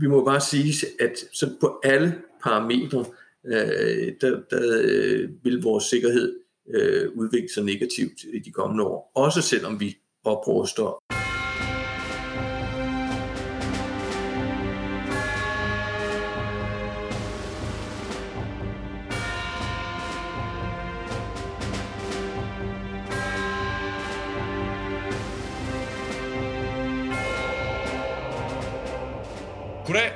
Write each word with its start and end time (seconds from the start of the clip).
vi 0.00 0.06
må 0.06 0.24
bare 0.24 0.40
sige, 0.40 0.86
at 1.00 1.18
så 1.32 1.50
på 1.60 1.80
alle 1.84 2.14
parametre, 2.42 3.04
øh, 3.46 4.12
der, 4.20 4.40
der 4.50 4.82
øh, 4.84 5.28
vil 5.42 5.62
vores 5.62 5.84
sikkerhed 5.84 6.40
øh, 6.74 7.10
udvikle 7.14 7.48
sig 7.54 7.64
negativt 7.64 8.24
i 8.32 8.38
de 8.38 8.50
kommende 8.50 8.84
år. 8.84 9.12
Også 9.14 9.42
selvom 9.42 9.80
vi 9.80 9.96
opruster 10.24 11.01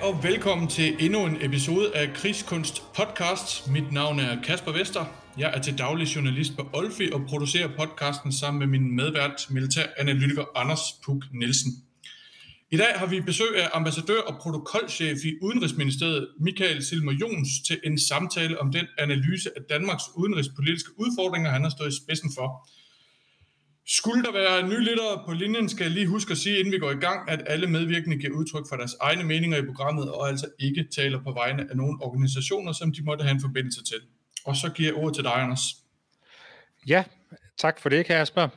og 0.07 0.23
velkommen 0.23 0.69
til 0.69 0.97
endnu 1.05 1.27
en 1.27 1.37
episode 1.41 1.97
af 1.97 2.13
Krigskunst 2.15 2.83
Podcast. 2.95 3.71
Mit 3.71 3.93
navn 3.93 4.21
er 4.21 4.43
Kasper 4.43 4.73
Vester. 4.73 5.05
Jeg 5.39 5.53
er 5.55 5.61
til 5.61 5.79
daglig 5.79 6.07
journalist 6.17 6.57
på 6.57 6.69
Olfi 6.73 7.11
og 7.13 7.21
producerer 7.29 7.69
podcasten 7.79 8.33
sammen 8.33 8.59
med 8.59 8.67
min 8.67 8.97
medvært, 8.97 9.47
militæranalytiker 9.51 10.45
Anders 10.55 10.81
Puk 11.05 11.25
Nielsen. 11.33 11.73
I 12.71 12.77
dag 12.77 12.93
har 12.97 13.07
vi 13.07 13.21
besøg 13.21 13.63
af 13.63 13.69
ambassadør 13.73 14.21
og 14.21 14.35
protokolchef 14.41 15.19
i 15.25 15.33
Udenrigsministeriet, 15.43 16.29
Michael 16.41 16.85
Silmer 16.85 17.13
Jons, 17.13 17.49
til 17.67 17.81
en 17.85 17.99
samtale 17.99 18.61
om 18.61 18.73
den 18.73 18.87
analyse 18.99 19.51
af 19.57 19.63
Danmarks 19.71 20.05
udenrigspolitiske 20.17 20.91
udfordringer, 20.99 21.51
han 21.51 21.63
har 21.63 21.71
stået 21.71 21.89
i 21.89 21.97
spidsen 22.05 22.31
for. 22.37 22.69
Skulle 23.89 24.23
der 24.23 24.33
være 24.33 24.69
nye 24.69 24.81
lyttere 24.81 25.23
på 25.27 25.33
linjen, 25.33 25.69
skal 25.69 25.85
jeg 25.85 25.93
lige 25.93 26.07
huske 26.07 26.33
at 26.33 26.39
sige, 26.39 26.59
inden 26.59 26.73
vi 26.73 26.79
går 26.79 26.91
i 26.91 26.95
gang, 26.95 27.31
at 27.31 27.43
alle 27.47 27.67
medvirkende 27.67 28.17
giver 28.17 28.33
udtryk 28.33 28.65
for 28.69 28.77
deres 28.77 28.95
egne 29.01 29.25
meninger 29.25 29.59
i 29.59 29.67
programmet, 29.67 30.13
og 30.13 30.29
altså 30.29 30.47
ikke 30.59 30.89
taler 30.97 31.23
på 31.23 31.33
vegne 31.33 31.67
af 31.71 31.77
nogle 31.77 31.99
organisationer, 32.01 32.73
som 32.73 32.93
de 32.93 33.03
måtte 33.03 33.23
have 33.23 33.35
en 33.35 33.41
forbindelse 33.41 33.85
til. 33.85 34.01
Og 34.45 34.57
så 34.57 34.71
giver 34.71 34.89
jeg 34.89 34.97
ordet 34.97 35.15
til 35.15 35.25
dig, 35.25 35.33
Anders. 35.35 35.61
Ja, 36.87 37.05
tak 37.57 37.81
for 37.81 37.89
det, 37.89 38.07
Kasper. 38.07 38.49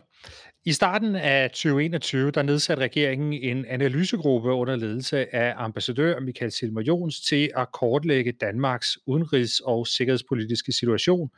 I 0.65 0.71
starten 0.71 1.15
af 1.15 1.49
2021, 1.49 2.31
der 2.31 2.41
nedsatte 2.41 2.83
regeringen 2.83 3.33
en 3.33 3.65
analysegruppe 3.65 4.51
under 4.51 4.75
ledelse 4.75 5.35
af 5.35 5.53
ambassadør 5.57 6.19
Michael 6.19 6.51
Silmer 6.51 6.81
Jons 6.81 7.21
til 7.21 7.51
at 7.55 7.71
kortlægge 7.71 8.31
Danmarks 8.31 8.97
udenrigs- 9.07 9.59
og 9.65 9.87
sikkerhedspolitiske 9.87 10.71
situation. 10.71 11.29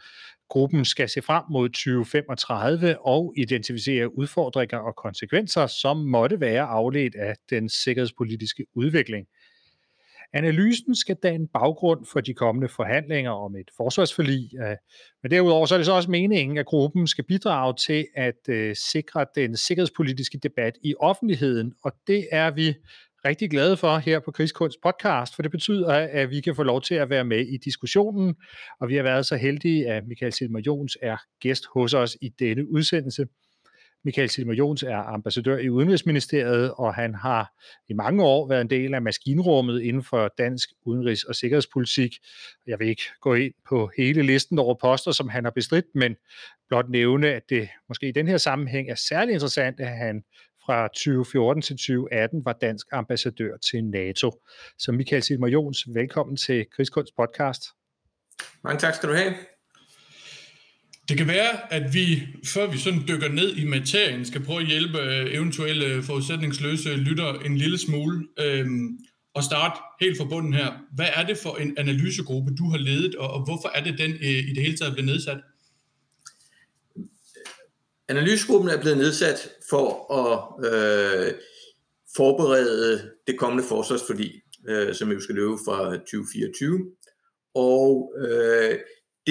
Gruppen 0.49 0.86
skal 0.86 1.09
se 1.09 1.22
frem 1.22 1.44
mod 1.52 1.69
2035 1.69 3.05
og 3.05 3.33
identificere 3.38 4.17
udfordringer 4.17 4.77
og 4.77 4.95
konsekvenser, 4.95 5.67
som 5.67 5.97
måtte 5.97 6.39
være 6.39 6.64
afledt 6.64 7.16
af 7.16 7.36
den 7.49 7.69
sikkerhedspolitiske 7.69 8.66
udvikling. 8.75 9.27
Analysen 10.33 10.95
skal 10.95 11.15
danne 11.15 11.47
baggrund 11.47 12.05
for 12.05 12.21
de 12.21 12.33
kommende 12.33 12.69
forhandlinger 12.69 13.31
om 13.31 13.55
et 13.55 13.69
forsvarsforlig, 13.77 14.49
øh, 14.63 14.75
men 15.23 15.31
derudover 15.31 15.65
så 15.65 15.75
er 15.75 15.79
det 15.79 15.85
så 15.85 15.93
også 15.93 16.11
meningen, 16.11 16.57
at 16.57 16.65
gruppen 16.65 17.07
skal 17.07 17.23
bidrage 17.23 17.73
til 17.75 18.07
at 18.15 18.49
øh, 18.49 18.75
sikre 18.75 19.25
den 19.35 19.57
sikkerhedspolitiske 19.57 20.37
debat 20.37 20.77
i 20.83 20.95
offentligheden, 20.99 21.73
og 21.83 21.91
det 22.07 22.27
er 22.31 22.52
vi 22.52 22.73
rigtig 23.25 23.49
glade 23.49 23.77
for 23.77 23.97
her 23.97 24.19
på 24.19 24.31
Krigskunst 24.31 24.77
podcast, 24.83 25.35
for 25.35 25.41
det 25.41 25.52
betyder, 25.52 25.87
at 25.89 26.29
vi 26.29 26.41
kan 26.41 26.55
få 26.55 26.63
lov 26.63 26.81
til 26.81 26.95
at 26.95 27.09
være 27.09 27.23
med 27.23 27.39
i 27.39 27.57
diskussionen, 27.57 28.35
og 28.79 28.89
vi 28.89 28.95
har 28.95 29.03
været 29.03 29.25
så 29.25 29.35
heldige, 29.35 29.87
at 29.87 30.07
Michael 30.07 30.33
Silmer 30.33 30.61
Jons 30.65 30.97
er 31.02 31.17
gæst 31.39 31.65
hos 31.73 31.93
os 31.93 32.17
i 32.21 32.29
denne 32.39 32.71
udsendelse. 32.71 33.27
Michael 34.03 34.30
Silmer 34.30 34.53
Jons 34.53 34.83
er 34.83 34.97
ambassadør 34.97 35.57
i 35.57 35.69
Udenrigsministeriet, 35.69 36.73
og 36.73 36.95
han 36.95 37.16
har 37.16 37.53
i 37.89 37.94
mange 37.94 38.23
år 38.23 38.47
været 38.47 38.61
en 38.61 38.69
del 38.69 38.93
af 38.93 39.02
maskinrummet 39.02 39.81
inden 39.81 40.03
for 40.03 40.33
dansk 40.38 40.69
udenrigs- 40.85 41.23
og 41.30 41.35
sikkerhedspolitik. 41.35 42.16
Jeg 42.67 42.80
vil 42.80 42.88
ikke 42.88 43.03
gå 43.21 43.33
ind 43.33 43.53
på 43.69 43.91
hele 43.97 44.21
listen 44.21 44.59
over 44.59 44.75
poster, 44.81 45.11
som 45.11 45.30
han 45.30 45.43
har 45.43 45.52
bestridt, 45.52 45.85
men 45.95 46.16
blot 46.67 46.89
nævne, 46.89 47.27
at 47.27 47.43
det 47.49 47.70
måske 47.87 48.08
i 48.08 48.11
den 48.11 48.27
her 48.27 48.37
sammenhæng 48.37 48.89
er 48.89 48.95
særlig 48.95 49.33
interessant, 49.33 49.80
at 49.80 49.98
han 49.98 50.23
fra 50.65 50.87
2014 50.87 51.61
til 51.61 51.76
2018 51.76 52.45
var 52.45 52.53
dansk 52.53 52.87
ambassadør 52.92 53.58
til 53.58 53.83
NATO. 53.83 54.31
Så 54.77 54.92
Michael 54.92 55.23
Silmer 55.23 55.47
Jons, 55.47 55.87
velkommen 55.93 56.37
til 56.37 56.65
Krigskunst 56.76 57.15
podcast. 57.15 57.64
Mange 58.64 58.80
tak 58.80 58.95
skal 58.95 59.09
du 59.09 59.15
have. 59.15 59.33
Det 61.11 61.17
kan 61.17 61.27
være, 61.27 61.73
at 61.73 61.94
vi, 61.94 62.27
før 62.45 62.72
vi 62.72 62.77
sådan 62.77 63.04
dykker 63.08 63.27
ned 63.27 63.55
i 63.55 63.66
materien, 63.66 64.26
skal 64.26 64.44
prøve 64.44 64.61
at 64.61 64.67
hjælpe 64.67 64.99
øh, 64.99 65.33
eventuelle 65.33 66.04
forudsætningsløse 66.04 66.89
lytter 66.95 67.39
en 67.39 67.58
lille 67.58 67.77
smule. 67.77 68.27
Øhm, 68.39 68.98
og 69.33 69.44
starte 69.44 69.80
helt 70.02 70.17
fra 70.17 70.26
bunden 70.26 70.54
her. 70.54 70.71
Hvad 70.95 71.08
er 71.16 71.26
det 71.26 71.38
for 71.38 71.55
en 71.55 71.77
analysegruppe, 71.77 72.52
du 72.55 72.70
har 72.70 72.77
ledet, 72.77 73.16
og, 73.16 73.30
og 73.33 73.44
hvorfor 73.44 73.71
er 73.76 73.83
det 73.83 73.98
den 73.98 74.11
øh, 74.11 74.50
i 74.50 74.54
det 74.55 74.64
hele 74.64 74.77
taget 74.77 74.94
blevet 74.94 75.11
nedsat? 75.11 75.38
Analysegruppen 78.08 78.70
er 78.70 78.82
blevet 78.82 78.98
nedsat 78.98 79.50
for 79.70 80.14
at 80.14 80.66
øh, 80.73 81.33
forberede 82.16 83.11
det 83.27 83.39
kommende 83.39 83.64
forsvarsforlig, 83.67 84.42
øh, 84.70 84.95
som 84.95 85.11
jo 85.11 85.20
skal 85.20 85.36
løbe 85.36 85.58
fra 85.66 85.92
2024. 85.92 86.86
Og 87.54 88.14
øh, 88.17 88.80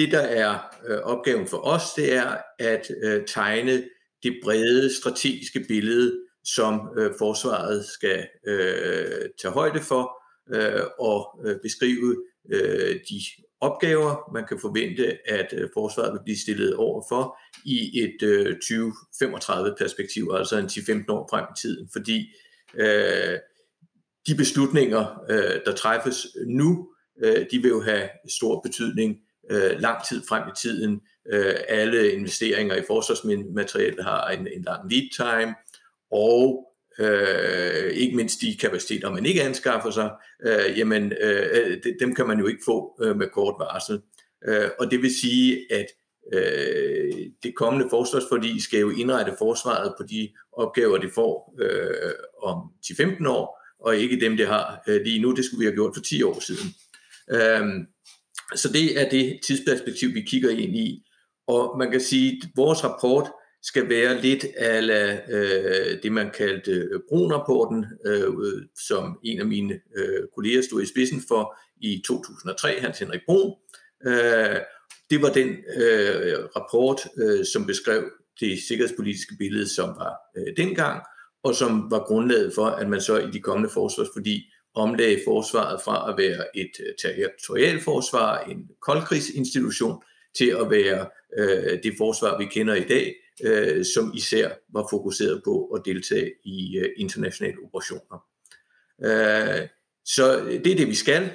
det, 0.01 0.11
der 0.11 0.19
er 0.19 0.59
øh, 0.87 0.97
opgaven 0.97 1.47
for 1.47 1.57
os, 1.57 1.83
det 1.95 2.13
er 2.13 2.37
at 2.59 2.91
øh, 3.03 3.25
tegne 3.27 3.83
det 4.23 4.39
brede 4.43 4.95
strategiske 4.95 5.65
billede, 5.67 6.19
som 6.43 6.89
øh, 6.97 7.11
forsvaret 7.17 7.85
skal 7.85 8.27
øh, 8.47 9.29
tage 9.41 9.53
højde 9.53 9.79
for 9.79 10.21
øh, 10.53 10.83
og 10.99 11.39
øh, 11.45 11.55
beskrive 11.63 12.23
øh, 12.51 12.95
de 13.09 13.21
opgaver, 13.59 14.31
man 14.33 14.45
kan 14.47 14.59
forvente, 14.59 15.29
at 15.29 15.53
øh, 15.53 15.69
forsvaret 15.73 16.13
vil 16.13 16.23
blive 16.23 16.37
stillet 16.37 16.75
over 16.75 17.03
for 17.09 17.37
i 17.65 18.01
et 18.03 18.23
øh, 18.23 18.55
2035-perspektiv, 18.63 20.31
altså 20.33 20.57
en 20.57 20.65
10-15 20.65 21.05
år 21.09 21.27
frem 21.29 21.45
i 21.51 21.59
tiden, 21.61 21.89
fordi 21.93 22.33
øh, 22.75 23.37
de 24.27 24.35
beslutninger, 24.37 25.23
øh, 25.29 25.59
der 25.65 25.75
træffes 25.75 26.27
nu, 26.47 26.89
øh, 27.23 27.45
de 27.51 27.57
vil 27.61 27.69
jo 27.69 27.81
have 27.81 28.09
stor 28.29 28.61
betydning 28.61 29.17
øh, 29.51 29.79
lang 29.79 29.97
tid 30.09 30.21
frem 30.29 30.43
i 30.47 30.51
tiden. 30.61 31.01
Øh, 31.33 31.55
alle 31.67 32.11
investeringer 32.11 32.75
i 32.75 32.83
forsvarsmateriel 32.87 34.03
har 34.03 34.27
en, 34.27 34.47
en 34.47 34.61
lang 34.61 34.91
lead 34.91 35.09
time, 35.15 35.55
og 36.11 36.67
øh, 36.99 37.91
ikke 37.91 38.15
mindst 38.15 38.41
de 38.41 38.57
kapaciteter, 38.61 39.11
man 39.11 39.25
ikke 39.25 39.43
anskaffer 39.43 39.91
sig, 39.91 40.11
øh, 40.45 40.77
jamen 40.77 41.13
øh, 41.21 41.77
dem 41.99 42.15
kan 42.15 42.27
man 42.27 42.39
jo 42.39 42.47
ikke 42.47 42.61
få 42.65 42.97
øh, 43.03 43.17
med 43.17 43.27
kort 43.33 43.55
varsel. 43.59 44.01
Øh, 44.47 44.69
og 44.79 44.91
det 44.91 45.01
vil 45.01 45.15
sige, 45.15 45.73
at 45.73 45.85
øh, 46.33 47.13
det 47.43 47.55
kommende 47.55 47.87
forsvarsforlig 47.89 48.61
skal 48.61 48.79
jo 48.79 48.89
indrette 48.89 49.35
forsvaret 49.37 49.93
på 49.97 50.03
de 50.03 50.29
opgaver, 50.53 50.97
det 50.97 51.11
får 51.15 51.55
øh, 51.61 52.11
om 52.43 52.57
10-15 52.85 53.27
år, 53.27 53.61
og 53.79 53.97
ikke 53.97 54.19
dem, 54.19 54.37
det 54.37 54.47
har 54.47 54.83
øh, 54.87 55.01
lige 55.01 55.21
nu. 55.21 55.31
Det 55.31 55.45
skulle 55.45 55.59
vi 55.59 55.65
have 55.65 55.75
gjort 55.75 55.95
for 55.95 56.01
10 56.01 56.23
år 56.23 56.39
siden. 56.39 56.67
Øh, 57.31 57.85
så 58.55 58.69
det 58.73 59.01
er 59.01 59.09
det 59.09 59.39
tidsperspektiv, 59.47 60.13
vi 60.13 60.21
kigger 60.21 60.49
ind 60.49 60.75
i. 60.75 61.03
Og 61.47 61.77
man 61.77 61.91
kan 61.91 62.01
sige, 62.01 62.41
at 62.43 62.49
vores 62.55 62.83
rapport 62.83 63.31
skal 63.63 63.89
være 63.89 64.21
lidt 64.21 64.45
af 64.57 65.21
øh, 65.29 66.03
det, 66.03 66.11
man 66.11 66.31
kaldte 66.37 66.71
øh, 66.71 66.99
Brun-rapporten, 67.09 67.85
øh, 68.05 68.27
som 68.87 69.19
en 69.23 69.39
af 69.39 69.45
mine 69.45 69.73
øh, 69.73 70.23
kolleger 70.35 70.61
stod 70.61 70.81
i 70.81 70.85
spidsen 70.85 71.21
for 71.27 71.57
i 71.81 72.03
2003, 72.07 72.79
Hans 72.79 72.99
Henrik 72.99 73.21
Brun. 73.25 73.53
Øh, 74.05 74.59
det 75.09 75.21
var 75.21 75.29
den 75.29 75.49
øh, 75.49 76.39
rapport, 76.55 77.07
øh, 77.17 77.45
som 77.53 77.65
beskrev 77.65 78.03
det 78.39 78.59
sikkerhedspolitiske 78.67 79.35
billede, 79.39 79.67
som 79.67 79.89
var 79.89 80.13
øh, 80.37 80.53
dengang, 80.57 81.01
og 81.43 81.55
som 81.55 81.91
var 81.91 81.99
grundlaget 81.99 82.53
for, 82.55 82.65
at 82.65 82.89
man 82.89 83.01
så 83.01 83.17
i 83.17 83.31
de 83.31 83.39
kommende 83.39 83.69
forsvarsforlig 83.69 84.43
omlagde 84.75 85.19
forsvaret 85.25 85.81
fra 85.81 86.11
at 86.11 86.17
være 86.17 86.57
et 86.57 86.71
øh, 86.79 86.93
territorialforsvar, 87.01 88.39
en 88.43 88.69
koldkrigsinstitution, 88.81 90.03
til 90.37 90.55
at 90.61 90.71
være 90.71 91.07
øh, 91.37 91.83
det 91.83 91.93
forsvar, 91.97 92.37
vi 92.37 92.45
kender 92.45 92.75
i 92.75 92.83
dag, 92.83 93.15
øh, 93.43 93.85
som 93.85 94.11
især 94.15 94.49
var 94.73 94.87
fokuseret 94.89 95.41
på 95.43 95.65
at 95.65 95.81
deltage 95.85 96.31
i 96.43 96.77
øh, 96.77 96.89
internationale 96.97 97.57
operationer. 97.63 98.25
Øh, 99.03 99.67
så 100.05 100.45
det 100.45 100.71
er 100.71 100.77
det, 100.77 100.87
vi 100.87 100.95
skal. 100.95 101.31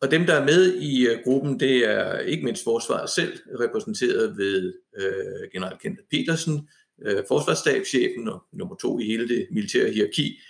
Og 0.00 0.10
dem, 0.10 0.26
der 0.26 0.34
er 0.34 0.44
med 0.44 0.74
i 0.74 1.06
øh, 1.06 1.18
gruppen, 1.24 1.60
det 1.60 1.76
er 1.90 2.18
ikke 2.18 2.44
mindst 2.44 2.64
forsvaret 2.64 3.10
selv, 3.10 3.38
repræsenteret 3.60 4.36
ved 4.36 4.74
øh, 4.98 5.50
general 5.52 5.78
Kenneth 5.78 6.02
Petersen, 6.10 6.68
øh, 7.02 7.22
forsvarsstabschefen 7.28 8.28
og 8.28 8.42
nummer 8.52 8.76
to 8.76 8.98
i 8.98 9.04
hele 9.04 9.28
det 9.28 9.46
militære 9.50 9.90
hierarki. 9.90 10.40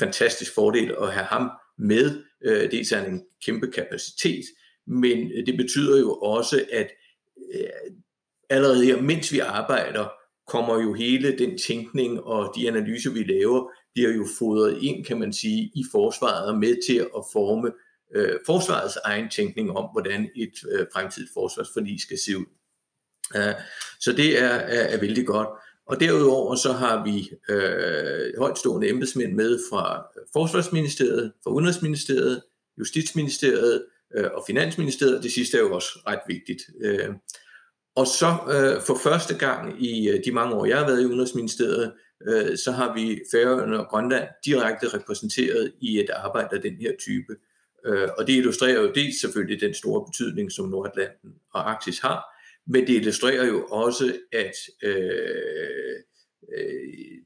Fantastisk 0.00 0.54
fordel 0.54 0.94
at 1.02 1.12
have 1.12 1.24
ham 1.24 1.50
med. 1.78 2.22
Øh, 2.44 2.70
dels 2.70 2.92
er 2.92 2.98
han 2.98 3.12
en 3.12 3.22
kæmpe 3.44 3.70
kapacitet, 3.70 4.44
men 4.86 5.32
øh, 5.32 5.46
det 5.46 5.56
betyder 5.56 5.98
jo 5.98 6.14
også, 6.14 6.64
at 6.72 6.90
øh, 7.54 7.68
allerede 8.50 8.84
her, 8.84 9.02
mens 9.02 9.32
vi 9.32 9.38
arbejder, 9.38 10.08
kommer 10.46 10.82
jo 10.82 10.92
hele 10.94 11.38
den 11.38 11.58
tænkning 11.58 12.20
og 12.20 12.52
de 12.56 12.68
analyser, 12.68 13.10
vi 13.12 13.22
laver, 13.22 13.70
bliver 13.94 14.10
jo 14.10 14.26
fodret 14.38 14.82
ind, 14.82 15.04
kan 15.04 15.18
man 15.18 15.32
sige, 15.32 15.62
i 15.74 15.84
forsvaret 15.92 16.48
og 16.48 16.58
med 16.58 16.76
til 16.86 16.98
at 16.98 17.24
forme 17.32 17.72
øh, 18.14 18.38
forsvarets 18.46 18.96
egen 19.04 19.30
tænkning 19.30 19.70
om, 19.70 19.88
hvordan 19.92 20.30
et 20.36 20.52
øh, 20.72 20.86
fremtidigt 20.92 21.30
forsvarsforlig 21.34 22.00
skal 22.00 22.18
se 22.18 22.38
ud. 22.38 22.44
Uh, 23.34 23.60
så 24.00 24.12
det 24.12 24.42
er, 24.42 24.48
er, 24.48 24.82
er 24.82 25.00
vældig 25.00 25.26
godt. 25.26 25.48
Og 25.86 26.00
derudover 26.00 26.54
så 26.54 26.72
har 26.72 27.04
vi 27.04 27.30
øh, 27.48 28.38
højtstående 28.38 28.88
embedsmænd 28.88 29.32
med 29.32 29.58
fra 29.70 30.06
øh, 30.16 30.22
Forsvarsministeriet, 30.32 31.32
fra 31.44 31.50
Udenrigsministeriet, 31.50 32.42
Justitsministeriet 32.78 33.84
øh, 34.16 34.30
og 34.34 34.44
Finansministeriet. 34.46 35.22
Det 35.22 35.32
sidste 35.32 35.56
er 35.56 35.60
jo 35.60 35.74
også 35.74 35.98
ret 36.06 36.20
vigtigt. 36.28 36.62
Øh, 36.80 37.08
og 37.96 38.06
så 38.06 38.26
øh, 38.26 38.82
for 38.82 38.98
første 39.02 39.38
gang 39.38 39.84
i 39.84 40.08
øh, 40.08 40.24
de 40.24 40.32
mange 40.32 40.54
år, 40.54 40.64
jeg 40.66 40.78
har 40.78 40.86
været 40.86 41.02
i 41.02 41.06
Udenrigsministeriet, 41.06 41.92
øh, 42.28 42.58
så 42.58 42.72
har 42.72 42.94
vi 42.94 43.20
Færøerne 43.32 43.80
og 43.80 43.86
Grønland 43.86 44.28
direkte 44.44 44.88
repræsenteret 44.88 45.72
i 45.80 46.00
et 46.00 46.10
arbejde 46.10 46.56
af 46.56 46.62
den 46.62 46.76
her 46.80 46.92
type. 46.98 47.36
Øh, 47.86 48.08
og 48.18 48.26
det 48.26 48.32
illustrerer 48.32 48.80
jo 48.80 48.92
dels 48.94 49.20
selvfølgelig 49.20 49.60
den 49.60 49.74
store 49.74 50.04
betydning, 50.06 50.52
som 50.52 50.68
Nordatlanten 50.68 51.30
og 51.54 51.70
Arktis 51.70 51.98
har, 51.98 52.35
men 52.66 52.86
det 52.86 52.94
illustrerer 52.94 53.46
jo 53.46 53.66
også, 53.66 54.18
at 54.32 54.54
øh, 54.82 55.96
øh, 56.56 57.18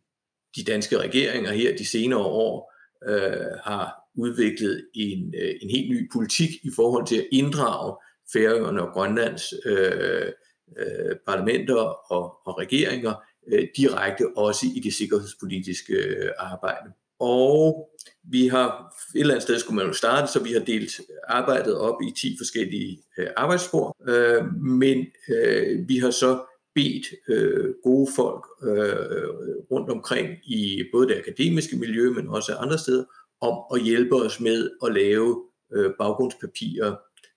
de 0.56 0.64
danske 0.64 0.98
regeringer 0.98 1.52
her 1.52 1.76
de 1.76 1.86
senere 1.86 2.24
år 2.24 2.72
øh, 3.08 3.58
har 3.64 4.00
udviklet 4.14 4.88
en, 4.94 5.34
øh, 5.42 5.54
en 5.62 5.70
helt 5.70 5.90
ny 5.90 6.12
politik 6.12 6.50
i 6.64 6.70
forhold 6.76 7.06
til 7.06 7.16
at 7.16 7.26
inddrage 7.32 7.96
Færøerne 8.32 8.82
og 8.82 8.92
Grønlands 8.92 9.44
øh, 9.66 10.32
øh, 10.78 11.16
parlamenter 11.26 12.12
og, 12.12 12.46
og 12.46 12.58
regeringer 12.58 13.14
øh, 13.52 13.68
direkte 13.76 14.26
også 14.36 14.66
i 14.76 14.80
det 14.80 14.94
sikkerhedspolitiske 14.94 15.94
øh, 15.94 16.30
arbejde. 16.38 16.92
Og 17.20 17.89
vi 18.24 18.48
har 18.48 18.94
et 19.14 19.20
eller 19.20 19.34
andet 19.34 19.42
sted 19.42 19.58
skulle 19.58 19.76
man 19.76 19.86
jo 19.86 19.92
starte, 19.92 20.32
så 20.32 20.42
vi 20.42 20.52
har 20.52 20.60
delt 20.60 21.00
arbejdet 21.28 21.78
op 21.78 22.02
i 22.02 22.12
10 22.20 22.36
forskellige 22.38 23.02
øh, 23.18 23.26
arbejdsspor, 23.36 23.96
øh, 24.08 24.54
men 24.54 25.06
øh, 25.28 25.88
vi 25.88 25.96
har 25.96 26.10
så 26.10 26.44
bedt 26.74 27.06
øh, 27.28 27.74
gode 27.84 28.10
folk 28.16 28.46
øh, 28.62 29.28
rundt 29.70 29.90
omkring 29.90 30.28
i 30.44 30.84
både 30.92 31.08
det 31.08 31.16
akademiske 31.18 31.76
miljø, 31.76 32.10
men 32.10 32.28
også 32.28 32.54
andre 32.54 32.78
steder, 32.78 33.04
om 33.40 33.58
at 33.74 33.82
hjælpe 33.82 34.16
os 34.16 34.40
med 34.40 34.70
at 34.84 34.94
lave 34.94 35.44
øh, 35.72 35.90
baggrundspapirer 35.98 36.96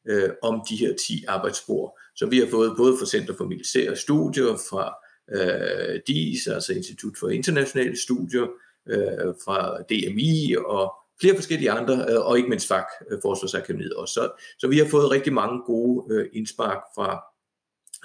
øh, 0.09 0.30
om 0.42 0.62
de 0.69 0.75
her 0.75 0.94
10 1.07 1.24
arbejdsspor. 1.27 2.00
Så 2.16 2.25
vi 2.25 2.39
har 2.39 2.48
fået 2.48 2.74
både 2.77 2.98
fra 3.00 3.06
Center 3.06 3.33
for 3.38 3.45
Militære 3.45 3.95
Studier, 3.95 4.57
fra 4.69 4.95
øh, 5.36 6.00
DIS, 6.07 6.48
altså 6.48 6.74
Institut 6.74 7.13
for 7.19 7.30
Internationale 7.30 8.01
Studier, 8.01 8.48
øh, 8.89 9.33
fra 9.45 9.81
DMI 9.89 10.56
og 10.65 10.94
flere 11.21 11.35
forskellige 11.35 11.71
andre, 11.71 12.06
øh, 12.09 12.27
og 12.27 12.38
ikke 12.38 12.50
mindst 12.50 12.68
FAK, 12.68 12.85
øh, 13.12 13.19
Forsvarsakademiet 13.21 13.94
også. 13.94 14.13
Så, 14.13 14.31
så 14.59 14.68
vi 14.68 14.77
har 14.77 14.85
fået 14.85 15.12
rigtig 15.12 15.33
mange 15.33 15.62
gode 15.65 16.15
øh, 16.15 16.30
indspark 16.33 16.81
fra, 16.95 17.09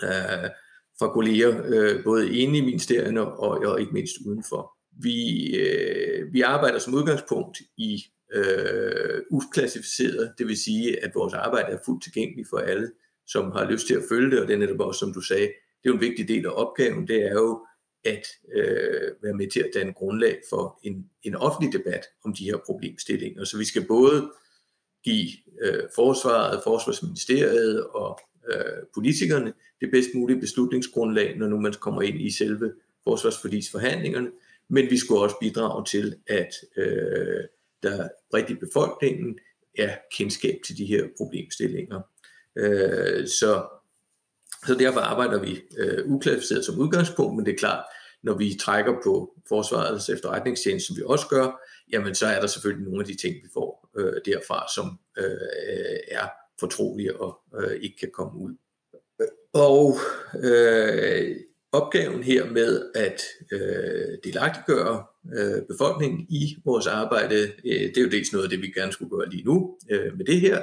øh, 0.03 0.51
fra 0.99 1.13
kolleger, 1.13 1.63
øh, 1.65 2.05
både 2.05 2.39
inde 2.39 2.59
i 2.59 2.61
ministerierne 2.61 3.25
og, 3.25 3.51
og 3.51 3.81
ikke 3.81 3.93
mindst 3.93 4.15
udenfor. 4.27 4.73
Vi, 5.03 5.47
øh, 5.57 6.33
vi 6.33 6.41
arbejder 6.41 6.79
som 6.79 6.95
udgangspunkt 6.95 7.59
i 7.77 8.05
øh, 8.35 9.23
uklassificeret, 9.31 10.35
det 10.39 10.47
vil 10.47 10.57
sige, 10.57 11.05
at 11.05 11.11
vores 11.15 11.35
arbejde 11.35 11.73
er 11.73 11.79
fuldt 11.85 12.03
tilgængeligt 12.03 12.49
for 12.51 12.59
alle, 12.59 12.91
som 13.27 13.53
har 13.53 13.71
lyst 13.71 13.87
til 13.87 13.95
at 13.95 14.03
følge 14.09 14.31
det, 14.31 14.41
og 14.41 14.49
det 14.49 14.55
er 14.55 14.59
netop 14.59 14.81
også, 14.81 14.99
som 14.99 15.13
du 15.13 15.21
sagde, 15.21 15.47
det 15.83 15.85
er 15.85 15.91
jo 15.91 15.95
en 15.95 16.01
vigtig 16.01 16.29
del 16.29 16.47
af 16.47 16.51
opgaven, 16.55 17.09
det 17.09 17.27
er 17.27 17.33
jo 17.33 17.67
at 18.05 18.27
øh, 18.55 19.11
være 19.23 19.35
med 19.35 19.51
til 19.51 19.61
at 19.61 19.71
danne 19.75 19.93
grundlag 19.93 20.41
for 20.51 20.81
en, 20.83 21.11
en 21.23 21.35
offentlig 21.35 21.73
debat 21.73 22.05
om 22.25 22.35
de 22.35 22.45
her 22.45 22.57
problemstillinger. 22.67 23.45
Så 23.45 23.59
vi 23.59 23.65
skal 23.65 23.87
både 23.87 24.31
give 25.05 25.29
øh, 25.63 25.83
forsvaret, 25.95 26.61
forsvarsministeriet 26.65 27.87
og 27.87 28.21
øh, 28.53 28.83
politikerne 28.95 29.53
det 29.81 29.91
bedst 29.91 30.09
mulige 30.15 30.41
beslutningsgrundlag, 30.41 31.39
når 31.39 31.49
nu 31.49 31.61
man 31.61 31.73
kommer 31.73 32.03
ind 32.03 32.21
i 32.21 32.31
selve 32.31 32.73
forsvarsforlisforhandlingerne, 33.05 34.31
men 34.71 34.91
vi 34.91 34.97
skulle 34.97 35.21
også 35.21 35.37
bidrage 35.41 35.85
til, 35.85 36.17
at 36.27 36.55
øh, 36.77 37.45
der 37.83 38.09
bredt 38.31 38.51
i 38.51 38.55
befolkningen 38.55 39.39
er 39.79 39.97
kendskab 40.17 40.59
til 40.67 40.79
de 40.79 40.87
her 40.87 41.09
problemstillinger. 41.17 42.01
Øh, 42.57 43.27
så, 43.27 43.78
så 44.67 44.75
derfor 44.75 45.01
arbejder 45.01 45.41
vi 45.41 45.61
øh, 45.79 46.07
uklassificeret 46.07 46.65
som 46.65 46.79
udgangspunkt, 46.79 47.37
men 47.37 47.47
det 47.47 47.53
er 47.53 47.59
klart, 47.59 47.85
når 48.23 48.35
vi 48.39 48.59
trækker 48.61 48.93
på 49.05 49.35
forsvarets 49.49 50.09
efterretningstjeneste, 50.09 50.87
som 50.87 50.97
vi 50.97 51.03
også 51.07 51.27
gør, 51.29 51.61
jamen 51.93 52.15
så 52.15 52.27
er 52.27 52.41
der 52.41 52.47
selvfølgelig 52.47 52.85
nogle 52.85 53.01
af 53.01 53.07
de 53.07 53.17
ting, 53.17 53.35
vi 53.35 53.49
får 53.55 53.91
øh, 53.99 54.13
derfra, 54.27 54.67
som 54.75 54.99
øh, 55.19 55.99
er 56.11 56.29
fortrolige 56.61 57.21
og 57.21 57.39
øh, 57.61 57.81
ikke 57.81 57.97
kan 57.97 58.11
komme 58.15 58.41
ud. 58.41 58.55
Og 59.53 59.97
øh, 60.45 61.37
opgaven 61.73 62.23
her 62.23 62.51
med 62.51 62.91
at 62.95 63.23
øh, 63.53 64.19
delagtiggøre 64.25 65.05
øh, 65.39 65.63
befolkningen 65.69 66.27
i 66.31 66.57
vores 66.65 66.87
arbejde, 66.87 67.53
øh, 67.65 67.81
det 67.81 67.97
er 67.97 68.03
jo 68.03 68.09
dels 68.09 68.33
noget 68.33 68.45
af 68.45 68.51
det, 68.51 68.63
vi 68.63 68.71
gerne 68.71 68.93
skulle 68.93 69.11
gøre 69.11 69.31
lige 69.31 69.45
nu 69.45 69.79
øh, 69.91 70.17
med 70.17 70.25
det 70.25 70.41
her, 70.41 70.63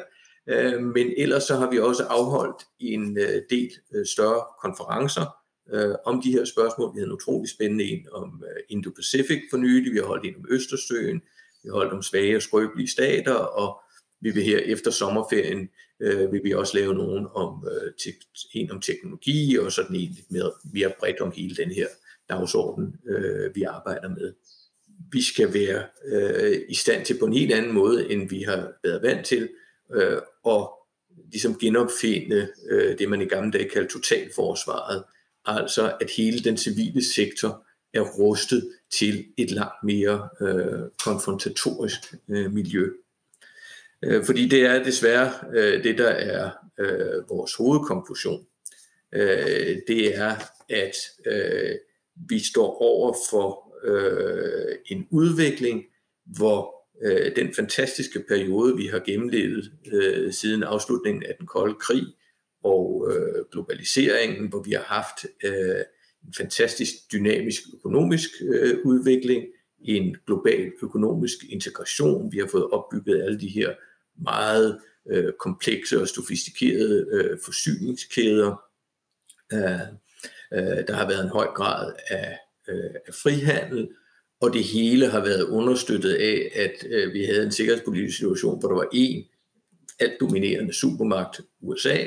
øh, 0.49 0.81
men 0.83 1.13
ellers 1.17 1.43
så 1.43 1.55
har 1.55 1.71
vi 1.71 1.79
også 1.79 2.03
afholdt 2.03 2.63
en 2.79 3.17
øh, 3.17 3.41
del 3.49 3.71
øh, 3.95 4.05
større 4.05 4.43
konferencer 4.61 5.35
øh, 5.73 5.95
om 6.05 6.21
de 6.21 6.31
her 6.31 6.45
spørgsmål. 6.45 6.95
Vi 6.95 6.99
havde 6.99 7.09
en 7.09 7.13
utrolig 7.13 7.49
spændende 7.49 7.83
en 7.83 8.07
om 8.11 8.43
øh, 8.49 8.77
Indo-Pacific 8.77 9.41
for 9.49 9.57
nylig, 9.57 9.93
vi 9.93 9.97
har 9.97 10.05
holdt 10.05 10.25
en 10.25 10.35
om 10.35 10.45
Østersøen, 10.49 11.21
vi 11.63 11.69
har 11.69 11.73
holdt 11.73 11.93
om 11.93 12.01
svage 12.01 12.35
og 12.35 12.41
skrøbelige 12.41 12.87
stater, 12.87 13.33
og 13.33 13.81
vi 14.21 14.31
vil 14.31 14.43
her 14.43 14.57
efter 14.57 14.91
sommerferien, 14.91 15.69
øh, 15.99 16.31
vil 16.31 16.41
vi 16.43 16.53
også 16.53 16.77
lave 16.77 16.93
nogen 16.93 17.27
om, 17.33 17.67
øh, 17.71 17.93
te- 17.99 18.27
en 18.53 18.71
om 18.71 18.81
teknologi, 18.81 19.57
og 19.57 19.71
sådan 19.71 19.95
en 19.95 20.01
lidt 20.01 20.31
mere, 20.31 20.51
mere 20.73 20.91
bredt 20.99 21.21
om 21.21 21.31
hele 21.35 21.55
den 21.55 21.71
her 21.71 21.87
dagsorden, 22.29 22.95
øh, 23.09 23.55
vi 23.55 23.63
arbejder 23.63 24.09
med. 24.09 24.33
Vi 25.11 25.21
skal 25.21 25.53
være 25.53 25.83
øh, 26.05 26.61
i 26.69 26.75
stand 26.75 27.05
til 27.05 27.19
på 27.19 27.25
en 27.25 27.33
helt 27.33 27.53
anden 27.53 27.73
måde, 27.73 28.11
end 28.11 28.29
vi 28.29 28.41
har 28.41 28.71
været 28.83 29.01
vant 29.01 29.25
til, 29.25 29.49
øh, 29.93 30.17
og 30.43 30.73
ligesom 31.31 31.59
genopfinde 31.59 32.47
øh, 32.69 32.97
det, 32.99 33.09
man 33.09 33.21
i 33.21 33.25
gamle 33.25 33.51
dage 33.51 33.69
kaldte 33.69 33.93
totalforsvaret, 33.93 35.03
altså 35.45 35.93
at 36.01 36.09
hele 36.17 36.39
den 36.39 36.57
civile 36.57 37.03
sektor 37.03 37.65
er 37.93 38.01
rustet 38.01 38.71
til 38.91 39.25
et 39.37 39.51
langt 39.51 39.83
mere 39.83 40.29
øh, 40.41 40.89
konfrontatorisk 41.03 41.99
øh, 42.29 42.53
miljø. 42.53 42.89
Øh, 44.03 44.25
fordi 44.25 44.47
det 44.47 44.65
er 44.65 44.83
desværre 44.83 45.31
øh, 45.53 45.83
det, 45.83 45.97
der 45.97 46.09
er 46.09 46.51
øh, 46.79 47.29
vores 47.29 47.55
hovedkonklusion. 47.55 48.45
Øh, 49.11 49.77
det 49.87 50.17
er, 50.17 50.35
at 50.69 50.95
øh, 51.25 51.75
vi 52.29 52.39
står 52.39 52.81
over 52.81 53.15
for 53.29 53.73
øh, 53.83 54.75
en 54.85 55.07
udvikling, 55.11 55.83
hvor 56.25 56.74
øh, 57.03 57.35
den 57.35 57.53
fantastiske 57.53 58.23
periode, 58.27 58.77
vi 58.77 58.87
har 58.87 58.99
gennemlevet 58.99 59.71
øh, 59.93 60.33
siden 60.33 60.63
afslutningen 60.63 61.23
af 61.23 61.35
den 61.39 61.47
kolde 61.47 61.75
krig, 61.79 62.03
og 62.63 63.11
øh, 63.11 63.45
globaliseringen, 63.51 64.49
hvor 64.49 64.63
vi 64.63 64.71
har 64.71 64.83
haft 64.83 65.25
øh, 65.43 65.83
en 66.27 66.33
fantastisk 66.37 66.93
dynamisk 67.11 67.61
økonomisk 67.73 68.29
øh, 68.41 68.77
udvikling, 68.85 69.43
en 69.81 70.15
global 70.27 70.71
økonomisk 70.83 71.37
integration. 71.49 72.31
Vi 72.31 72.37
har 72.37 72.47
fået 72.47 72.69
opbygget 72.71 73.23
alle 73.23 73.39
de 73.39 73.47
her 73.47 73.73
meget 74.23 74.79
øh, 75.09 75.33
komplekse 75.39 76.01
og 76.01 76.07
sofistikerede 76.07 77.07
øh, 77.11 77.37
forsyningskæder. 77.45 78.61
Øh, 79.53 79.87
øh, 80.53 80.87
der 80.87 80.93
har 80.93 81.07
været 81.07 81.23
en 81.23 81.29
høj 81.29 81.47
grad 81.47 81.93
af, 82.09 82.37
øh, 82.69 82.91
af 83.07 83.13
frihandel, 83.13 83.89
og 84.45 84.53
det 84.53 84.63
hele 84.63 85.07
har 85.07 85.19
været 85.19 85.43
understøttet 85.43 86.13
af, 86.13 86.51
at 86.55 86.87
øh, 86.89 87.13
vi 87.13 87.23
havde 87.23 87.43
en 87.43 87.51
sikkerhedspolitisk 87.51 88.17
situation, 88.17 88.59
hvor 88.59 88.69
der 88.69 88.75
var 88.75 88.87
en 88.93 89.25
alt 89.99 90.19
dominerende 90.19 90.73
supermagt, 90.73 91.41
USA, 91.61 91.97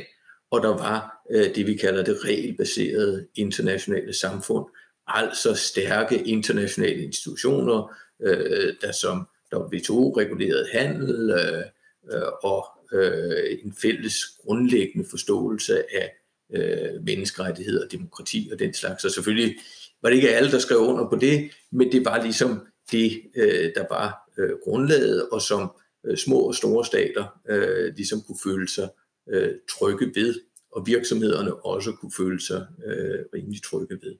og 0.50 0.62
der 0.62 0.68
var 0.68 1.24
øh, 1.30 1.54
det, 1.54 1.66
vi 1.66 1.74
kalder 1.74 2.04
det 2.04 2.24
regelbaserede 2.24 3.26
internationale 3.34 4.12
samfund, 4.12 4.66
altså 5.06 5.54
stærke 5.54 6.22
internationale 6.22 7.04
institutioner, 7.04 7.94
øh, 8.22 8.74
der 8.80 8.92
som 8.92 9.28
der 9.50 9.58
WTO 9.58 10.10
regulerede 10.16 10.66
handel 10.72 11.30
øh, 11.30 11.64
øh, 12.12 12.28
og 12.42 12.66
øh, 12.92 13.58
en 13.64 13.74
fælles 13.82 14.14
grundlæggende 14.40 15.08
forståelse 15.10 15.94
af 15.94 16.12
øh, 16.54 17.04
menneskerettigheder, 17.04 17.88
demokrati 17.88 18.48
og 18.52 18.58
den 18.58 18.74
slags. 18.74 19.04
Og 19.04 19.10
selvfølgelig 19.10 19.56
var 20.02 20.08
det 20.08 20.16
ikke 20.16 20.34
alle, 20.34 20.50
der 20.50 20.58
skrev 20.58 20.78
under 20.78 21.08
på 21.08 21.16
det, 21.16 21.50
men 21.70 21.92
det 21.92 22.04
var 22.04 22.22
ligesom 22.22 22.66
det, 22.92 23.22
øh, 23.36 23.70
der 23.74 23.84
var 23.90 24.30
øh, 24.38 24.50
grundlaget, 24.64 25.28
og 25.28 25.42
som 25.42 25.70
øh, 26.06 26.16
små 26.16 26.38
og 26.40 26.54
store 26.54 26.84
stater 26.84 27.40
øh, 27.48 27.94
ligesom 27.96 28.20
kunne 28.26 28.38
føle 28.44 28.68
sig 28.68 28.88
øh, 29.28 29.54
trygge 29.70 30.12
ved, 30.14 30.34
og 30.72 30.86
virksomhederne 30.86 31.54
også 31.54 31.92
kunne 31.92 32.12
føle 32.16 32.40
sig 32.40 32.66
øh, 32.86 33.18
rimelig 33.34 33.62
trygge 33.62 33.98
ved. 34.02 34.16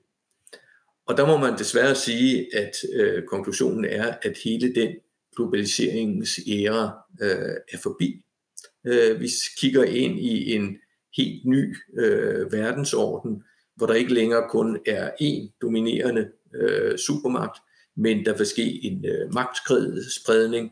og 1.05 1.17
der 1.17 1.27
må 1.27 1.37
man 1.37 1.57
desværre 1.57 1.95
sige, 1.95 2.55
at 2.55 2.75
øh, 2.93 3.23
konklusionen 3.23 3.85
er, 3.85 4.13
at 4.21 4.37
hele 4.43 4.75
den 4.75 4.95
globaliseringens 5.35 6.39
æra 6.47 6.97
øh, 7.21 7.55
er 7.73 7.77
forbi. 7.83 8.21
Øh, 8.85 9.21
vi 9.21 9.29
kigger 9.57 9.83
ind 9.83 10.19
i 10.19 10.53
en 10.53 10.77
helt 11.17 11.45
ny 11.45 11.75
øh, 11.99 12.51
verdensorden, 12.51 13.43
hvor 13.79 13.87
der 13.87 13.93
ikke 13.93 14.13
længere 14.13 14.49
kun 14.49 14.79
er 14.85 15.11
én 15.21 15.57
dominerende 15.61 16.29
øh, 16.55 16.97
supermagt, 16.97 17.57
men 17.97 18.25
der 18.25 18.37
vil 18.37 18.45
ske 18.45 18.85
en 18.85 19.05
øh, 19.05 19.33
magtspredning. 19.33 20.71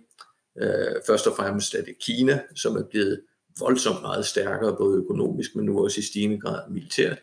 Øh, 0.62 0.96
først 1.08 1.28
og 1.28 1.36
fremmest 1.36 1.76
er 1.76 1.84
det 1.84 1.96
Kina, 2.02 2.42
som 2.56 2.76
er 2.76 2.84
blevet 2.84 3.22
voldsomt 3.60 4.02
meget 4.02 4.26
stærkere, 4.26 4.76
både 4.78 4.98
økonomisk, 4.98 5.56
men 5.56 5.66
nu 5.66 5.84
også 5.84 6.00
i 6.00 6.04
stigende 6.04 6.40
grad 6.40 6.70
militært. 6.70 7.20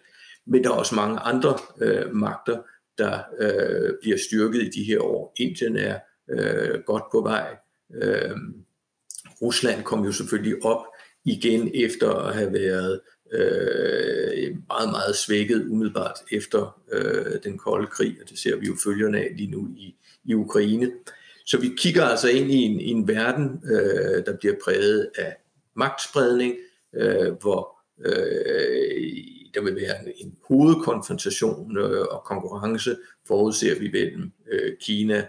Men 0.46 0.64
der 0.64 0.70
er 0.70 0.74
også 0.74 0.94
mange 0.94 1.18
andre 1.18 1.58
øh, 1.80 2.14
magter, 2.14 2.58
der 2.98 3.18
øh, 3.38 3.92
bliver 4.02 4.18
styrket 4.28 4.62
i 4.62 4.70
de 4.80 4.84
her 4.84 5.00
år. 5.00 5.34
Indien 5.36 5.76
er 5.76 5.98
øh, 6.30 6.80
godt 6.86 7.04
på 7.12 7.20
vej. 7.20 7.56
Øh, 8.02 8.36
Rusland 9.42 9.82
kom 9.82 10.04
jo 10.04 10.12
selvfølgelig 10.12 10.64
op 10.64 10.84
igen 11.24 11.70
efter 11.74 12.10
at 12.10 12.34
have 12.34 12.52
været 12.52 13.00
øh, 13.34 14.56
meget, 14.68 14.90
meget 14.90 15.16
svækket 15.16 15.66
umiddelbart 15.70 16.18
efter 16.32 16.80
øh, 16.92 17.42
den 17.44 17.58
kolde 17.58 17.86
krig, 17.86 18.16
og 18.22 18.30
det 18.30 18.38
ser 18.38 18.56
vi 18.56 18.66
jo 18.66 18.74
følgerne 18.84 19.18
af 19.18 19.32
lige 19.36 19.50
nu 19.50 19.68
i, 19.76 19.96
i 20.24 20.34
Ukraine. 20.34 20.92
Så 21.46 21.60
vi 21.60 21.70
kigger 21.76 22.04
altså 22.04 22.28
ind 22.28 22.50
i 22.50 22.56
en, 22.56 22.80
i 22.80 22.90
en 22.90 23.08
verden, 23.08 23.62
øh, 23.64 24.26
der 24.26 24.36
bliver 24.36 24.54
præget 24.64 25.10
af 25.18 25.36
magtspredning, 25.76 26.54
øh, 26.94 27.32
hvor 27.32 27.78
øh, 28.04 29.14
der 29.54 29.62
vil 29.62 29.76
være 29.76 30.20
en 30.20 30.36
hovedkonfrontation 30.48 31.78
øh, 31.78 32.06
og 32.10 32.24
konkurrence, 32.24 32.96
forudser 33.26 33.78
vi 33.78 33.90
mellem 33.90 34.32
øh, 34.52 34.72
Kina 34.80 35.26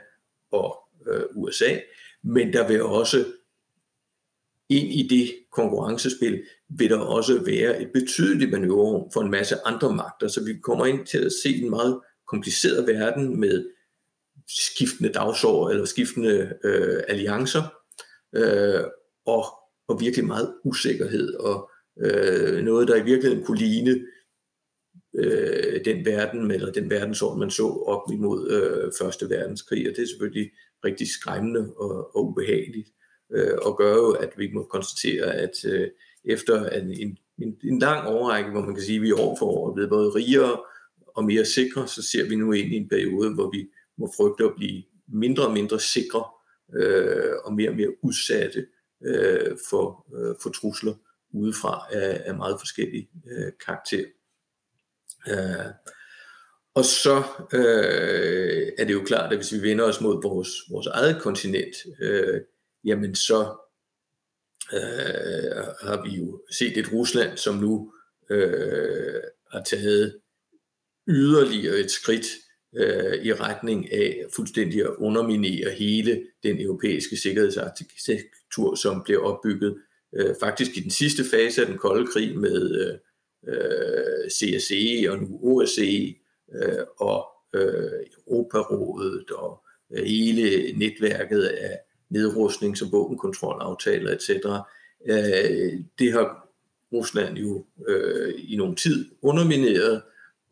og 0.51 0.77
øh, 1.07 1.23
USA, 1.35 1.79
men 2.23 2.53
der 2.53 2.67
vil 2.67 2.83
også 2.83 3.25
ind 4.69 4.87
i 4.87 5.07
det 5.07 5.44
konkurrencespil 5.55 6.43
vil 6.69 6.89
der 6.89 6.97
også 6.97 7.43
være 7.45 7.81
et 7.81 7.89
betydeligt 7.93 8.51
manøvrerum 8.51 9.11
for 9.13 9.21
en 9.21 9.31
masse 9.31 9.55
andre 9.65 9.95
magter, 9.95 10.27
så 10.27 10.43
vi 10.43 10.59
kommer 10.63 10.85
ind 10.85 11.05
til 11.05 11.17
at 11.17 11.31
se 11.43 11.49
en 11.49 11.69
meget 11.69 12.01
kompliceret 12.27 12.87
verden 12.87 13.39
med 13.39 13.65
skiftende 14.47 15.13
dagsår 15.13 15.69
eller 15.69 15.85
skiftende 15.85 16.53
øh, 16.63 17.03
alliancer 17.07 17.63
øh, 18.35 18.83
og, 19.25 19.45
og 19.87 19.99
virkelig 19.99 20.25
meget 20.25 20.53
usikkerhed 20.63 21.33
og 21.33 21.69
øh, 21.99 22.63
noget, 22.63 22.87
der 22.87 22.95
i 22.95 23.03
virkeligheden 23.03 23.45
kunne 23.45 23.57
ligne 23.57 24.05
øh, 25.15 25.85
den 25.85 26.05
verden, 26.05 26.51
eller 26.51 26.71
den 26.71 26.89
verdensorden, 26.89 27.39
man 27.39 27.51
så 27.51 27.67
op 27.67 28.11
imod 28.11 28.51
øh, 28.51 28.91
Første 28.99 29.29
Verdenskrig, 29.29 29.89
og 29.89 29.95
det 29.95 30.03
er 30.03 30.07
selvfølgelig 30.07 30.51
rigtig 30.85 31.07
skræmmende 31.07 31.73
og, 31.77 32.15
og 32.15 32.25
ubehageligt, 32.25 32.89
øh, 33.31 33.57
og 33.61 33.77
gør 33.77 33.93
jo, 33.93 34.11
at 34.11 34.29
vi 34.37 34.51
må 34.53 34.63
konstatere, 34.63 35.33
at 35.33 35.65
øh, 35.65 35.87
efter 36.25 36.69
en, 36.69 36.91
en, 36.91 37.17
en, 37.37 37.57
en 37.63 37.79
lang 37.79 38.07
overrække, 38.07 38.51
hvor 38.51 38.61
man 38.61 38.75
kan 38.75 38.83
sige, 38.83 38.95
at 38.95 39.01
vi 39.01 39.11
år 39.11 39.35
for 39.39 39.45
år 39.45 39.69
er 39.69 39.73
blevet 39.73 39.89
både 39.89 40.09
rigere 40.09 40.59
og 41.07 41.25
mere 41.25 41.45
sikre, 41.45 41.87
så 41.87 42.01
ser 42.01 42.29
vi 42.29 42.35
nu 42.35 42.51
ind 42.51 42.73
i 42.73 42.75
en 42.75 42.89
periode, 42.89 43.33
hvor 43.33 43.51
vi 43.51 43.69
må 43.97 44.13
frygte 44.17 44.43
at 44.43 44.55
blive 44.55 44.83
mindre 45.07 45.47
og 45.47 45.53
mindre 45.53 45.79
sikre 45.79 46.23
øh, 46.75 47.33
og 47.45 47.53
mere 47.53 47.69
og 47.69 47.75
mere 47.75 48.03
udsatte 48.03 48.65
øh, 49.05 49.57
for, 49.69 50.05
øh, 50.15 50.35
for 50.41 50.49
trusler 50.49 50.93
udefra 51.33 51.87
af, 51.91 52.21
af 52.25 52.35
meget 52.35 52.55
forskellige 52.59 53.09
øh, 53.31 53.51
karakterer. 53.65 54.05
Øh, 55.29 55.71
og 56.73 56.85
så 56.85 57.23
øh, 57.53 58.71
er 58.77 58.85
det 58.85 58.93
jo 58.93 59.03
klart, 59.05 59.31
at 59.31 59.37
hvis 59.37 59.53
vi 59.53 59.69
vender 59.69 59.85
os 59.85 60.01
mod 60.01 60.21
vores, 60.21 60.49
vores 60.69 60.87
eget 60.87 61.21
kontinent, 61.21 61.75
øh, 62.01 62.41
jamen 62.85 63.15
så 63.15 63.39
øh, 64.73 65.63
har 65.81 66.03
vi 66.03 66.15
jo 66.15 66.41
set 66.51 66.77
et 66.77 66.93
Rusland, 66.93 67.37
som 67.37 67.55
nu 67.55 67.93
øh, 68.29 69.21
har 69.51 69.63
taget 69.63 70.19
yderligere 71.07 71.79
et 71.79 71.91
skridt 71.91 72.25
øh, 72.75 73.25
i 73.25 73.33
retning 73.33 73.93
af 73.93 74.25
fuldstændig 74.35 74.81
at 74.81 74.95
underminere 74.97 75.71
hele 75.71 76.23
den 76.43 76.61
europæiske 76.61 77.17
sikkerhedsarkitektur, 77.17 78.75
som 78.75 79.03
blev 79.05 79.23
opbygget 79.23 79.77
øh, 80.15 80.35
faktisk 80.39 80.77
i 80.77 80.79
den 80.79 80.91
sidste 80.91 81.23
fase 81.31 81.61
af 81.61 81.67
den 81.67 81.77
kolde 81.77 82.07
krig 82.07 82.37
med 82.37 82.97
øh, 83.47 84.29
CSE 84.29 85.11
og 85.11 85.17
nu 85.17 85.39
OSCE 85.43 86.15
øh, 86.55 86.85
og 86.97 87.25
øh, 87.55 87.91
Europarådet 88.27 89.31
og 89.31 89.63
øh, 89.91 90.03
hele 90.05 90.73
netværket 90.77 91.43
af 91.43 91.79
nedrustning 92.09 92.77
som 92.77 92.91
våbenkontrolaftaler 92.91 94.11
etc. 94.11 94.29
Øh, 95.09 95.79
det 95.99 96.11
har 96.11 96.49
Rusland 96.93 97.37
jo 97.37 97.65
øh, 97.87 98.33
i 98.37 98.55
nogen 98.55 98.75
tid 98.75 99.05
undermineret, 99.21 100.01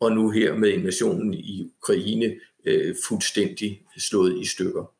og 0.00 0.12
nu 0.12 0.30
her 0.30 0.56
med 0.56 0.68
invasionen 0.68 1.34
i 1.34 1.72
Ukraine 1.78 2.34
øh, 2.64 2.94
fuldstændig 3.08 3.82
slået 3.98 4.40
i 4.40 4.46
stykker. 4.46 4.92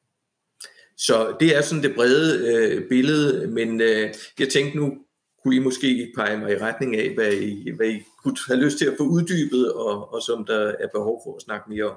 Så 0.97 1.37
det 1.41 1.57
er 1.57 1.63
sådan 1.63 1.83
det 1.83 1.95
brede 1.95 2.55
øh, 2.55 2.89
billede, 2.89 3.47
men 3.47 3.81
øh, 3.81 4.15
jeg 4.39 4.49
tænkte 4.49 4.79
nu 4.79 4.99
kunne 5.43 5.57
I 5.57 5.59
måske 5.59 6.13
pege 6.17 6.39
mig 6.39 6.53
i 6.53 6.59
retning 6.59 6.97
af, 6.97 7.15
hvad 7.15 7.33
I, 7.33 7.71
hvad 7.71 7.89
I 7.89 8.03
kunne 8.23 8.37
have 8.47 8.61
lyst 8.61 8.79
til 8.79 8.87
at 8.87 8.95
få 8.99 9.05
uddybet, 9.05 9.73
og, 9.73 10.15
og 10.15 10.23
som 10.23 10.45
der 10.45 10.59
er 10.59 10.89
behov 10.95 11.21
for 11.25 11.37
at 11.37 11.43
snakke 11.43 11.71
mere 11.71 11.85
om. 11.85 11.97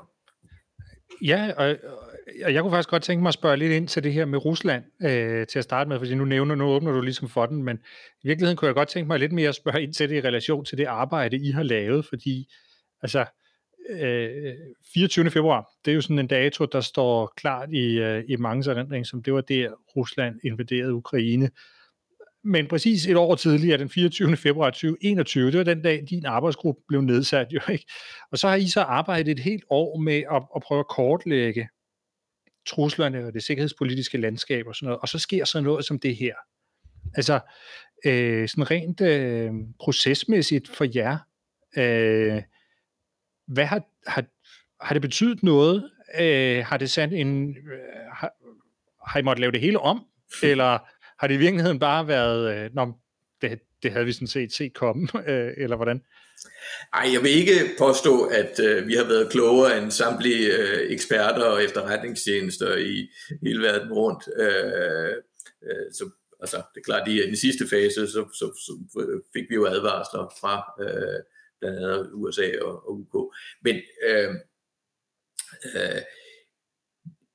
Ja, 1.22 1.54
og, 1.58 1.78
og 2.46 2.54
jeg 2.54 2.62
kunne 2.62 2.72
faktisk 2.72 2.90
godt 2.90 3.04
tænke 3.04 3.22
mig 3.22 3.28
at 3.28 3.34
spørge 3.34 3.58
lidt 3.58 3.72
ind 3.72 3.88
til 3.88 4.04
det 4.04 4.14
her 4.14 4.26
med 4.26 4.46
Rusland 4.46 4.84
øh, 5.02 5.48
til 5.48 5.60
at 5.60 5.64
starte 5.64 5.88
med, 5.90 6.00
fordi 6.00 6.16
nu 6.16 6.26
nævner 6.26 6.56
nu 6.56 6.66
åbner 6.66 6.92
du 6.92 7.02
ligesom 7.02 7.30
for 7.30 7.46
den, 7.46 7.64
men 7.64 7.78
i 8.24 8.28
virkeligheden 8.28 8.58
kunne 8.58 8.68
jeg 8.68 8.76
godt 8.76 8.90
tænke 8.90 9.08
mig 9.08 9.20
lidt 9.20 9.32
mere 9.32 9.50
at 9.50 9.56
spørge 9.56 9.84
ind 9.84 9.94
til 9.94 10.10
det 10.10 10.16
i 10.16 10.28
relation 10.28 10.66
til 10.66 10.78
det 10.78 10.86
arbejde, 10.86 11.38
I 11.38 11.52
har 11.52 11.64
lavet, 11.64 12.06
fordi 12.06 12.48
altså 13.02 13.26
øh, 13.90 14.54
24. 14.94 15.30
februar, 15.30 15.70
det 15.86 15.92
er 15.92 15.96
jo 15.96 16.02
sådan 16.02 16.20
en 16.20 16.28
dato, 16.28 16.66
der 16.66 16.82
står 16.82 17.34
klart 17.38 17.70
i, 17.74 18.00
øh, 18.00 18.24
i 18.28 18.36
mange 18.36 18.72
erindring, 18.72 19.06
som 19.06 19.24
det 19.24 19.34
var 19.34 19.42
der, 19.42 19.70
Rusland 19.96 20.36
invaderede 20.44 20.94
Ukraine. 20.94 21.50
Men 22.44 22.68
præcis 22.68 23.08
et 23.08 23.16
år 23.16 23.36
tidligere, 23.36 23.78
den 23.78 23.90
24. 23.90 24.38
februar 24.38 24.70
2021, 24.70 25.52
det 25.52 25.58
var 25.58 25.64
den 25.64 25.82
dag, 25.82 26.04
din 26.10 26.26
arbejdsgruppe 26.26 26.82
blev 26.88 27.02
nedsat. 27.02 27.48
Jo, 27.52 27.60
ikke? 27.72 27.86
Og 28.32 28.38
så 28.38 28.48
har 28.48 28.56
I 28.56 28.68
så 28.68 28.82
arbejdet 28.82 29.32
et 29.32 29.40
helt 29.40 29.64
år 29.70 30.00
med 30.00 30.24
at, 30.32 30.44
at 30.56 30.62
prøve 30.62 30.80
at 30.80 30.88
kortlægge 30.88 31.68
truslerne 32.68 33.26
og 33.26 33.34
det 33.34 33.44
sikkerhedspolitiske 33.44 34.18
landskab 34.18 34.68
og 34.68 34.76
sådan 34.76 34.88
noget. 34.88 35.00
Og 35.02 35.08
så 35.08 35.20
sker 35.20 35.46
så 35.46 35.62
noget 35.62 35.86
som 35.86 36.00
det 36.00 36.16
her. 36.16 36.36
Altså, 37.16 37.40
øh, 38.06 38.50
sådan 38.50 38.72
rent 38.72 39.02
øh, 39.02 39.52
procesmæssigt 39.80 40.70
for 40.70 40.86
jer, 40.96 41.18
øh, 41.78 42.44
hvad 43.48 43.66
har, 43.66 43.82
har, 44.08 44.26
har 44.82 44.94
det 44.94 45.02
betydet 45.02 45.44
noget? 45.44 45.92
Øh, 46.20 46.66
har 46.66 46.78
det 46.78 46.90
sat 46.90 47.14
en... 47.14 47.50
Øh, 47.50 48.12
har, 48.14 48.32
har 49.10 49.20
I 49.20 49.24
måttet 49.24 49.42
lave 49.42 49.52
det 49.52 49.62
hele 49.62 49.80
om? 49.80 50.06
Eller 50.44 50.80
har 51.20 51.28
det 51.28 51.36
i 51.36 51.38
virkeligheden 51.38 51.80
bare 51.80 52.08
været, 52.08 52.56
øh, 52.56 52.70
nå, 52.74 52.94
det, 53.42 53.60
det 53.84 53.92
havde 53.92 54.06
vi 54.06 54.12
sådan 54.12 54.28
set 54.28 54.54
set 54.54 54.74
komme, 54.74 55.08
øh, 55.28 55.54
eller 55.58 55.76
hvordan? 55.76 56.02
Ej, 56.94 57.10
jeg 57.14 57.24
vil 57.24 57.32
ikke 57.32 57.76
påstå, 57.78 58.24
at 58.24 58.60
øh, 58.60 58.88
vi 58.88 58.94
har 58.94 59.04
været 59.04 59.32
klogere 59.32 59.78
end 59.78 59.92
samtlige 59.92 60.58
øh, 60.58 60.92
eksperter 60.92 61.44
og 61.44 61.64
efterretningstjenester 61.64 62.76
i 62.78 63.10
hele 63.44 63.62
verden 63.62 63.94
rundt. 63.94 64.24
Øh, 64.38 65.14
øh, 65.64 65.94
så 65.94 66.10
altså, 66.40 66.58
det 66.58 66.80
er 66.80 66.86
klart, 66.86 67.08
at 67.08 67.14
i 67.14 67.28
den 67.28 67.36
sidste 67.36 67.68
fase, 67.68 68.08
så, 68.08 68.26
så, 68.34 68.46
så 68.66 69.22
fik 69.34 69.50
vi 69.50 69.56
jo 69.56 69.66
advarsler 69.66 70.34
fra 70.42 70.84
øh, 70.84 71.24
blandt 71.60 71.78
andet 71.78 72.10
USA 72.14 72.52
og, 72.62 72.88
og 72.88 73.00
UK. 73.00 73.36
Men 73.62 73.76
øh, 74.08 74.30
øh, 75.76 76.02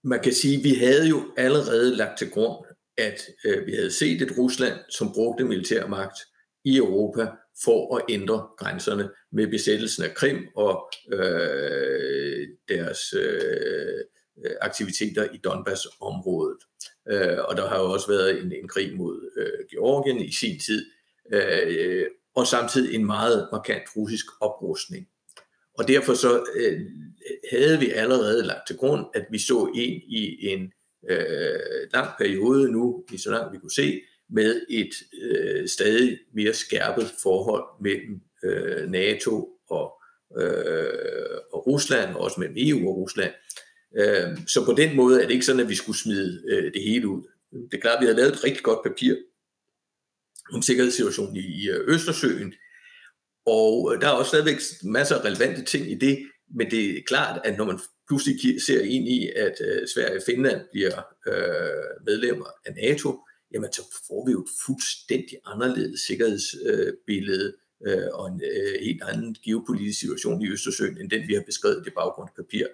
man 0.04 0.20
kan 0.20 0.32
sige, 0.32 0.58
at 0.58 0.64
vi 0.64 0.74
havde 0.74 1.08
jo 1.08 1.34
allerede 1.36 1.96
lagt 1.96 2.18
til 2.18 2.30
grund, 2.30 2.66
at 2.96 3.20
øh, 3.44 3.66
vi 3.66 3.72
havde 3.72 3.90
set 3.90 4.22
et 4.22 4.38
Rusland, 4.38 4.78
som 4.88 5.12
brugte 5.14 5.44
militær 5.44 5.86
magt 5.86 6.18
i 6.64 6.76
Europa 6.76 7.26
for 7.64 7.96
at 7.96 8.04
ændre 8.08 8.48
grænserne 8.58 9.10
med 9.32 9.46
besættelsen 9.46 10.04
af 10.04 10.14
Krim 10.14 10.48
og 10.56 10.90
øh, 11.12 12.48
deres 12.68 13.12
øh, 13.12 14.04
aktiviteter 14.60 15.24
i 15.24 15.36
Donbass-området. 15.44 16.58
Øh, 17.10 17.38
og 17.48 17.56
der 17.56 17.68
har 17.68 17.78
jo 17.78 17.90
også 17.90 18.08
været 18.08 18.42
en, 18.42 18.52
en 18.52 18.68
krig 18.68 18.96
mod 18.96 19.30
øh, 19.36 19.66
Georgien 19.70 20.20
i 20.20 20.32
sin 20.32 20.60
tid, 20.60 20.86
øh, 21.32 22.06
og 22.34 22.46
samtidig 22.46 22.94
en 22.94 23.06
meget 23.06 23.48
markant 23.52 23.82
russisk 23.96 24.26
oprustning. 24.40 25.06
Og 25.78 25.88
derfor 25.88 26.14
så 26.14 26.44
øh, 26.56 26.80
havde 27.50 27.80
vi 27.80 27.90
allerede 27.90 28.42
lagt 28.46 28.66
til 28.66 28.76
grund, 28.76 29.06
at 29.14 29.26
vi 29.30 29.38
så 29.38 29.72
ind 29.74 30.02
i 30.02 30.46
en 30.46 30.72
øh, 31.10 31.88
lang 31.92 32.08
periode 32.18 32.72
nu, 32.72 33.04
i 33.12 33.18
så 33.18 33.30
langt 33.30 33.52
vi 33.52 33.58
kunne 33.58 33.70
se, 33.70 34.00
med 34.32 34.66
et 34.70 34.94
øh, 35.22 35.68
stadig 35.68 36.18
mere 36.34 36.54
skærpet 36.54 37.12
forhold 37.22 37.64
mellem 37.82 38.20
øh, 38.44 38.90
NATO 38.90 39.48
og, 39.70 39.92
øh, 40.40 41.38
og 41.52 41.66
Rusland, 41.66 42.14
og 42.14 42.20
også 42.20 42.40
mellem 42.40 42.56
EU 42.58 42.88
og 42.88 42.96
Rusland. 42.96 43.32
Øh, 43.96 44.38
så 44.46 44.64
på 44.64 44.72
den 44.72 44.96
måde 44.96 45.22
er 45.22 45.26
det 45.26 45.34
ikke 45.34 45.46
sådan, 45.46 45.60
at 45.60 45.68
vi 45.68 45.74
skulle 45.74 45.98
smide 45.98 46.42
øh, 46.48 46.72
det 46.72 46.82
hele 46.82 47.08
ud. 47.08 47.22
Det 47.70 47.76
er 47.76 47.80
klart, 47.80 47.96
at 47.96 48.00
vi 48.00 48.06
havde 48.06 48.16
lavet 48.16 48.32
et 48.32 48.44
rigtig 48.44 48.62
godt 48.62 48.82
papir 48.84 49.16
om 50.52 50.62
sikkerhedssituationen 50.62 51.36
i 51.36 51.40
i 51.40 51.68
øh, 51.68 51.94
Østersøen, 51.94 52.54
og 53.46 53.92
øh, 53.94 54.00
der 54.00 54.08
er 54.08 54.12
også 54.12 54.28
stadigvæk 54.28 54.60
masser 54.84 55.16
af 55.18 55.24
relevante 55.24 55.64
ting 55.64 55.90
i 55.90 55.94
det, 55.94 56.18
men 56.54 56.70
det 56.70 56.98
er 56.98 57.02
klart, 57.06 57.40
at 57.44 57.56
når 57.58 57.64
man 57.64 57.78
pludselig 58.08 58.62
ser 58.62 58.80
ind 58.80 59.08
i, 59.08 59.30
at 59.36 59.54
øh, 59.60 59.88
Sverige 59.94 60.16
og 60.16 60.22
Finland 60.26 60.60
bliver 60.72 60.98
øh, 61.28 62.04
medlemmer 62.06 62.46
af 62.66 62.74
NATO, 62.74 63.20
jamen 63.54 63.72
så 63.72 63.82
får 64.08 64.26
vi 64.26 64.32
jo 64.32 64.42
et 64.42 64.48
fuldstændig 64.66 65.38
anderledes 65.44 66.00
sikkerhedsbillede 66.00 67.54
øh, 67.86 68.08
og 68.12 68.28
en 68.28 68.40
øh, 68.44 68.80
helt 68.80 69.02
anden 69.02 69.36
geopolitisk 69.44 70.00
situation 70.00 70.42
i 70.42 70.48
Østersøen, 70.48 70.98
end 71.00 71.10
den 71.10 71.28
vi 71.28 71.34
har 71.34 71.42
beskrevet 71.46 71.80
i 71.80 71.84
det 71.84 71.94
baggrundspapir. 71.94 72.66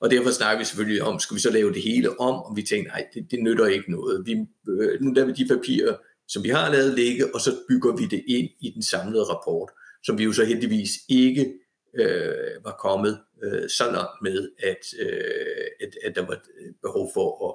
Og 0.00 0.10
derfor 0.10 0.30
snakker 0.30 0.58
vi 0.58 0.64
selvfølgelig 0.64 1.02
om, 1.02 1.18
skal 1.18 1.34
vi 1.34 1.40
så 1.40 1.50
lave 1.50 1.72
det 1.72 1.82
hele 1.82 2.20
om, 2.20 2.34
og 2.42 2.56
vi 2.56 2.62
tænker, 2.62 2.90
nej, 2.90 3.06
det, 3.14 3.30
det 3.30 3.42
nytter 3.42 3.66
ikke 3.66 3.90
noget. 3.90 4.26
Vi, 4.26 4.32
øh, 4.68 5.00
nu 5.00 5.12
lader 5.12 5.26
vi 5.26 5.32
de 5.32 5.48
papirer, 5.48 5.96
som 6.28 6.44
vi 6.44 6.48
har 6.48 6.72
lavet 6.72 6.94
ligge, 6.94 7.34
og 7.34 7.40
så 7.40 7.50
bygger 7.68 7.96
vi 7.96 8.06
det 8.06 8.24
ind 8.28 8.48
i 8.60 8.70
den 8.70 8.82
samlede 8.82 9.24
rapport, 9.24 9.70
som 10.04 10.18
vi 10.18 10.24
jo 10.24 10.32
så 10.32 10.44
heldigvis 10.44 10.90
ikke 11.08 11.54
øh, 11.98 12.64
var 12.64 12.76
kommet 12.80 13.18
øh, 13.42 13.68
så 13.68 13.84
langt 13.84 14.22
med, 14.22 14.50
at, 14.58 14.84
øh, 15.00 15.66
at, 15.80 15.96
at 16.04 16.16
der 16.16 16.26
var 16.26 16.42
behov 16.82 17.10
for 17.14 17.28
at, 17.48 17.54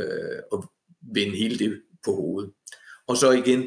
øh, 0.00 0.38
at 0.52 0.58
vende 1.14 1.36
hele 1.36 1.58
det 1.58 1.82
på 2.04 2.14
hovedet. 2.14 2.52
Og 3.08 3.16
så 3.16 3.30
igen, 3.32 3.60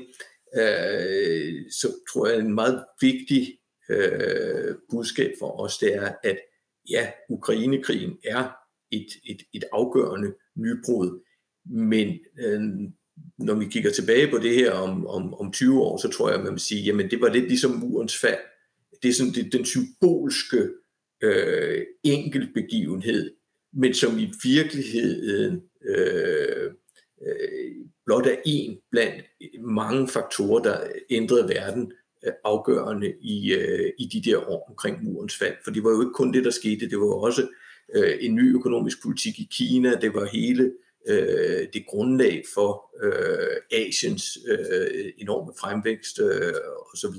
øh, 0.55 1.71
så 1.71 1.88
tror 2.13 2.27
jeg, 2.27 2.39
en 2.39 2.53
meget 2.53 2.85
vigtig 3.01 3.57
øh, 3.89 4.75
budskab 4.89 5.31
for 5.39 5.61
os, 5.61 5.77
det 5.77 5.95
er, 5.95 6.11
at 6.23 6.39
ja, 6.89 7.11
Ukrainekrigen 7.29 8.17
er 8.23 8.51
et, 8.91 9.07
et, 9.25 9.41
et 9.53 9.63
afgørende 9.71 10.33
nybrud, 10.55 11.23
men 11.65 12.19
øh, 12.39 12.61
når 13.38 13.55
vi 13.55 13.65
kigger 13.65 13.91
tilbage 13.91 14.31
på 14.31 14.38
det 14.38 14.55
her 14.55 14.71
om, 14.71 15.07
om, 15.07 15.33
om 15.33 15.51
20 15.51 15.81
år, 15.81 15.97
så 15.97 16.09
tror 16.09 16.31
jeg, 16.31 16.39
man 16.39 16.51
vil 16.51 16.59
sige, 16.59 16.83
jamen 16.83 17.11
det 17.11 17.21
var 17.21 17.29
lidt 17.29 17.47
ligesom 17.47 17.71
murens 17.71 18.17
fald. 18.17 18.39
Det 19.03 19.09
er 19.09 19.13
sådan 19.13 19.33
det, 19.33 19.53
den 19.53 19.65
symbolske 19.65 20.69
øh, 21.23 21.85
enkeltbegivenhed, 22.03 23.31
men 23.73 23.93
som 23.93 24.19
i 24.19 24.31
virkeligheden 24.43 25.61
øh, 25.85 26.71
øh, 27.27 27.60
blot 28.11 28.27
er 28.27 28.35
en 28.45 28.77
blandt 28.91 29.25
mange 29.59 30.07
faktorer, 30.07 30.63
der 30.63 30.87
ændrede 31.09 31.49
verden 31.49 31.93
øh, 32.25 32.33
afgørende 32.43 33.13
i, 33.21 33.53
øh, 33.53 33.91
i 33.99 34.05
de 34.05 34.31
der 34.31 34.49
år 34.49 34.65
omkring 34.69 35.03
murens 35.03 35.37
fald. 35.37 35.55
For 35.63 35.71
det 35.71 35.83
var 35.83 35.89
jo 35.89 36.01
ikke 36.01 36.13
kun 36.13 36.33
det, 36.33 36.45
der 36.45 36.51
skete, 36.51 36.89
det 36.89 36.99
var 36.99 37.13
også 37.13 37.47
øh, 37.95 38.17
en 38.19 38.35
ny 38.35 38.55
økonomisk 38.55 39.01
politik 39.03 39.39
i 39.39 39.47
Kina, 39.51 39.95
det 39.95 40.13
var 40.13 40.25
hele 40.25 40.73
øh, 41.07 41.67
det 41.73 41.85
grundlag 41.87 42.43
for 42.53 42.95
øh, 43.03 43.57
Asiens 43.71 44.37
øh, 44.47 45.11
enorme 45.17 45.53
fremvækst 45.59 46.19
øh, 46.19 46.53
osv., 46.93 47.15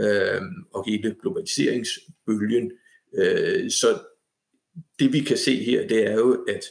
øh, 0.00 0.42
og 0.74 0.84
hele 0.86 1.16
globaliseringsbølgen. 1.20 2.72
Øh, 3.14 3.70
så 3.70 3.98
det 4.98 5.12
vi 5.12 5.20
kan 5.20 5.36
se 5.36 5.64
her, 5.64 5.88
det 5.88 6.06
er 6.06 6.14
jo, 6.14 6.44
at 6.48 6.64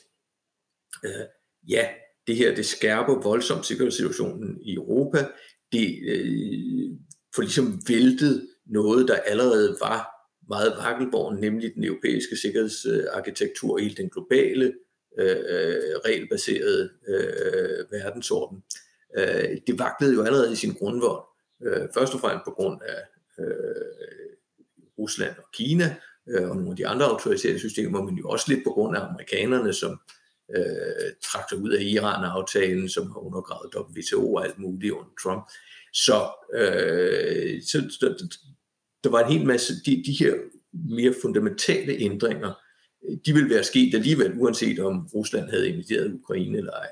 øh, 1.06 1.26
ja, 1.70 1.88
det 2.32 2.40
her 2.40 2.56
det 2.56 2.66
skærper 2.66 3.22
voldsomt 3.22 3.66
sikkerhedssituationen 3.66 4.62
i 4.62 4.76
Europa. 4.76 5.28
Det 5.72 6.00
øh, 6.08 6.90
får 7.36 7.42
ligesom 7.42 7.82
væltet 7.88 8.48
noget, 8.66 9.08
der 9.08 9.16
allerede 9.16 9.78
var 9.82 10.10
meget 10.50 10.74
vakkelborn, 10.78 11.40
nemlig 11.40 11.72
den 11.76 11.84
europæiske 11.84 12.36
sikkerhedsarkitektur 12.36 13.78
i 13.78 13.90
den 13.90 14.10
globale 14.10 14.74
øh, 15.20 15.38
øh, 15.50 15.96
regelbaserede 16.06 16.90
øh, 17.08 17.92
verdensorden. 17.92 18.64
Øh, 19.18 19.58
det 19.68 19.80
vaklede 19.80 20.14
jo 20.14 20.24
allerede 20.24 20.52
i 20.52 20.56
sin 20.56 20.74
grundvold. 20.74 21.24
Øh, 21.64 21.88
først 21.94 22.14
og 22.14 22.20
fremmest 22.20 22.46
på 22.46 22.52
grund 22.52 22.82
af 22.82 23.02
øh, 23.44 24.32
Rusland 25.00 25.36
og 25.38 25.50
Kina 25.54 25.96
øh, 26.30 26.50
og 26.50 26.56
nogle 26.56 26.72
af 26.72 26.78
de 26.78 26.88
andre 26.88 27.06
autoritære 27.06 27.60
systemer, 27.60 28.04
men 28.04 28.16
jo 28.18 28.30
også 28.30 28.46
lidt 28.54 28.64
på 28.64 28.70
grund 28.70 28.98
af 28.98 29.02
amerikanerne, 29.02 29.74
som 29.74 30.00
øh, 30.56 31.12
trak 31.24 31.50
sig 31.50 31.58
ud 31.58 31.72
af 31.72 31.82
Iran-aftalen, 31.82 32.90
som 32.90 33.12
har 33.12 33.20
undergravet 33.20 33.76
WTO 33.76 34.34
og 34.34 34.46
alt 34.46 34.60
muligt 34.60 34.94
under 34.94 35.12
Trump. 35.24 35.44
Så, 35.94 36.30
øh, 36.54 37.62
så 37.62 37.98
der, 38.02 38.14
der 39.04 39.10
var 39.10 39.24
en 39.24 39.34
hel 39.34 39.48
masse, 39.48 39.74
de, 39.86 40.04
de 40.06 40.12
her 40.20 40.34
mere 40.74 41.14
fundamentale 41.22 41.94
ændringer, 41.94 42.54
de 43.26 43.34
vil 43.34 43.50
være 43.50 43.64
sket 43.64 43.96
alligevel, 43.96 44.34
uanset 44.38 44.80
om 44.80 45.08
Rusland 45.14 45.50
havde 45.50 45.70
inviteret 45.70 46.14
Ukraine 46.14 46.58
eller 46.58 46.72
ej. 46.72 46.90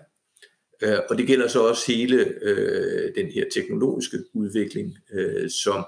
Øh, 0.83 0.99
og 1.09 1.17
det 1.17 1.27
gælder 1.27 1.47
så 1.47 1.67
også 1.67 1.91
hele 1.91 2.15
øh, 2.41 3.15
den 3.15 3.31
her 3.31 3.45
teknologiske 3.53 4.17
udvikling, 4.33 4.97
øh, 5.13 5.49
som 5.49 5.85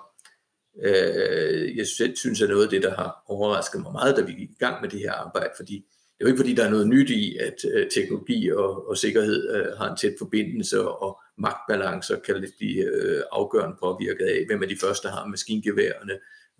øh, 0.84 1.78
jeg 1.78 1.88
selv 1.88 2.16
synes 2.16 2.42
er 2.42 2.48
noget 2.48 2.64
af 2.64 2.70
det, 2.70 2.84
der 2.84 2.96
har 2.96 3.24
overrasket 3.28 3.82
mig 3.82 3.92
meget, 3.92 4.18
da 4.18 4.22
vi 4.22 4.32
gik 4.32 4.50
i 4.50 4.58
gang 4.60 4.82
med 4.82 4.90
det 4.90 5.00
her 5.00 5.12
arbejde, 5.12 5.50
fordi 5.58 5.86
det 6.22 6.28
er 6.28 6.30
jo 6.30 6.34
ikke 6.34 6.44
fordi, 6.44 6.56
der 6.56 6.66
er 6.66 6.70
noget 6.70 6.88
nyt 6.88 7.10
i, 7.10 7.38
at 7.38 7.56
øh, 7.74 7.90
teknologi 7.90 8.52
og, 8.52 8.90
og 8.90 8.98
sikkerhed 8.98 9.56
øh, 9.56 9.78
har 9.78 9.90
en 9.90 9.98
tæt 9.98 10.14
forbindelse, 10.18 10.82
og 10.88 11.22
magtbalancer 11.38 12.20
kan 12.20 12.42
lidt 12.42 12.52
blive 12.58 12.84
øh, 12.84 13.22
afgørende 13.32 13.78
påvirket 13.80 14.26
af, 14.26 14.46
hvem 14.48 14.64
er 14.64 14.68
de 14.68 14.78
første, 14.82 15.08
der 15.08 15.14
har 15.14 15.26
maskingeværerne, 15.26 16.14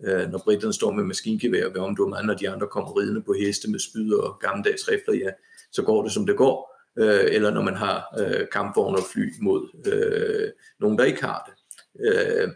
øh, 0.04 0.30
når 0.30 0.40
britterne 0.44 0.72
står 0.72 0.92
med 0.92 1.04
maskingevær 1.04 1.68
ved 1.68 1.76
omdommen, 1.76 2.26
når 2.26 2.34
de 2.34 2.50
andre 2.50 2.66
kommer 2.66 2.98
ridende 2.98 3.22
på 3.22 3.32
heste 3.32 3.70
med 3.70 3.78
spyd 3.78 4.12
og 4.12 4.38
gammeldags 4.40 4.88
rifler, 4.88 5.14
ja, 5.14 5.30
så 5.72 5.82
går 5.82 6.02
det 6.02 6.12
som 6.12 6.26
det 6.26 6.36
går. 6.36 6.78
Øh, 6.98 7.34
eller 7.34 7.50
når 7.50 7.62
man 7.62 7.74
har 7.76 8.14
øh, 8.18 8.46
kampvogne 8.52 8.98
og 8.98 9.04
fly 9.12 9.32
mod 9.40 9.92
øh, 9.92 10.50
nogen, 10.80 10.98
der 10.98 11.04
ikke 11.04 11.24
har 11.24 11.40
det. 11.48 11.54
Øh, 12.06 12.48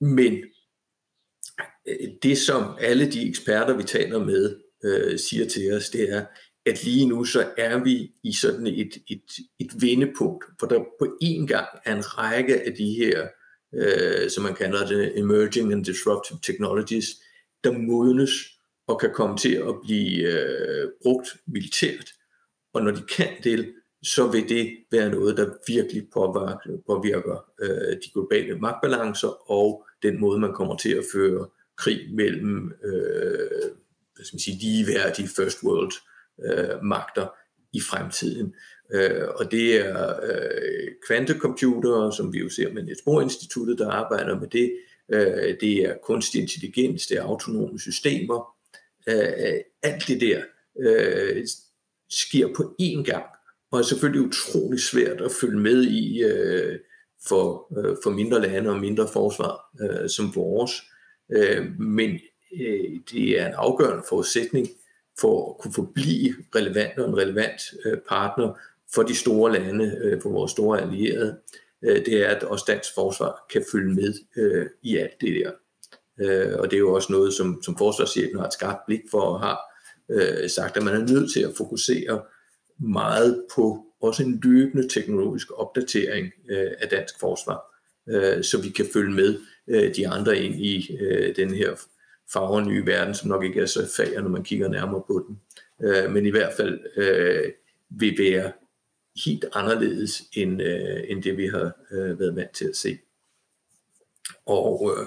men 0.00 0.32
øh, 1.88 2.08
det, 2.22 2.38
som 2.38 2.76
alle 2.80 3.12
de 3.12 3.28
eksperter, 3.28 3.76
vi 3.76 3.82
taler 3.82 4.24
med, 4.24 4.61
øh, 4.84 5.18
siger 5.18 5.48
til 5.48 5.72
os, 5.72 5.90
det 5.90 6.12
er, 6.12 6.24
at 6.66 6.84
lige 6.84 7.08
nu 7.08 7.24
så 7.24 7.48
er 7.56 7.84
vi 7.84 8.12
i 8.24 8.32
sådan 8.32 8.66
et, 8.66 8.98
et, 9.10 9.22
et 9.60 9.82
vendepunkt, 9.82 10.44
for 10.60 10.66
der 10.66 10.78
på 10.98 11.16
en 11.20 11.46
gang 11.46 11.68
er 11.84 11.96
en 11.96 12.18
række 12.18 12.62
af 12.62 12.74
de 12.74 12.94
her 12.94 13.28
øh, 13.74 14.30
som 14.30 14.44
man 14.44 14.54
kalder 14.54 14.86
det, 14.86 15.18
emerging 15.18 15.72
and 15.72 15.84
disruptive 15.84 16.38
technologies, 16.42 17.06
der 17.64 17.72
modnes 17.78 18.30
og 18.88 19.00
kan 19.00 19.10
komme 19.14 19.36
til 19.36 19.54
at 19.54 19.74
blive 19.82 20.32
øh, 20.32 20.88
brugt 21.02 21.28
militært. 21.46 22.10
Og 22.74 22.82
når 22.82 22.90
de 22.90 23.02
kan 23.16 23.28
det, 23.44 23.74
så 24.02 24.30
vil 24.30 24.48
det 24.48 24.76
være 24.92 25.10
noget, 25.10 25.36
der 25.36 25.50
virkelig 25.66 26.06
påvirker, 26.12 26.82
påvirker 26.86 27.44
øh, 27.62 27.96
de 27.96 28.10
globale 28.12 28.58
magtbalancer 28.58 29.50
og 29.50 29.86
den 30.02 30.20
måde, 30.20 30.40
man 30.40 30.54
kommer 30.54 30.76
til 30.76 30.92
at 30.92 31.04
føre 31.12 31.46
krig 31.76 32.14
mellem 32.14 32.72
øh, 32.84 33.70
skal 34.24 34.34
man 34.36 34.40
sige, 34.40 34.58
ligeværdige 34.58 35.28
first 35.36 35.62
world 35.62 35.92
øh, 36.44 36.84
magter 36.84 37.26
i 37.72 37.80
fremtiden. 37.80 38.54
Øh, 38.94 39.28
og 39.36 39.50
det 39.50 39.86
er 39.86 40.14
øh, 40.22 40.88
kvantecomputere, 41.06 42.12
som 42.12 42.32
vi 42.32 42.38
jo 42.38 42.48
ser 42.48 42.72
med 42.72 42.82
Niels 42.82 43.78
der 43.78 43.90
arbejder 43.90 44.40
med 44.40 44.48
det. 44.48 44.72
Øh, 45.12 45.56
det 45.60 45.76
er 45.76 45.94
kunstig 46.02 46.40
intelligens, 46.40 47.06
det 47.06 47.18
er 47.18 47.22
autonome 47.22 47.80
systemer. 47.80 48.56
Øh, 49.08 49.60
alt 49.82 50.08
det 50.08 50.20
der 50.20 50.42
øh, 50.80 51.46
sker 52.10 52.48
på 52.56 52.74
én 52.82 53.02
gang, 53.02 53.24
og 53.70 53.78
er 53.78 53.82
selvfølgelig 53.82 54.26
utrolig 54.26 54.80
svært 54.80 55.20
at 55.20 55.32
følge 55.40 55.60
med 55.60 55.84
i 55.84 56.22
øh, 56.22 56.78
for, 57.28 57.78
øh, 57.78 57.96
for 58.02 58.10
mindre 58.10 58.42
lande 58.42 58.70
og 58.70 58.80
mindre 58.80 59.08
forsvar 59.12 59.60
øh, 59.82 60.08
som 60.10 60.32
vores. 60.34 60.72
Øh, 61.32 61.80
men 61.80 62.20
øh, 62.60 63.00
det 63.12 63.40
er 63.40 63.46
en 63.46 63.54
afgørende 63.56 64.04
forudsætning 64.08 64.68
for 65.20 65.50
at 65.50 65.58
kunne 65.58 65.74
forblive 65.74 66.34
relevant 66.56 66.98
og 66.98 67.08
en 67.08 67.16
relevant 67.16 67.62
øh, 67.84 67.98
partner 68.08 68.58
for 68.94 69.02
de 69.02 69.14
store 69.14 69.52
lande, 69.52 69.98
øh, 70.04 70.22
for 70.22 70.30
vores 70.30 70.50
store 70.50 70.80
allierede, 70.80 71.38
øh, 71.84 72.06
det 72.06 72.14
er, 72.14 72.28
at 72.28 72.42
også 72.42 72.64
dansk 72.68 72.94
forsvar 72.94 73.46
kan 73.52 73.64
følge 73.72 73.94
med 73.94 74.14
øh, 74.36 74.66
i 74.82 74.96
alt 74.96 75.20
det 75.20 75.34
der. 75.34 75.50
Øh, 76.20 76.58
og 76.58 76.70
det 76.70 76.76
er 76.76 76.80
jo 76.80 76.94
også 76.94 77.12
noget, 77.12 77.34
som, 77.34 77.62
som 77.62 77.78
forsvarschefen 77.78 78.38
har 78.38 78.46
et 78.46 78.52
skarpt 78.52 78.86
blik 78.86 79.00
for 79.10 79.20
og 79.20 79.40
har 79.40 79.58
øh, 80.10 80.50
sagt, 80.50 80.76
at 80.76 80.82
man 80.82 80.94
er 80.94 81.12
nødt 81.12 81.32
til 81.32 81.40
at 81.40 81.54
fokusere 81.56 82.22
meget 82.78 83.44
på 83.54 83.86
også 84.02 84.22
en 84.22 84.40
løbende 84.42 84.88
teknologisk 84.88 85.48
opdatering 85.54 86.32
øh, 86.50 86.70
af 86.78 86.88
dansk 86.88 87.20
forsvar, 87.20 87.60
øh, 88.08 88.44
så 88.44 88.62
vi 88.62 88.68
kan 88.68 88.86
følge 88.92 89.14
med 89.14 89.38
øh, 89.68 89.96
de 89.96 90.08
andre 90.08 90.38
ind 90.38 90.54
i 90.54 90.96
øh, 91.00 91.36
den 91.36 91.54
her 91.54 91.74
farver 92.32 92.60
nye 92.60 92.86
verden, 92.86 93.14
som 93.14 93.28
nok 93.28 93.44
ikke 93.44 93.60
er 93.60 93.66
så 93.66 93.90
fager, 93.96 94.20
når 94.20 94.28
man 94.28 94.42
kigger 94.42 94.68
nærmere 94.68 95.02
på 95.06 95.26
den. 95.28 95.40
Øh, 95.88 96.10
men 96.10 96.26
i 96.26 96.30
hvert 96.30 96.52
fald 96.56 96.80
øh, 96.96 97.52
vil 97.90 98.18
være 98.18 98.52
helt 99.24 99.44
anderledes 99.52 100.22
end, 100.32 100.62
øh, 100.62 101.00
end 101.08 101.22
det, 101.22 101.36
vi 101.36 101.46
har 101.46 101.72
øh, 101.92 102.20
været 102.20 102.36
vant 102.36 102.54
til 102.54 102.64
at 102.64 102.76
se. 102.76 102.98
Og 104.46 104.94
øh, 104.96 105.06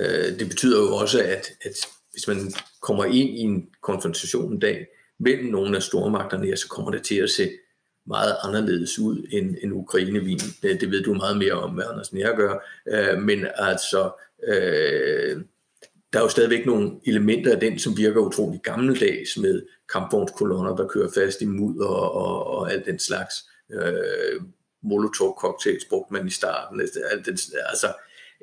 øh, 0.00 0.38
det 0.38 0.48
betyder 0.48 0.80
jo 0.80 0.96
også, 0.96 1.22
at, 1.22 1.52
at 1.62 1.76
hvis 2.10 2.28
man 2.28 2.52
kommer 2.80 3.04
ind 3.04 3.38
i 3.38 3.40
en 3.40 3.68
konfrontation 3.82 4.52
en 4.52 4.60
dag 4.60 4.86
mellem 5.18 5.46
nogle 5.46 5.76
af 5.76 5.82
stormagterne, 5.82 6.46
ja, 6.46 6.56
så 6.56 6.68
kommer 6.68 6.90
det 6.90 7.02
til 7.02 7.16
at 7.16 7.30
se 7.30 7.50
meget 8.06 8.36
anderledes 8.42 8.98
ud 8.98 9.26
end, 9.30 9.56
end 9.62 9.72
Ukrainevin. 9.72 10.38
Det, 10.62 10.80
det 10.80 10.90
ved 10.90 11.02
du 11.02 11.14
meget 11.14 11.38
mere 11.38 11.52
om, 11.52 11.70
hvad 11.70 11.84
Anders 11.90 12.12
jeg 12.12 12.34
gør. 12.36 12.58
Øh, 12.88 13.22
men 13.22 13.46
altså, 13.54 14.10
øh, 14.46 15.42
der 16.14 16.20
er 16.20 16.24
jo 16.24 16.28
stadigvæk 16.28 16.66
nogle 16.66 16.90
elementer 17.06 17.52
af 17.52 17.60
den, 17.60 17.78
som 17.78 17.96
virker 17.96 18.20
utrolig 18.20 18.60
gammeldags 18.62 19.36
med 19.36 19.62
kampvognskolonner, 19.92 20.76
der 20.76 20.88
kører 20.88 21.08
fast 21.14 21.42
i 21.42 21.46
mudder 21.46 21.86
og, 21.86 22.14
og, 22.14 22.46
og 22.46 22.72
alt 22.72 22.86
den 22.86 22.98
slags. 22.98 23.34
Øh, 23.72 24.40
Molotov-cocktails 24.82 25.88
brugte 25.88 26.12
man 26.12 26.26
i 26.26 26.30
starten. 26.30 26.80
Alt 27.10 27.26
den, 27.26 27.38
altså, 27.68 27.92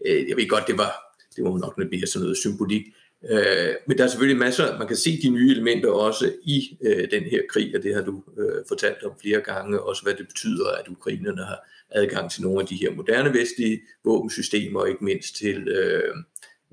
øh, 0.06 0.30
jeg 0.30 0.38
ved 0.38 0.50
godt, 0.50 0.68
det 0.68 0.78
var, 0.78 1.18
det 1.36 1.44
var 1.44 1.58
nok 1.58 1.78
lidt 1.78 1.92
mere 1.92 2.08
sådan 2.08 2.24
noget 2.24 2.38
symbolik. 2.38 2.84
Øh, 3.30 3.74
men 3.88 3.98
der 3.98 4.04
er 4.04 4.08
selvfølgelig 4.08 4.40
masser, 4.40 4.78
man 4.78 4.88
kan 4.88 4.98
se 4.98 5.22
de 5.22 5.30
nye 5.30 5.52
elementer 5.52 5.90
også 5.90 6.34
i 6.44 6.78
øh, 6.82 7.12
den 7.12 7.24
her 7.24 7.42
krig, 7.50 7.76
og 7.76 7.84
det 7.84 7.96
har 7.96 8.02
du 8.02 8.24
øh, 8.38 8.64
fortalt 8.68 9.04
om 9.04 9.12
flere 9.22 9.42
gange, 9.42 9.82
også 9.82 10.04
hvad 10.04 10.14
det 10.14 10.28
betyder, 10.28 10.68
at 10.72 10.88
ukrainerne 10.88 11.44
har 11.46 11.68
adgang 11.90 12.32
til 12.32 12.42
nogle 12.42 12.62
af 12.62 12.68
de 12.68 12.76
her 12.76 12.92
moderne 12.92 13.34
vestlige 13.34 13.82
våbensystemer, 14.04 14.80
og 14.80 14.90
ikke 14.90 15.06
mindst 15.06 15.36
til 15.36 15.68
øh, 15.68 16.16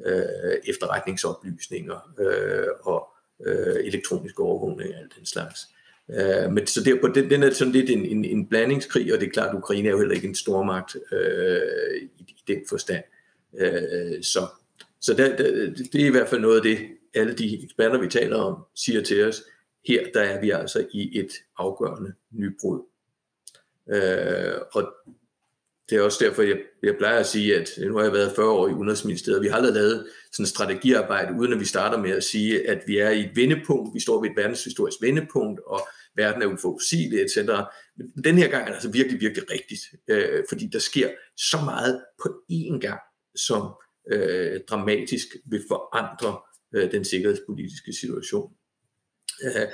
øh, 0.06 0.54
efterretningsoplysninger 0.64 2.12
øh, 2.18 2.68
og 2.82 3.08
øh, 3.46 3.76
elektronisk 3.84 4.40
overvågning 4.40 4.94
og 4.94 5.00
alt 5.00 5.16
den 5.18 5.26
slags. 5.26 5.60
Øh, 6.10 6.52
men 6.52 6.66
så 6.66 6.84
derpå, 6.84 7.08
den, 7.08 7.30
den 7.30 7.42
er 7.42 7.50
sådan 7.50 7.72
lidt 7.72 7.90
en, 7.90 8.04
en, 8.04 8.24
en 8.24 8.46
blandingskrig, 8.46 9.14
og 9.14 9.20
det 9.20 9.26
er 9.26 9.32
klart, 9.32 9.48
at 9.48 9.54
Ukraine 9.54 9.88
er 9.88 9.92
jo 9.92 9.98
heller 9.98 10.14
ikke 10.14 10.28
en 10.28 10.34
stormagt 10.34 10.96
øh, 11.12 12.02
i, 12.18 12.24
i 12.28 12.44
den 12.48 12.58
forstand. 12.68 13.04
Øh, 13.58 14.22
så 14.22 14.46
så 15.00 15.14
der, 15.14 15.36
der, 15.36 15.70
det 15.92 16.02
er 16.02 16.06
i 16.06 16.10
hvert 16.10 16.28
fald 16.28 16.40
noget 16.40 16.56
af 16.56 16.62
det, 16.62 16.78
alle 17.14 17.34
de 17.34 17.64
eksperter, 17.64 17.98
vi 17.98 18.08
taler 18.08 18.36
om, 18.36 18.64
siger 18.74 19.02
til 19.02 19.24
os. 19.24 19.42
Her 19.86 20.04
der 20.14 20.20
er 20.20 20.40
vi 20.40 20.50
altså 20.50 20.86
i 20.92 21.18
et 21.18 21.32
afgørende 21.58 22.12
nybrud. 22.30 22.80
Øh, 23.88 24.54
og 24.72 24.94
det 25.90 25.98
er 25.98 26.02
også 26.02 26.24
derfor, 26.24 26.42
jeg, 26.42 26.56
jeg 26.82 26.94
plejer 26.98 27.18
at 27.18 27.26
sige, 27.26 27.56
at 27.56 27.70
nu 27.78 27.96
har 27.96 28.02
jeg 28.02 28.12
været 28.12 28.32
40 28.36 28.50
år 28.50 28.68
i 28.68 28.72
Udenrigsministeriet, 28.72 29.42
vi 29.42 29.48
har 29.48 29.56
aldrig 29.56 29.74
lavet 29.74 30.06
sådan 30.32 30.42
et 30.42 30.48
strategiarbejde, 30.48 31.40
uden 31.40 31.52
at 31.52 31.60
vi 31.60 31.64
starter 31.64 31.98
med 31.98 32.10
at 32.10 32.24
sige, 32.24 32.68
at 32.68 32.82
vi 32.86 32.98
er 32.98 33.10
i 33.10 33.20
et 33.20 33.36
vendepunkt, 33.36 33.94
vi 33.94 34.00
står 34.00 34.20
ved 34.20 34.30
et 34.30 34.36
verdenshistorisk 34.36 35.02
vendepunkt, 35.02 35.60
og 35.66 35.88
verden 36.16 36.42
er 36.42 36.46
uforudsigelig, 36.46 37.20
etc. 37.20 37.36
Men 37.96 38.24
den 38.24 38.38
her 38.38 38.48
gang 38.48 38.62
er 38.62 38.66
det 38.66 38.74
altså 38.74 38.90
virkelig, 38.90 39.20
virkelig 39.20 39.50
rigtigt, 39.50 39.80
øh, 40.08 40.44
fordi 40.48 40.68
der 40.72 40.78
sker 40.78 41.10
så 41.36 41.58
meget 41.64 42.02
på 42.22 42.28
én 42.52 42.78
gang, 42.78 43.00
som 43.34 43.72
øh, 44.12 44.60
dramatisk 44.68 45.26
vil 45.46 45.62
forandre 45.68 46.38
øh, 46.74 46.92
den 46.92 47.04
sikkerhedspolitiske 47.04 47.92
situation. 47.92 48.52
Øh, 49.44 49.66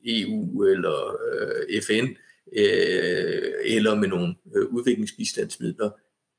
EU 0.04 0.62
eller 0.62 1.16
øh, 1.32 1.82
FN, 1.82 2.06
øh, 2.52 3.52
eller 3.64 3.94
med 3.94 4.08
nogle 4.08 4.34
øh, 4.56 4.66
udviklingsbistandsmidler, 4.66 5.90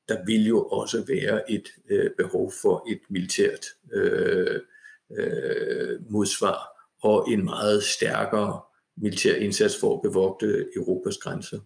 der 0.08 0.24
vil 0.26 0.46
jo 0.46 0.64
også 0.64 1.04
være 1.08 1.52
et 1.52 1.68
øh, 1.90 2.10
behov 2.18 2.52
for 2.62 2.86
et 2.90 3.00
militært 3.10 3.66
øh, 3.92 4.60
øh, 5.18 6.10
modsvar 6.10 6.58
og 7.02 7.30
en 7.30 7.44
meget 7.44 7.82
stærkere 7.82 8.60
militær 8.96 9.34
indsats 9.34 9.80
for 9.80 9.94
at 9.96 10.02
bevogte 10.02 10.66
Europas 10.76 11.18
grænser. 11.18 11.60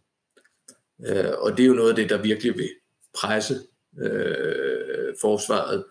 Øh, 1.07 1.33
og 1.38 1.57
det 1.57 1.62
er 1.62 1.67
jo 1.67 1.75
noget 1.75 1.91
af 1.91 1.97
det, 1.97 2.11
der 2.11 2.23
virkelig 2.23 2.57
vil 2.57 2.71
presse 3.15 3.55
øh, 3.99 5.15
forsvaret 5.21 5.85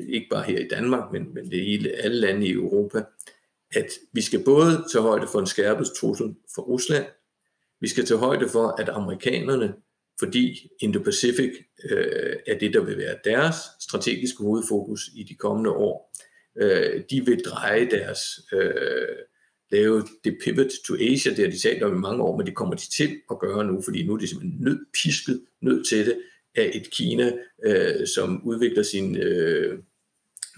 ikke 0.00 0.26
bare 0.30 0.42
her 0.42 0.58
i 0.58 0.68
Danmark, 0.68 1.12
men, 1.12 1.34
men 1.34 1.50
det 1.50 1.64
hele 1.64 1.90
alle 1.90 2.16
lande 2.16 2.46
i 2.46 2.52
Europa, 2.52 3.02
at 3.74 3.90
vi 4.12 4.20
skal 4.20 4.44
både 4.44 4.84
tage 4.92 5.02
højde 5.02 5.26
for 5.26 5.40
en 5.40 5.46
skærpet 5.46 5.86
trussel 6.00 6.34
for 6.54 6.62
Rusland, 6.62 7.04
vi 7.80 7.88
skal 7.88 8.06
tage 8.06 8.18
højde 8.18 8.48
for, 8.48 8.68
at 8.68 8.88
amerikanerne, 8.88 9.74
fordi 10.18 10.70
Indo-Pacific 10.84 11.78
øh, 11.90 12.36
er 12.46 12.58
det, 12.58 12.74
der 12.74 12.80
vil 12.80 12.98
være 12.98 13.16
deres 13.24 13.56
strategiske 13.80 14.42
hovedfokus 14.42 15.10
i 15.14 15.22
de 15.22 15.34
kommende 15.34 15.70
år, 15.70 16.14
øh, 16.60 17.02
de 17.10 17.24
vil 17.26 17.40
dreje 17.44 17.90
deres, 17.90 18.20
øh, 18.52 19.16
lave 19.70 20.06
det 20.24 20.38
pivot 20.44 20.70
to 20.86 20.94
Asia, 20.94 21.30
det 21.30 21.44
har 21.44 21.50
de 21.50 21.58
talt 21.58 21.82
om 21.82 21.96
i 21.96 21.98
mange 21.98 22.22
år, 22.22 22.36
men 22.36 22.46
det 22.46 22.54
kommer 22.54 22.74
de 22.74 22.90
til 22.90 23.20
at 23.30 23.38
gøre 23.38 23.64
nu, 23.64 23.82
fordi 23.82 24.06
nu 24.06 24.14
er 24.14 24.18
de 24.18 24.28
simpelthen 24.28 24.60
nødt, 24.60 24.80
pisket, 25.02 25.44
nødt 25.62 25.86
til 25.88 26.06
det, 26.06 26.18
af 26.54 26.70
et 26.74 26.90
Kina, 26.90 27.32
øh, 27.64 28.06
som 28.06 28.42
udvikler 28.44 28.82
sin 28.82 29.16
øh, 29.16 29.78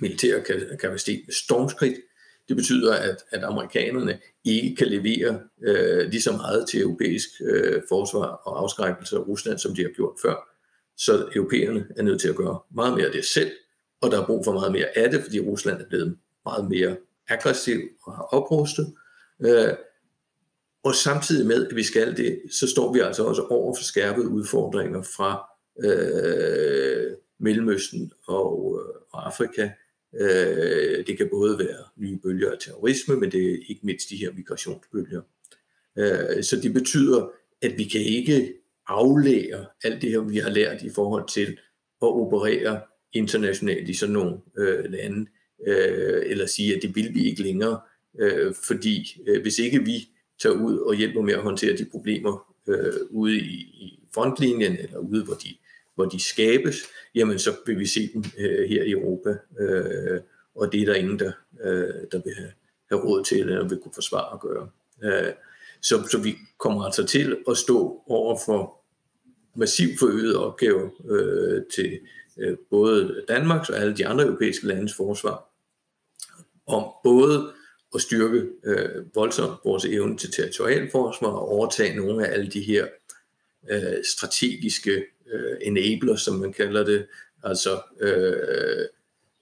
militære 0.00 0.42
kapacitet 0.80 1.22
med 1.26 1.34
stormskridt. 1.34 1.96
Det 2.48 2.56
betyder, 2.56 2.94
at, 2.94 3.16
at 3.30 3.44
amerikanerne 3.44 4.18
ikke 4.44 4.76
kan 4.76 4.86
levere 4.86 5.40
øh, 5.62 6.10
lige 6.10 6.22
så 6.22 6.32
meget 6.32 6.68
til 6.68 6.80
europæisk 6.80 7.28
øh, 7.40 7.82
forsvar 7.88 8.26
og 8.26 8.62
afskrækkelse 8.62 9.16
af 9.16 9.20
Rusland, 9.20 9.58
som 9.58 9.74
de 9.74 9.82
har 9.82 9.90
gjort 9.90 10.14
før. 10.22 10.48
Så 10.96 11.28
europæerne 11.34 11.86
er 11.96 12.02
nødt 12.02 12.20
til 12.20 12.28
at 12.28 12.36
gøre 12.36 12.58
meget 12.74 12.94
mere 12.94 13.06
af 13.06 13.12
det 13.12 13.24
selv, 13.24 13.50
og 14.00 14.10
der 14.10 14.22
er 14.22 14.26
brug 14.26 14.44
for 14.44 14.52
meget 14.52 14.72
mere 14.72 14.98
af 14.98 15.10
det, 15.10 15.22
fordi 15.22 15.40
Rusland 15.40 15.80
er 15.80 15.88
blevet 15.88 16.18
meget 16.44 16.68
mere 16.70 16.96
aggressiv 17.28 17.80
og 18.02 18.12
har 18.12 18.22
oprustet. 18.22 18.94
Øh, 19.40 19.72
og 20.84 20.94
samtidig 20.94 21.46
med, 21.46 21.66
at 21.66 21.76
vi 21.76 21.82
skal 21.82 22.16
det, 22.16 22.42
så 22.50 22.66
står 22.68 22.92
vi 22.92 23.00
altså 23.00 23.24
også 23.24 23.42
over 23.42 23.74
for 23.76 23.84
skærpede 23.84 24.28
udfordringer 24.28 25.02
fra 25.02 25.48
øh, 25.84 27.12
Mellemøsten 27.38 28.12
og, 28.26 28.80
øh, 28.80 29.00
og 29.12 29.26
Afrika. 29.26 29.70
Øh, 30.20 31.06
det 31.06 31.16
kan 31.18 31.28
både 31.30 31.58
være 31.58 31.84
nye 31.96 32.18
bølger 32.22 32.50
af 32.50 32.58
terrorisme, 32.60 33.16
men 33.16 33.32
det 33.32 33.52
er 33.52 33.56
ikke 33.68 33.80
mindst 33.86 34.10
de 34.10 34.16
her 34.16 34.32
migrationsbølger. 34.32 35.22
Øh, 35.98 36.42
så 36.42 36.60
det 36.62 36.72
betyder, 36.72 37.30
at 37.62 37.78
vi 37.78 37.84
kan 37.84 38.00
ikke 38.00 38.54
aflære 38.86 39.66
alt 39.82 40.02
det 40.02 40.10
her, 40.10 40.20
vi 40.20 40.36
har 40.36 40.50
lært 40.50 40.82
i 40.82 40.90
forhold 40.90 41.28
til 41.28 41.58
at 42.02 42.08
operere 42.08 42.80
internationalt 43.12 43.88
i 43.88 43.94
sådan 43.94 44.12
nogle 44.12 44.36
øh, 44.58 44.84
lande, 44.84 45.26
øh, 45.66 46.22
eller 46.26 46.46
sige, 46.46 46.76
at 46.76 46.82
det 46.82 46.96
vil 46.96 47.14
vi 47.14 47.24
ikke 47.24 47.42
længere, 47.42 47.80
øh, 48.20 48.54
fordi 48.68 49.22
øh, 49.26 49.42
hvis 49.42 49.58
ikke 49.58 49.84
vi 49.84 50.08
tager 50.42 50.54
ud 50.54 50.78
og 50.78 50.94
hjælper 50.94 51.22
med 51.22 51.34
at 51.34 51.42
håndtere 51.42 51.76
de 51.76 51.84
problemer 51.84 52.54
øh, 52.68 52.92
ude 53.10 53.36
i, 53.36 53.56
i 53.56 54.08
frontlinjen, 54.14 54.76
eller 54.76 54.98
ude, 54.98 55.24
hvor 55.24 55.34
de, 55.34 55.48
hvor 55.96 56.04
de 56.04 56.20
skabes, 56.20 56.76
jamen 57.14 57.38
så 57.38 57.56
vil 57.66 57.78
vi 57.78 57.86
se 57.86 58.10
dem 58.14 58.24
øh, 58.38 58.68
her 58.68 58.82
i 58.82 58.90
Europa, 58.90 59.36
øh, 59.60 60.20
og 60.54 60.72
det 60.72 60.82
er 60.82 60.86
der 60.86 60.94
ingen, 60.94 61.18
der, 61.18 61.32
øh, 61.64 61.94
der 62.12 62.20
vil 62.24 62.34
have, 62.36 62.52
have 62.90 63.04
råd 63.04 63.24
til, 63.24 63.40
eller 63.40 63.68
vil 63.68 63.78
kunne 63.78 63.94
forsvare 63.94 64.34
at 64.34 64.40
gøre. 64.40 64.68
Øh, 65.02 65.32
så, 65.80 66.08
så 66.10 66.18
vi 66.18 66.36
kommer 66.58 66.84
altså 66.84 67.06
til 67.06 67.36
at 67.48 67.56
stå 67.56 68.02
over 68.06 68.38
for 68.46 68.80
massivt 69.54 69.98
forøget 69.98 70.36
opgave 70.36 70.90
øh, 71.10 71.62
til 71.74 72.00
øh, 72.38 72.56
både 72.70 73.24
Danmarks 73.28 73.70
og 73.70 73.78
alle 73.78 73.96
de 73.96 74.06
andre 74.06 74.24
europæiske 74.24 74.66
landes 74.66 74.94
forsvar, 74.94 75.50
om 76.66 76.84
både 77.04 77.52
at 77.94 78.00
styrke 78.00 78.46
øh, 78.64 79.14
voldsomt 79.14 79.58
vores 79.64 79.84
evne 79.84 80.16
til 80.16 80.32
territorialforsvar 80.32 81.28
og 81.28 81.48
overtage 81.48 81.96
nogle 81.96 82.26
af 82.26 82.32
alle 82.32 82.50
de 82.50 82.60
her 82.60 82.86
øh, 83.70 84.04
strategiske 84.04 85.04
øh, 85.32 85.56
enabler, 85.62 86.16
som 86.16 86.34
man 86.34 86.52
kalder 86.52 86.84
det, 86.84 87.06
altså 87.42 87.80
øh, 88.00 88.86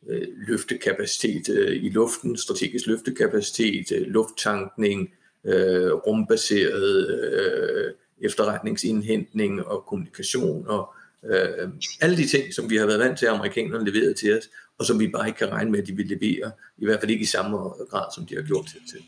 øh, 0.08 0.28
løftekapacitet 0.48 1.48
øh, 1.48 1.84
i 1.84 1.90
luften, 1.90 2.36
strategisk 2.36 2.86
løftekapacitet, 2.86 3.92
øh, 3.92 4.06
lufttankning, 4.06 5.14
øh, 5.44 5.92
rumbaseret 5.92 7.10
øh, 7.10 7.92
efterretningsindhentning 8.20 9.66
og 9.66 9.84
kommunikation 9.86 10.66
og 10.68 10.94
øh, 11.24 11.68
alle 12.00 12.16
de 12.16 12.26
ting, 12.26 12.54
som 12.54 12.70
vi 12.70 12.76
har 12.76 12.86
været 12.86 13.00
vant 13.00 13.18
til, 13.18 13.26
at 13.26 13.32
amerikanerne 13.32 13.90
leverede 13.90 14.14
til 14.14 14.38
os, 14.38 14.50
og 14.78 14.86
som 14.86 15.00
vi 15.00 15.08
bare 15.08 15.26
ikke 15.26 15.38
kan 15.38 15.52
regne 15.52 15.70
med, 15.70 15.80
at 15.80 15.86
de 15.86 15.96
vil 15.96 16.06
levere, 16.06 16.52
i 16.78 16.84
hvert 16.84 17.00
fald 17.00 17.10
ikke 17.10 17.22
i 17.22 17.26
samme 17.26 17.56
grad, 17.90 18.14
som 18.14 18.26
de 18.26 18.34
har 18.34 18.42
gjort 18.42 18.66
til. 18.66 18.80
til. 18.90 19.00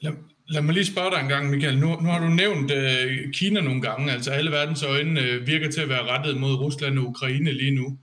Lad, 0.00 0.12
lad 0.52 0.62
mig 0.62 0.74
lige 0.74 0.86
spørge 0.86 1.10
dig 1.10 1.20
en 1.20 1.28
gang, 1.28 1.50
Michael. 1.50 1.78
Nu, 1.78 2.00
nu 2.00 2.08
har 2.08 2.20
du 2.20 2.28
nævnt 2.28 2.70
øh, 2.70 3.32
Kina 3.32 3.60
nogle 3.60 3.82
gange, 3.82 4.12
altså 4.12 4.30
alle 4.30 4.50
verdens 4.50 4.82
øjne 4.82 5.20
øh, 5.20 5.46
virker 5.46 5.70
til 5.70 5.80
at 5.80 5.88
være 5.88 6.06
rettet 6.06 6.40
mod 6.40 6.54
Rusland 6.54 6.98
og 6.98 7.06
Ukraine 7.06 7.52
lige 7.52 7.74
nu. 7.74 7.98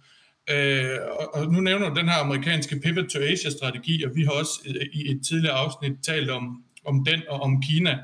Øh, 0.52 0.98
og, 1.20 1.36
og 1.36 1.52
nu 1.52 1.60
nævner 1.60 1.90
du 1.90 1.96
den 2.00 2.10
her 2.10 2.18
amerikanske 2.18 2.80
Pivot 2.80 3.06
to 3.06 3.20
Asia-strategi, 3.20 4.04
og 4.04 4.12
vi 4.16 4.24
har 4.24 4.32
også 4.32 4.60
øh, 4.68 4.86
i 4.94 5.12
et 5.12 5.22
tidligere 5.28 5.56
afsnit 5.56 5.92
talt 6.04 6.30
om, 6.30 6.64
om 6.86 7.06
den 7.06 7.22
og 7.30 7.42
om 7.42 7.62
Kina. 7.62 7.98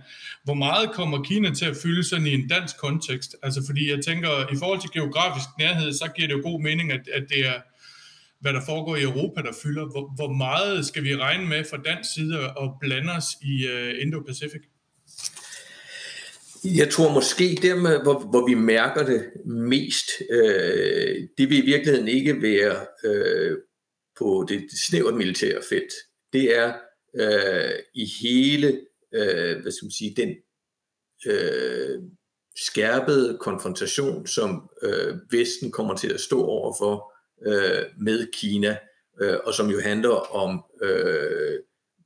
Hvor 0.43 0.53
meget 0.53 0.91
kommer 0.91 1.23
Kina 1.23 1.53
til 1.53 1.65
at 1.65 1.77
fylde 1.83 2.03
sådan 2.03 2.27
i 2.27 2.33
en 2.33 2.47
dansk 2.47 2.77
kontekst? 2.77 3.35
Altså 3.43 3.61
fordi 3.65 3.91
jeg 3.91 3.99
tænker, 4.05 4.29
i 4.53 4.55
forhold 4.59 4.81
til 4.81 4.91
geografisk 4.93 5.47
nærhed, 5.59 5.93
så 5.93 6.09
giver 6.15 6.27
det 6.27 6.35
jo 6.35 6.41
god 6.43 6.61
mening, 6.61 6.91
at, 6.91 7.09
at 7.13 7.23
det 7.29 7.47
er 7.47 7.57
hvad 8.45 8.53
der 8.53 8.65
foregår 8.65 8.95
i 8.95 9.03
Europa, 9.03 9.41
der 9.41 9.53
fylder. 9.63 9.85
Hvor, 9.85 10.15
hvor 10.15 10.31
meget 10.33 10.85
skal 10.85 11.03
vi 11.03 11.15
regne 11.15 11.47
med 11.47 11.63
fra 11.63 11.77
dansk 11.77 12.13
side 12.13 12.35
at 12.61 12.69
blande 12.79 13.11
os 13.13 13.27
i 13.41 13.53
uh, 13.67 13.89
Indo-Pacific? 14.03 14.63
Jeg 16.63 16.89
tror 16.89 17.13
måske 17.13 17.59
der, 17.61 17.75
med, 17.75 18.03
hvor, 18.03 18.19
hvor 18.19 18.47
vi 18.47 18.53
mærker 18.53 19.05
det 19.05 19.31
mest, 19.45 20.05
øh, 20.29 21.27
det 21.37 21.49
vil 21.49 21.63
i 21.63 21.65
virkeligheden 21.65 22.07
ikke 22.07 22.41
være 22.41 22.85
øh, 23.05 23.57
på 24.19 24.45
det, 24.49 24.59
det 24.59 24.79
snævert 24.87 25.15
militære 25.15 25.61
felt. 25.69 25.93
Det 26.33 26.57
er 26.57 26.73
øh, 27.19 27.79
i 27.93 28.05
hele, 28.21 28.67
øh, 29.15 29.61
hvad 29.61 29.71
skal 29.71 29.85
man 29.85 29.91
sige, 29.91 30.15
den 30.17 30.35
øh, 31.27 32.01
skærpede 32.55 33.37
konfrontation, 33.41 34.27
som 34.27 34.69
øh, 34.81 35.15
Vesten 35.31 35.71
kommer 35.71 35.95
til 35.95 36.13
at 36.13 36.19
stå 36.19 36.43
overfor 36.43 37.14
øh, 37.47 37.83
med 37.97 38.31
Kina, 38.33 38.77
øh, 39.21 39.37
og 39.43 39.53
som 39.53 39.69
jo 39.69 39.79
handler 39.79 40.35
om 40.35 40.63
øh, 40.81 41.59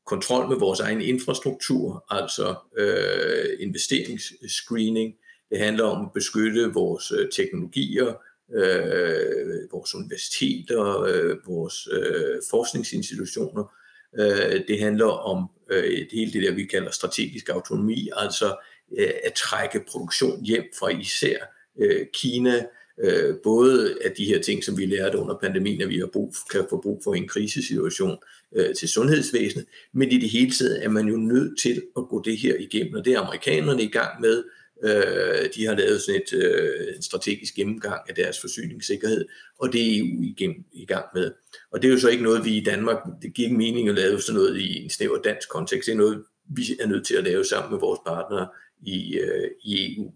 kontrol 0.06 0.50
med 0.50 0.58
vores 0.58 0.80
egen 0.80 1.02
infrastruktur, 1.02 2.06
altså 2.10 2.56
øh, 2.78 3.50
investeringsscreening. 3.60 5.14
Det 5.50 5.60
handler 5.60 5.84
om 5.84 6.06
at 6.06 6.12
beskytte 6.14 6.74
vores 6.74 7.12
øh, 7.12 7.30
teknologier, 7.32 8.14
øh, 8.54 9.72
vores 9.72 9.96
universiteter, 9.96 11.02
øh, 11.02 11.38
vores 11.48 11.88
øh, 11.92 12.42
forskningsinstitutioner. 12.50 13.74
Øh, 14.20 14.62
det 14.68 14.80
handler 14.80 15.06
om 15.06 15.50
øh, 15.72 16.08
hele 16.12 16.34
det 16.34 16.44
der, 16.44 16.52
vi 16.52 16.66
kalder 16.66 16.92
strategisk 16.92 17.50
autonomi, 17.50 18.10
altså 18.16 18.58
øh, 18.98 19.14
at 19.24 19.34
trække 19.34 19.84
produktion 19.92 20.46
hjem 20.46 20.64
fra 20.80 20.90
især 20.90 21.38
øh, 21.80 22.06
Kina, 22.14 22.66
øh, 23.04 23.36
både 23.44 23.98
af 24.06 24.12
de 24.12 24.26
her 24.26 24.42
ting, 24.42 24.64
som 24.64 24.78
vi 24.78 24.86
lærte 24.86 25.18
under 25.18 25.36
pandemien, 25.36 25.82
at 25.82 25.90
vi 25.90 26.00
har 26.00 26.10
brug, 26.14 26.36
kan 26.52 26.66
få 26.70 26.82
brug 26.82 27.02
for 27.04 27.14
en 27.14 27.28
krisesituation 27.28 28.18
øh, 28.56 28.76
til 28.76 28.90
sundhedsvæsenet, 28.90 29.66
men 29.94 30.12
i 30.12 30.18
det 30.18 30.30
hele 30.30 30.52
taget 30.52 30.86
er 30.86 30.90
man 30.90 31.08
jo 31.08 31.18
nødt 31.18 31.60
til 31.62 31.82
at 31.98 32.04
gå 32.10 32.22
det 32.26 32.38
her 32.38 32.56
igennem, 32.60 32.94
og 32.94 33.06
det 33.06 33.14
er 33.14 33.20
amerikanerne 33.20 33.84
i 33.84 33.88
gang 33.88 34.22
med. 34.22 34.44
Øh, 34.84 35.50
de 35.56 35.66
har 35.66 35.76
lavet 35.76 36.02
sådan 36.02 36.22
et, 36.22 36.34
øh, 36.34 36.96
en 36.96 37.02
strategisk 37.02 37.56
gennemgang 37.56 38.02
af 38.10 38.16
deres 38.16 38.42
forsyningssikkerhed, 38.42 39.26
og 39.60 39.74
det 39.74 39.82
er 39.82 40.00
EU 40.00 40.24
igennem, 40.24 40.64
i 40.74 40.86
gang 40.86 41.06
med. 41.16 41.32
Og 41.72 41.82
det 41.82 41.88
er 41.88 41.92
jo 41.92 42.00
så 42.00 42.10
ikke 42.10 42.24
noget, 42.24 42.46
vi 42.46 42.58
i 42.58 42.64
Danmark, 42.64 42.98
det 43.22 43.34
giver 43.34 43.48
ikke 43.48 43.58
mening 43.58 43.90
at 43.90 43.96
lave 43.96 44.22
sådan 44.22 44.42
noget 44.42 44.58
i 44.58 44.84
en 44.84 44.90
snæver 44.90 45.22
dansk 45.22 45.50
kontekst, 45.50 45.86
det 45.86 45.94
er 45.94 45.98
noget, 45.98 46.24
vi 46.50 46.62
er 46.80 46.88
nødt 46.88 47.06
til 47.06 47.16
at 47.16 47.24
lave 47.24 47.46
sammen 47.46 47.72
med 47.72 47.80
vores 47.80 48.00
partnere 48.08 48.48
i, 48.82 49.18
øh, 49.18 49.50
i 49.64 49.96
EU. 49.96 50.14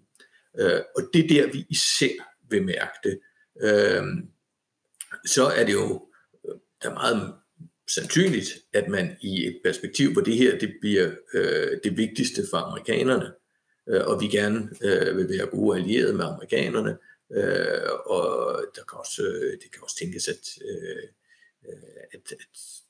Øh, 0.59 0.81
og 0.95 1.03
det 1.13 1.23
er 1.23 1.27
der, 1.27 1.51
vi 1.51 1.65
især 1.69 2.32
vil 2.53 2.65
mærke 2.65 2.97
det, 3.03 3.19
øh, 3.61 4.03
så 5.25 5.45
er 5.45 5.65
det 5.65 5.73
jo 5.73 6.07
øh, 6.49 6.55
der 6.83 6.89
er 6.89 6.93
meget 6.93 7.33
sandsynligt, 7.87 8.49
at 8.73 8.87
man 8.89 9.17
i 9.21 9.47
et 9.47 9.59
perspektiv, 9.63 10.13
hvor 10.13 10.21
det 10.21 10.37
her 10.37 10.59
det 10.59 10.73
bliver 10.81 11.11
øh, 11.33 11.77
det 11.83 11.97
vigtigste 11.97 12.43
for 12.49 12.57
amerikanerne, 12.57 13.31
øh, 13.89 14.01
og 14.05 14.21
vi 14.21 14.27
gerne 14.27 14.69
øh, 14.83 15.17
vil 15.17 15.29
være 15.29 15.47
gode 15.47 15.77
allierede 15.77 16.13
med 16.13 16.25
amerikanerne, 16.25 16.97
øh, 17.33 17.91
og 18.05 18.61
der 18.75 18.81
kan 18.89 18.99
også, 18.99 19.23
øh, 19.23 19.51
det 19.51 19.71
kan 19.71 19.83
også 19.83 19.95
tænkes, 19.95 20.27
at, 20.27 20.49
øh, 20.69 21.03
øh 21.67 21.83
at, 22.13 22.31
at 22.31 22.37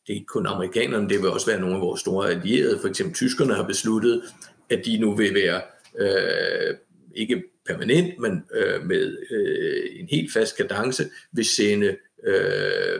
det 0.08 0.14
er 0.14 0.14
ikke 0.14 0.26
kun 0.26 0.46
amerikanerne, 0.46 1.10
det 1.10 1.22
vil 1.22 1.30
også 1.30 1.46
være 1.52 1.60
nogle 1.60 1.76
af 1.76 1.82
vores 1.82 2.02
store 2.02 2.30
allierede, 2.30 2.80
for 2.80 2.88
eksempel 2.88 3.16
tyskerne 3.16 3.54
har 3.54 3.68
besluttet, 3.68 4.24
at 4.70 4.86
de 4.86 4.98
nu 4.98 5.16
vil 5.16 5.34
være 5.34 5.62
øh, 6.00 6.78
ikke 7.16 7.44
permanent, 7.66 8.20
men 8.20 8.44
øh, 8.54 8.86
med 8.86 9.18
øh, 9.32 10.00
en 10.00 10.08
helt 10.08 10.34
fast 10.34 10.58
kadence, 10.58 11.10
vil 11.34 11.46
sende 11.46 11.98
øh, 12.28 13.00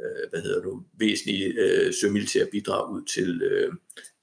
øh, 0.00 0.30
hvad 0.30 0.42
hedder 0.42 0.62
du, 0.62 0.82
væsentlige 0.98 1.54
øh, 1.58 1.92
sømilitære 2.00 2.46
bidrag 2.52 2.92
ud 2.92 3.02
til, 3.14 3.42
øh, 3.42 3.72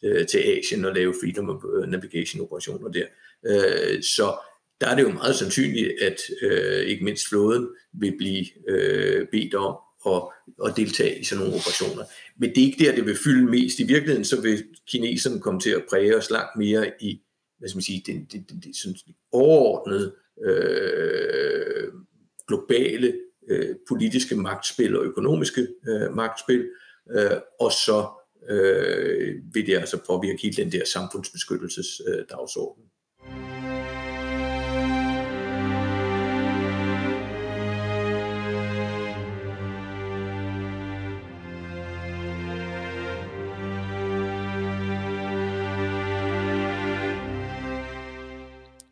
øh, 0.03 0.27
til 0.27 0.37
Asien 0.37 0.85
og 0.85 0.95
lave 0.95 1.13
freedom 1.23 1.49
of 1.49 1.63
øh, 1.75 1.89
navigation 1.89 2.41
operationer 2.41 2.89
der. 2.89 3.05
Øh, 3.47 4.03
så 4.03 4.37
der 4.81 4.87
er 4.87 4.95
det 4.95 5.03
jo 5.03 5.09
meget 5.09 5.35
sandsynligt, 5.35 6.01
at 6.01 6.19
øh, 6.41 6.85
ikke 6.85 7.03
mindst 7.03 7.29
flåden 7.29 7.67
vil 7.93 8.17
blive 8.17 8.45
øh, 8.69 9.27
bedt 9.31 9.53
om 9.55 9.75
at, 10.07 10.21
at 10.65 10.77
deltage 10.77 11.19
i 11.19 11.23
sådan 11.23 11.39
nogle 11.43 11.55
operationer. 11.55 12.03
Men 12.37 12.49
det 12.49 12.57
er 12.57 12.65
ikke 12.65 12.85
der, 12.85 12.95
det 12.95 13.05
vil 13.05 13.17
fylde 13.23 13.51
mest. 13.51 13.79
I 13.79 13.83
virkeligheden 13.83 14.25
så 14.25 14.41
vil 14.41 14.63
kineserne 14.87 15.41
komme 15.41 15.59
til 15.59 15.69
at 15.69 15.83
præge 15.89 16.17
os 16.17 16.29
langt 16.29 16.57
mere 16.57 16.91
i 17.01 17.21
hvad 17.63 17.69
skal 17.69 17.77
man 17.77 17.83
sige, 17.83 18.03
det, 18.05 18.31
det, 18.31 18.49
det, 18.49 18.63
den 18.63 18.73
sådan 18.73 18.95
overordnede 19.31 20.15
øh, 20.43 21.93
globale 22.47 23.13
øh, 23.49 23.75
politiske 23.87 24.35
magtspil 24.35 24.95
og 24.95 25.05
økonomiske 25.05 25.67
øh, 25.87 26.15
magtspil, 26.15 26.69
øh, 27.11 27.31
og 27.59 27.71
så 27.71 28.07
øh, 28.49 29.35
vil 29.53 29.67
det 29.67 29.77
altså 29.77 29.99
påvirke 30.07 30.41
hele 30.41 30.55
den 30.55 30.71
der 30.71 30.85
samfundsbeskyttelsesdagsorden. 30.85 32.19
Øh, 32.19 32.25
dagsorden. 32.29 32.83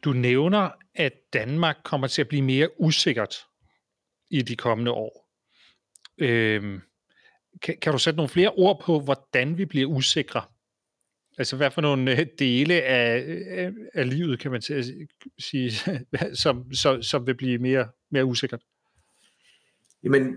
Du 0.04 0.14
nævner, 0.14 0.70
at 0.96 1.14
Danmark 1.34 1.78
kommer 1.84 2.08
til 2.08 2.22
at 2.22 2.28
blive 2.28 2.42
mere 2.42 2.82
usikkert 2.82 3.36
i 4.30 4.42
de 4.42 4.56
kommende 4.56 4.92
år. 4.92 5.28
Øhm, 6.18 6.82
kan, 7.62 7.78
kan 7.82 7.92
du 7.92 8.00
sætte 8.00 8.18
nogle 8.18 8.30
flere 8.30 8.50
ord 8.50 8.82
på, 8.86 9.00
hvordan 9.00 9.58
vi 9.58 9.66
bliver 9.66 9.88
usikre? 9.88 10.42
Altså 11.38 11.56
hvad 11.56 11.72
for 11.72 11.82
nogle 11.82 12.12
øh, 12.12 12.26
dele 12.40 12.82
af, 12.82 13.26
af, 13.48 13.72
af 13.94 14.10
livet, 14.10 14.40
kan 14.40 14.52
man 14.52 14.62
sige, 15.40 15.72
som, 16.44 16.74
som, 16.74 17.04
som 17.04 17.28
vil 17.28 17.36
blive 17.36 17.58
mere, 17.58 17.88
mere 18.12 18.26
usikkert? 18.26 18.62
Jamen, 20.04 20.36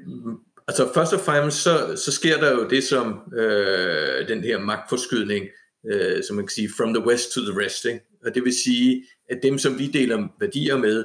altså 0.69 0.91
først 0.95 1.13
og 1.13 1.21
fremmest, 1.21 1.63
så, 1.63 2.03
så 2.05 2.13
sker 2.13 2.41
der 2.41 2.53
jo 2.53 2.69
det 2.69 2.85
som 2.85 3.33
øh, 3.37 4.29
den 4.29 4.45
her 4.45 4.59
magtforskydning, 4.59 5.47
øh, 5.93 6.23
som 6.25 6.37
man 6.37 6.47
kan 6.47 6.55
sige, 6.55 6.71
from 6.77 6.95
the 6.95 7.07
west 7.07 7.33
to 7.33 7.41
the 7.41 7.65
rest, 7.65 7.85
ikke? 7.85 8.01
Og 8.25 8.35
det 8.35 8.45
vil 8.45 8.55
sige, 8.55 9.05
at 9.31 9.39
dem, 9.43 9.59
som 9.59 9.79
vi 9.79 9.87
deler 9.87 10.29
værdier 10.41 10.77
med, 10.79 11.05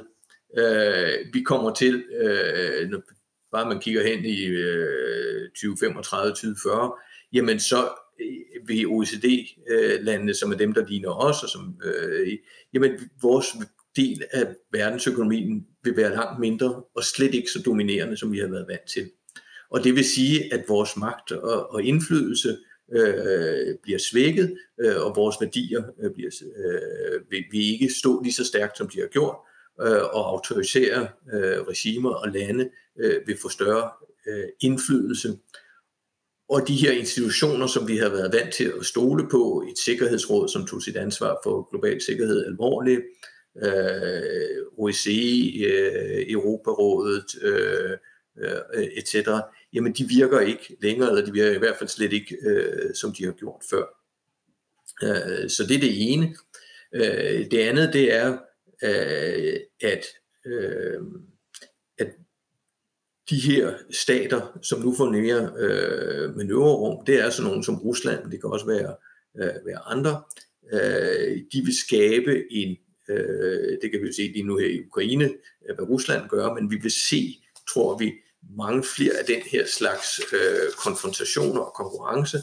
øh, 0.58 1.34
vi 1.34 1.42
kommer 1.42 1.74
til, 1.74 2.04
øh, 2.20 2.88
når 2.88 3.02
bare 3.52 3.68
man 3.68 3.80
kigger 3.80 4.06
hen 4.06 4.24
i 4.24 4.44
øh, 4.44 5.48
2035, 5.48 6.30
2040, 6.30 6.92
jamen 7.32 7.60
så 7.60 7.88
øh, 8.20 8.68
vil 8.68 8.86
OECD-landene, 8.86 10.30
øh, 10.30 10.34
som 10.34 10.52
er 10.52 10.56
dem, 10.56 10.72
der 10.72 10.86
ligner 10.86 11.10
os, 11.10 11.42
og 11.42 11.48
som, 11.48 11.80
øh, 11.84 12.38
jamen 12.74 12.90
vores 13.22 13.46
del 13.96 14.22
af 14.32 14.46
verdensøkonomien 14.72 15.66
vil 15.84 15.96
være 15.96 16.14
langt 16.14 16.40
mindre, 16.40 16.82
og 16.96 17.04
slet 17.04 17.34
ikke 17.34 17.50
så 17.50 17.62
dominerende, 17.62 18.16
som 18.16 18.32
vi 18.32 18.38
har 18.38 18.48
været 18.48 18.68
vant 18.68 18.88
til. 18.94 19.10
Og 19.70 19.84
det 19.84 19.94
vil 19.94 20.04
sige, 20.04 20.54
at 20.54 20.64
vores 20.68 20.96
magt 20.96 21.32
og, 21.32 21.72
og 21.72 21.82
indflydelse 21.82 22.56
øh, 22.92 23.74
bliver 23.82 23.98
svækket, 23.98 24.58
øh, 24.80 24.96
og 24.96 25.16
vores 25.16 25.36
værdier 25.40 25.82
øh, 26.02 26.10
bliver, 26.14 26.30
øh, 26.56 27.20
vil, 27.30 27.44
vil 27.50 27.72
ikke 27.72 27.88
stå 27.94 28.22
lige 28.22 28.32
så 28.32 28.44
stærkt, 28.44 28.78
som 28.78 28.88
de 28.88 29.00
har 29.00 29.06
gjort, 29.06 29.36
øh, 29.82 30.02
og 30.02 30.28
autorisere 30.28 31.08
øh, 31.32 31.60
regimer 31.60 32.10
og 32.10 32.28
lande 32.28 32.70
øh, 33.00 33.26
vil 33.26 33.38
få 33.42 33.48
større 33.48 33.90
øh, 34.26 34.48
indflydelse. 34.60 35.38
Og 36.48 36.68
de 36.68 36.76
her 36.76 36.92
institutioner, 36.92 37.66
som 37.66 37.88
vi 37.88 37.96
har 37.96 38.08
været 38.08 38.32
vant 38.32 38.54
til 38.54 38.72
at 38.80 38.86
stole 38.86 39.28
på, 39.30 39.64
et 39.70 39.78
sikkerhedsråd, 39.78 40.48
som 40.48 40.66
tog 40.66 40.82
sit 40.82 40.96
ansvar 40.96 41.40
for 41.44 41.68
global 41.70 42.00
sikkerhed 42.00 42.46
alvorligt, 42.46 43.00
øh, 43.64 44.66
OSCE, 44.78 45.64
øh, 45.66 46.24
Europarådet, 46.28 47.42
øh, 47.42 47.96
øh, 48.40 48.82
etc., 48.82 49.28
jamen 49.72 49.92
de 49.92 50.08
virker 50.08 50.40
ikke 50.40 50.76
længere, 50.82 51.08
eller 51.08 51.24
de 51.24 51.32
virker 51.32 51.54
i 51.54 51.58
hvert 51.58 51.76
fald 51.78 51.88
slet 51.88 52.12
ikke, 52.12 52.36
øh, 52.46 52.94
som 52.94 53.12
de 53.12 53.24
har 53.24 53.32
gjort 53.32 53.62
før. 53.70 53.84
Øh, 55.02 55.50
så 55.50 55.66
det 55.68 55.76
er 55.76 55.80
det 55.80 56.12
ene. 56.12 56.36
Øh, 56.94 57.50
det 57.50 57.58
andet, 57.58 57.92
det 57.92 58.14
er, 58.14 58.38
øh, 58.82 59.60
at, 59.80 60.06
øh, 60.46 61.00
at 61.98 62.08
de 63.30 63.36
her 63.36 63.74
stater, 63.90 64.58
som 64.62 64.80
nu 64.80 64.94
får 64.94 65.10
mere 65.10 65.52
øh, 65.58 66.36
manøvrerum, 66.36 67.04
det 67.06 67.20
er 67.20 67.30
sådan 67.30 67.48
nogle 67.48 67.64
som 67.64 67.78
Rusland, 67.78 68.22
men 68.22 68.32
det 68.32 68.40
kan 68.40 68.50
også 68.50 68.66
være, 68.66 68.96
øh, 69.38 69.66
være 69.66 69.78
andre, 69.78 70.22
øh, 70.72 71.38
de 71.52 71.62
vil 71.64 71.78
skabe 71.78 72.52
en, 72.52 72.76
øh, 73.08 73.78
det 73.82 73.90
kan 73.90 74.00
vi 74.00 74.06
jo 74.06 74.12
se 74.12 74.22
lige 74.22 74.46
nu 74.46 74.56
her 74.56 74.66
i 74.66 74.86
Ukraine, 74.86 75.24
øh, 75.68 75.74
hvad 75.76 75.88
Rusland 75.88 76.28
gør, 76.28 76.54
men 76.54 76.70
vi 76.70 76.76
vil 76.76 76.90
se, 77.10 77.42
tror 77.74 77.98
vi, 77.98 78.12
mange 78.56 78.82
flere 78.96 79.12
af 79.18 79.24
den 79.24 79.42
her 79.42 79.66
slags 79.66 80.20
øh, 80.32 80.72
konfrontationer 80.76 81.60
og 81.60 81.72
konkurrence, 81.74 82.38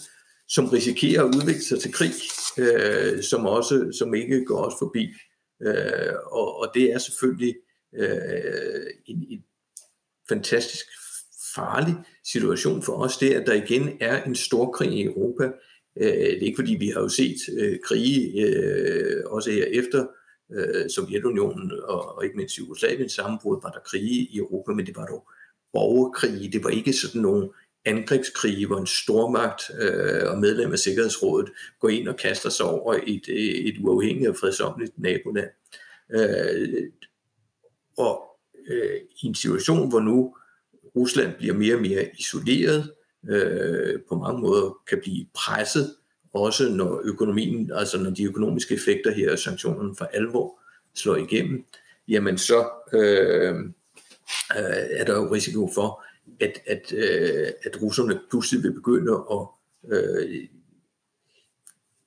som 0.48 0.66
risikerer 0.66 1.24
at 1.24 1.36
udvikle 1.36 1.64
sig 1.64 1.80
til 1.80 1.94
krig, 1.94 2.12
øh, 2.58 3.24
som 3.24 3.46
også 3.46 3.92
som 3.98 4.14
ikke 4.14 4.46
går 4.46 4.66
os 4.66 4.74
forbi. 4.80 5.14
Øh, 5.62 6.14
og, 6.26 6.60
og 6.60 6.72
det 6.74 6.94
er 6.94 6.98
selvfølgelig 6.98 7.56
øh, 7.96 8.86
en, 9.06 9.26
en 9.30 9.44
fantastisk 10.30 10.86
farlig 11.56 11.96
situation 12.32 12.84
for 12.84 12.94
os, 12.94 13.18
det 13.18 13.36
er, 13.36 13.40
at 13.40 13.48
der 13.48 13.54
igen 13.54 13.98
er 14.02 14.24
en 14.24 14.36
stor 14.36 14.72
krig 14.72 14.92
i 14.92 15.06
Europa. 15.06 15.52
Øh, 15.98 16.14
det 16.14 16.42
er 16.42 16.48
ikke 16.48 16.62
fordi, 16.62 16.76
vi 16.76 16.88
har 16.88 17.02
jo 17.02 17.10
set 17.10 17.38
øh, 17.58 17.80
krige, 17.84 18.46
øh, 18.46 19.24
også 19.26 19.52
her 19.52 19.66
efter 19.66 20.08
øh, 20.56 20.90
Sovjetunionen 20.90 21.72
og, 21.84 22.16
og 22.16 22.24
ikke 22.24 22.38
mindst 22.38 22.58
Jugoslaviens 22.58 23.14
sammenbrud, 23.14 23.60
var 23.64 23.72
der 23.72 23.80
krige 23.80 24.28
i 24.34 24.38
Europa, 24.38 24.72
men 24.72 24.86
det 24.86 24.96
var 24.96 25.06
dog 25.06 25.30
borgerkrige. 25.74 26.52
Det 26.52 26.64
var 26.64 26.70
ikke 26.70 26.94
sådan 26.94 27.22
nogle 27.22 27.50
angrebskrige, 27.86 28.68
hvor 28.68 28.78
en 28.78 28.88
stormagt 28.88 29.64
øh, 29.82 30.32
og 30.32 30.38
medlem 30.38 30.72
af 30.72 30.80
Sikkerhedsrådet 30.80 31.50
går 31.80 31.90
ind 31.90 32.08
og 32.08 32.18
kaster 32.18 32.50
sig 32.50 32.66
over 32.66 32.94
et, 32.94 33.30
øh, 33.30 33.36
et 33.38 33.76
uafhængigt 33.80 34.30
og 34.30 34.36
fredsomligt 34.36 35.00
naboland. 35.00 35.50
Øh, 36.12 36.84
og 37.98 38.24
øh, 38.68 39.00
i 39.24 39.26
en 39.26 39.36
situation, 39.36 39.90
hvor 39.90 40.00
nu 40.00 40.36
Rusland 40.96 41.34
bliver 41.38 41.54
mere 41.54 41.76
og 41.76 41.82
mere 41.82 42.10
isoleret, 42.20 42.92
øh, 43.30 44.00
på 44.10 44.16
mange 44.16 44.42
måder 44.42 44.78
kan 44.90 45.00
blive 45.02 45.26
presset, 45.34 45.96
også 46.34 46.70
når 46.70 47.02
økonomien, 47.04 47.72
altså 47.74 47.98
når 48.02 48.10
de 48.10 48.24
økonomiske 48.24 48.76
effekter 48.76 49.12
her 49.12 49.32
af 49.32 49.40
sanktionerne 49.40 49.96
for 49.98 50.06
alvor 50.06 50.60
slår 50.96 51.16
igennem, 51.16 51.66
jamen 52.08 52.38
så, 52.38 52.70
øh, 52.94 53.56
øh, 54.58 54.86
er 54.90 55.06
der 55.06 55.16
jo 55.16 55.34
risiko 55.34 55.72
for, 55.74 56.04
at, 56.40 56.62
at, 56.66 56.94
øh, 56.94 57.48
at 57.64 57.82
russerne 57.82 58.20
pludselig 58.30 58.64
vil 58.64 58.74
begynde 58.74 59.12
at 59.12 59.48
øh, 59.92 60.48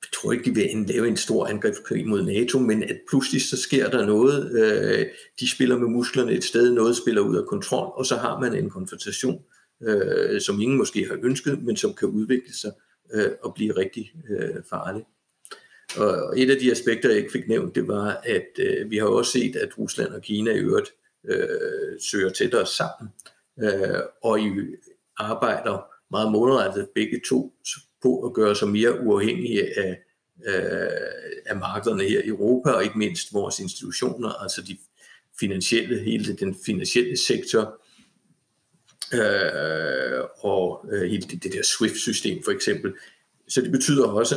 jeg 0.02 0.22
tror 0.22 0.32
ikke, 0.32 0.44
de 0.44 0.54
vil 0.54 0.86
lave 0.88 1.08
en 1.08 1.16
stor 1.16 1.46
angrebskrig 1.46 2.08
mod 2.08 2.22
NATO, 2.22 2.58
men 2.58 2.82
at 2.82 3.00
pludselig 3.08 3.42
så 3.42 3.56
sker 3.56 3.90
der 3.90 4.06
noget, 4.06 4.52
øh, 4.52 5.06
de 5.40 5.50
spiller 5.50 5.78
med 5.78 5.88
musklerne 5.88 6.32
et 6.32 6.44
sted, 6.44 6.72
noget 6.72 6.96
spiller 6.96 7.22
ud 7.22 7.36
af 7.36 7.46
kontrol, 7.46 7.92
og 7.94 8.06
så 8.06 8.16
har 8.16 8.40
man 8.40 8.54
en 8.54 8.70
konfrontation, 8.70 9.42
øh, 9.82 10.40
som 10.40 10.60
ingen 10.60 10.78
måske 10.78 11.06
har 11.06 11.18
ønsket, 11.22 11.62
men 11.62 11.76
som 11.76 11.94
kan 11.94 12.08
udvikle 12.08 12.54
sig 12.54 12.72
øh, 13.12 13.30
og 13.42 13.54
blive 13.54 13.76
rigtig 13.76 14.12
øh, 14.30 14.54
farlig. 14.70 15.04
Og 15.96 16.40
et 16.40 16.50
af 16.50 16.56
de 16.56 16.70
aspekter, 16.70 17.08
jeg 17.08 17.18
ikke 17.18 17.32
fik 17.32 17.48
nævnt, 17.48 17.74
det 17.74 17.88
var, 17.88 18.20
at 18.24 18.48
øh, 18.58 18.90
vi 18.90 18.96
har 18.96 19.06
også 19.06 19.32
set, 19.32 19.56
at 19.56 19.78
Rusland 19.78 20.12
og 20.12 20.22
Kina 20.22 20.50
i 20.50 20.58
øvrigt 20.58 20.92
øh, 21.28 22.00
søger 22.00 22.30
tættere 22.30 22.66
sammen, 22.66 23.10
øh, 23.62 24.00
og 24.22 24.40
I 24.40 24.50
arbejder 25.16 25.86
meget 26.10 26.32
målrettet 26.32 26.88
begge 26.94 27.20
to 27.28 27.54
på 28.02 28.20
at 28.26 28.34
gøre 28.34 28.56
sig 28.56 28.68
mere 28.68 29.00
uafhængige 29.00 29.78
af, 29.78 30.02
øh, 30.46 31.42
af 31.46 31.56
markederne 31.56 32.04
her 32.04 32.20
i 32.20 32.28
Europa, 32.28 32.70
og 32.70 32.84
ikke 32.84 32.98
mindst 32.98 33.34
vores 33.34 33.58
institutioner, 33.58 34.28
altså 34.28 34.62
de 34.62 34.78
finansielle, 35.40 35.98
hele 35.98 36.36
den 36.36 36.56
finansielle 36.66 37.16
sektor, 37.16 37.82
øh, 39.14 40.24
og 40.38 40.86
øh, 40.92 41.10
hele 41.10 41.22
det, 41.22 41.42
det 41.42 41.52
der 41.52 41.62
SWIFT-system 41.62 42.42
for 42.44 42.50
eksempel. 42.50 42.94
Så 43.48 43.60
det 43.60 43.72
betyder 43.72 44.06
også, 44.06 44.34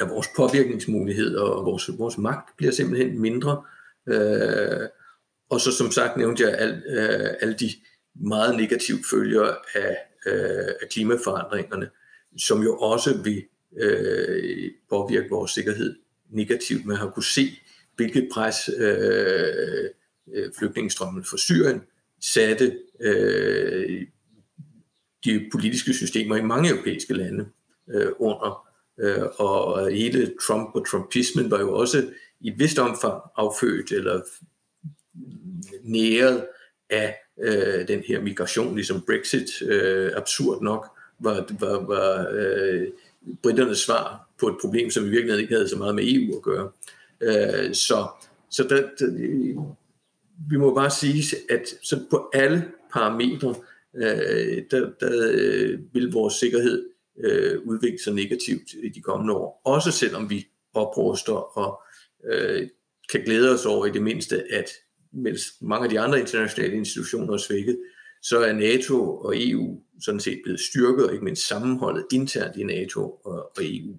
at 0.00 0.10
vores 0.10 0.26
påvirkningsmuligheder 0.36 1.42
og 1.42 1.64
vores, 1.64 1.90
vores 1.98 2.18
magt 2.18 2.56
bliver 2.56 2.72
simpelthen 2.72 3.20
mindre. 3.20 3.64
Øh, 4.06 4.88
og 5.50 5.60
så 5.60 5.72
som 5.72 5.90
sagt 5.90 6.16
nævnte 6.16 6.42
jeg 6.42 6.58
al, 6.58 6.82
øh, 6.86 7.30
alle 7.40 7.54
de 7.54 7.70
meget 8.14 8.56
negative 8.56 8.98
følger 9.10 9.54
af, 9.74 9.96
øh, 10.26 10.68
af 10.82 10.88
klimaforandringerne, 10.90 11.90
som 12.38 12.62
jo 12.62 12.78
også 12.78 13.22
vil 13.22 13.44
øh, 13.76 14.70
påvirke 14.90 15.30
vores 15.30 15.50
sikkerhed 15.50 15.96
negativt. 16.30 16.86
Man 16.86 16.96
har 16.96 17.10
kunne 17.10 17.24
se, 17.24 17.60
hvilket 17.96 18.28
pres 18.32 18.70
øh, 18.78 19.84
øh 20.34 20.50
flygtningestrømmen 20.58 21.24
fra 21.24 21.36
Syrien 21.36 21.82
satte 22.20 22.78
øh, 23.00 24.06
de 25.24 25.48
politiske 25.52 25.94
systemer 25.94 26.36
i 26.36 26.42
mange 26.42 26.70
europæiske 26.70 27.14
lande 27.14 27.48
øh, 27.94 28.08
under. 28.18 28.68
Øh, 29.00 29.22
og 29.38 29.90
hele 29.90 30.34
Trump 30.46 30.74
og 30.74 30.86
Trumpismen 30.90 31.50
var 31.50 31.60
jo 31.60 31.78
også 31.78 32.10
i 32.40 32.48
et 32.48 32.58
vist 32.58 32.78
omfang 32.78 33.22
affødt 33.36 33.92
eller 33.92 34.20
næret 35.82 36.46
af 36.90 37.14
øh, 37.42 37.88
den 37.88 38.00
her 38.00 38.20
migration, 38.20 38.74
ligesom 38.74 39.02
Brexit, 39.06 39.62
øh, 39.62 40.12
absurd 40.16 40.62
nok, 40.62 40.86
var, 41.18 41.46
var, 41.60 41.86
var 41.86 42.28
øh, 42.32 42.86
britternes 43.42 43.78
svar 43.78 44.28
på 44.40 44.48
et 44.48 44.56
problem, 44.60 44.90
som 44.90 45.04
i 45.04 45.08
virkeligheden 45.08 45.42
ikke 45.42 45.54
havde 45.54 45.68
så 45.68 45.76
meget 45.76 45.94
med 45.94 46.04
EU 46.06 46.36
at 46.36 46.42
gøre. 46.42 46.70
Øh, 47.20 47.74
så 47.74 48.06
så 48.50 48.62
der, 48.62 48.88
der, 48.98 49.06
vi 50.48 50.56
må 50.56 50.74
bare 50.74 50.90
sige, 50.90 51.36
at 51.50 51.62
så 51.82 52.00
på 52.10 52.30
alle 52.32 52.64
parametre, 52.92 53.54
øh, 53.96 54.62
der, 54.70 54.90
der 55.00 55.30
øh, 55.32 55.78
vil 55.92 56.12
vores 56.12 56.34
sikkerhed 56.34 56.88
øh, 57.24 57.58
udvikle 57.64 57.98
sig 58.04 58.14
negativt 58.14 58.72
i 58.82 58.88
de 58.88 59.00
kommende 59.00 59.34
år. 59.34 59.60
Også 59.64 59.90
selvom 59.90 60.30
vi 60.30 60.46
opruster 60.74 61.58
og 61.58 61.82
øh, 62.24 62.68
kan 63.12 63.20
glæde 63.20 63.54
os 63.54 63.66
over 63.66 63.86
i 63.86 63.90
det 63.90 64.02
mindste, 64.02 64.52
at 64.52 64.70
mens 65.16 65.42
mange 65.60 65.84
af 65.84 65.90
de 65.90 66.00
andre 66.00 66.20
internationale 66.20 66.74
institutioner 66.74 67.34
er 67.34 67.38
svækket, 67.38 67.78
så 68.22 68.38
er 68.38 68.52
NATO 68.52 69.16
og 69.16 69.34
EU 69.36 69.80
sådan 70.04 70.20
set 70.20 70.40
blevet 70.44 70.60
styrket, 70.60 71.06
og 71.06 71.12
ikke 71.12 71.24
mindst 71.24 71.48
sammenholdet 71.48 72.06
internt 72.12 72.56
i 72.56 72.62
NATO 72.62 73.00
og, 73.24 73.52
og 73.56 73.60
EU 73.60 73.96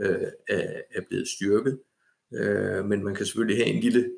øh, 0.00 0.28
er, 0.48 0.80
er 0.94 1.00
blevet 1.08 1.28
styrket. 1.28 1.78
Øh, 2.34 2.84
men 2.84 3.04
man 3.04 3.14
kan 3.14 3.26
selvfølgelig 3.26 3.56
have 3.56 3.74
en 3.74 3.80
lille, 3.80 4.10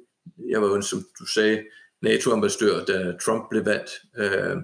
jeg 0.49 0.63
var 0.63 0.69
jo, 0.69 0.81
som 0.81 1.07
du 1.19 1.27
sagde, 1.27 1.65
NATO-ambassadør, 2.03 2.85
da 2.85 3.13
Trump 3.25 3.51
blev 3.51 3.65
valgt. 3.65 3.91
Øh, 4.19 4.57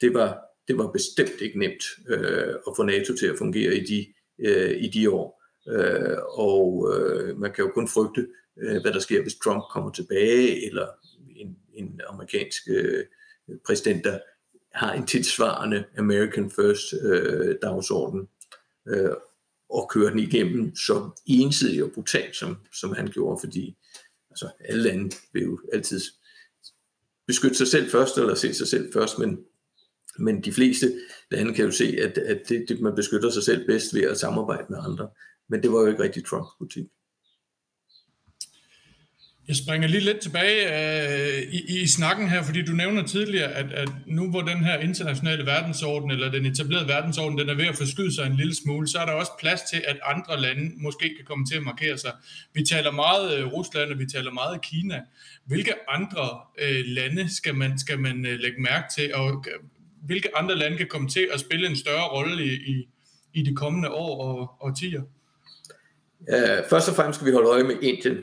det, 0.00 0.14
var, 0.14 0.38
det 0.68 0.78
var 0.78 0.90
bestemt 0.90 1.40
ikke 1.40 1.58
nemt 1.58 1.84
øh, 2.08 2.54
at 2.66 2.72
få 2.76 2.82
NATO 2.82 3.14
til 3.14 3.26
at 3.26 3.38
fungere 3.38 3.76
i 3.76 3.84
de, 3.84 4.06
øh, 4.38 4.82
i 4.82 4.88
de 4.88 5.10
år. 5.10 5.42
Øh, 5.68 6.18
og 6.38 6.94
øh, 6.94 7.38
man 7.38 7.52
kan 7.52 7.64
jo 7.64 7.70
kun 7.70 7.88
frygte, 7.88 8.26
øh, 8.62 8.80
hvad 8.82 8.92
der 8.92 8.98
sker, 8.98 9.22
hvis 9.22 9.34
Trump 9.44 9.62
kommer 9.72 9.90
tilbage, 9.90 10.66
eller 10.66 10.86
en, 11.76 12.00
amerikansk 12.08 12.62
øh, 12.68 13.04
præsident, 13.66 14.04
der 14.04 14.18
har 14.74 14.92
en 14.92 15.06
tilsvarende 15.06 15.84
American 15.98 16.50
First 16.50 16.94
øh, 17.02 17.56
dagsorden. 17.62 18.28
Øh, 18.88 19.10
og 19.68 19.88
kører 19.90 20.10
den 20.10 20.18
igennem 20.18 20.76
så 20.76 21.10
ensidigt 21.26 21.82
og 21.82 21.92
brutalt, 21.92 22.36
som, 22.36 22.56
som 22.72 22.92
han 22.92 23.06
gjorde, 23.06 23.40
fordi 23.40 23.76
altså, 24.30 24.50
alle 24.60 24.82
lande 24.82 25.16
vil 25.32 25.42
jo 25.42 25.60
altid 25.72 26.00
beskytte 27.26 27.56
sig 27.56 27.66
selv 27.66 27.90
først, 27.90 28.18
eller 28.18 28.34
se 28.34 28.54
sig 28.54 28.68
selv 28.68 28.92
først, 28.92 29.18
men, 29.18 29.38
men 30.18 30.44
de 30.44 30.52
fleste 30.52 30.92
lande 31.30 31.54
kan 31.54 31.64
jo 31.64 31.70
se, 31.70 31.96
at, 32.00 32.18
at 32.18 32.48
det, 32.48 32.64
det, 32.68 32.80
man 32.80 32.94
beskytter 32.94 33.30
sig 33.30 33.42
selv 33.42 33.66
bedst 33.66 33.94
ved 33.94 34.02
at 34.02 34.18
samarbejde 34.18 34.66
med 34.68 34.78
andre. 34.78 35.08
Men 35.48 35.62
det 35.62 35.72
var 35.72 35.80
jo 35.80 35.86
ikke 35.86 36.02
rigtig 36.02 36.24
Trumps 36.24 36.48
politik. 36.58 36.86
Jeg 39.48 39.56
springer 39.56 39.88
lige 39.88 40.00
lidt 40.00 40.20
tilbage 40.20 40.60
øh, 41.36 41.42
i, 41.42 41.82
i 41.82 41.86
snakken 41.86 42.28
her, 42.28 42.42
fordi 42.42 42.62
du 42.62 42.72
nævner 42.72 43.02
tidligere, 43.06 43.52
at, 43.52 43.72
at 43.72 43.88
nu 44.06 44.30
hvor 44.30 44.40
den 44.40 44.64
her 44.64 44.78
internationale 44.78 45.46
verdensorden, 45.46 46.10
eller 46.10 46.30
den 46.30 46.46
etablerede 46.46 46.88
verdensorden, 46.88 47.38
den 47.38 47.48
er 47.48 47.54
ved 47.54 47.66
at 47.66 47.76
forskyde 47.76 48.14
sig 48.14 48.26
en 48.26 48.36
lille 48.36 48.54
smule, 48.54 48.88
så 48.88 48.98
er 48.98 49.06
der 49.06 49.12
også 49.12 49.32
plads 49.40 49.60
til, 49.62 49.82
at 49.86 49.98
andre 50.04 50.40
lande 50.40 50.72
måske 50.76 51.14
kan 51.16 51.24
komme 51.24 51.46
til 51.46 51.56
at 51.56 51.62
markere 51.62 51.98
sig. 51.98 52.12
Vi 52.52 52.64
taler 52.64 52.90
meget 52.90 53.38
øh, 53.38 53.52
Rusland, 53.52 53.92
og 53.92 53.98
vi 53.98 54.06
taler 54.06 54.32
meget 54.32 54.62
Kina. 54.62 55.02
Hvilke 55.44 55.72
andre 55.88 56.40
øh, 56.58 56.84
lande 56.86 57.36
skal 57.36 57.54
man, 57.54 57.78
skal 57.78 57.98
man 57.98 58.26
øh, 58.26 58.38
lægge 58.38 58.60
mærke 58.60 58.86
til, 58.96 59.14
og 59.14 59.44
øh, 59.48 59.68
hvilke 60.06 60.36
andre 60.36 60.54
lande 60.56 60.76
kan 60.76 60.86
komme 60.90 61.08
til 61.08 61.28
at 61.32 61.40
spille 61.40 61.68
en 61.68 61.76
større 61.76 62.08
rolle 62.08 62.44
i, 62.44 62.54
i, 62.54 62.88
i 63.34 63.42
de 63.42 63.56
kommende 63.56 63.90
år 63.90 64.24
og, 64.24 64.66
årtier? 64.68 65.02
Uh, 66.20 66.68
først 66.70 66.88
og 66.88 66.94
fremmest 66.94 67.20
skal 67.20 67.26
vi 67.26 67.32
holde 67.32 67.48
øje 67.48 67.64
med 67.64 67.76
Indien 67.82 68.16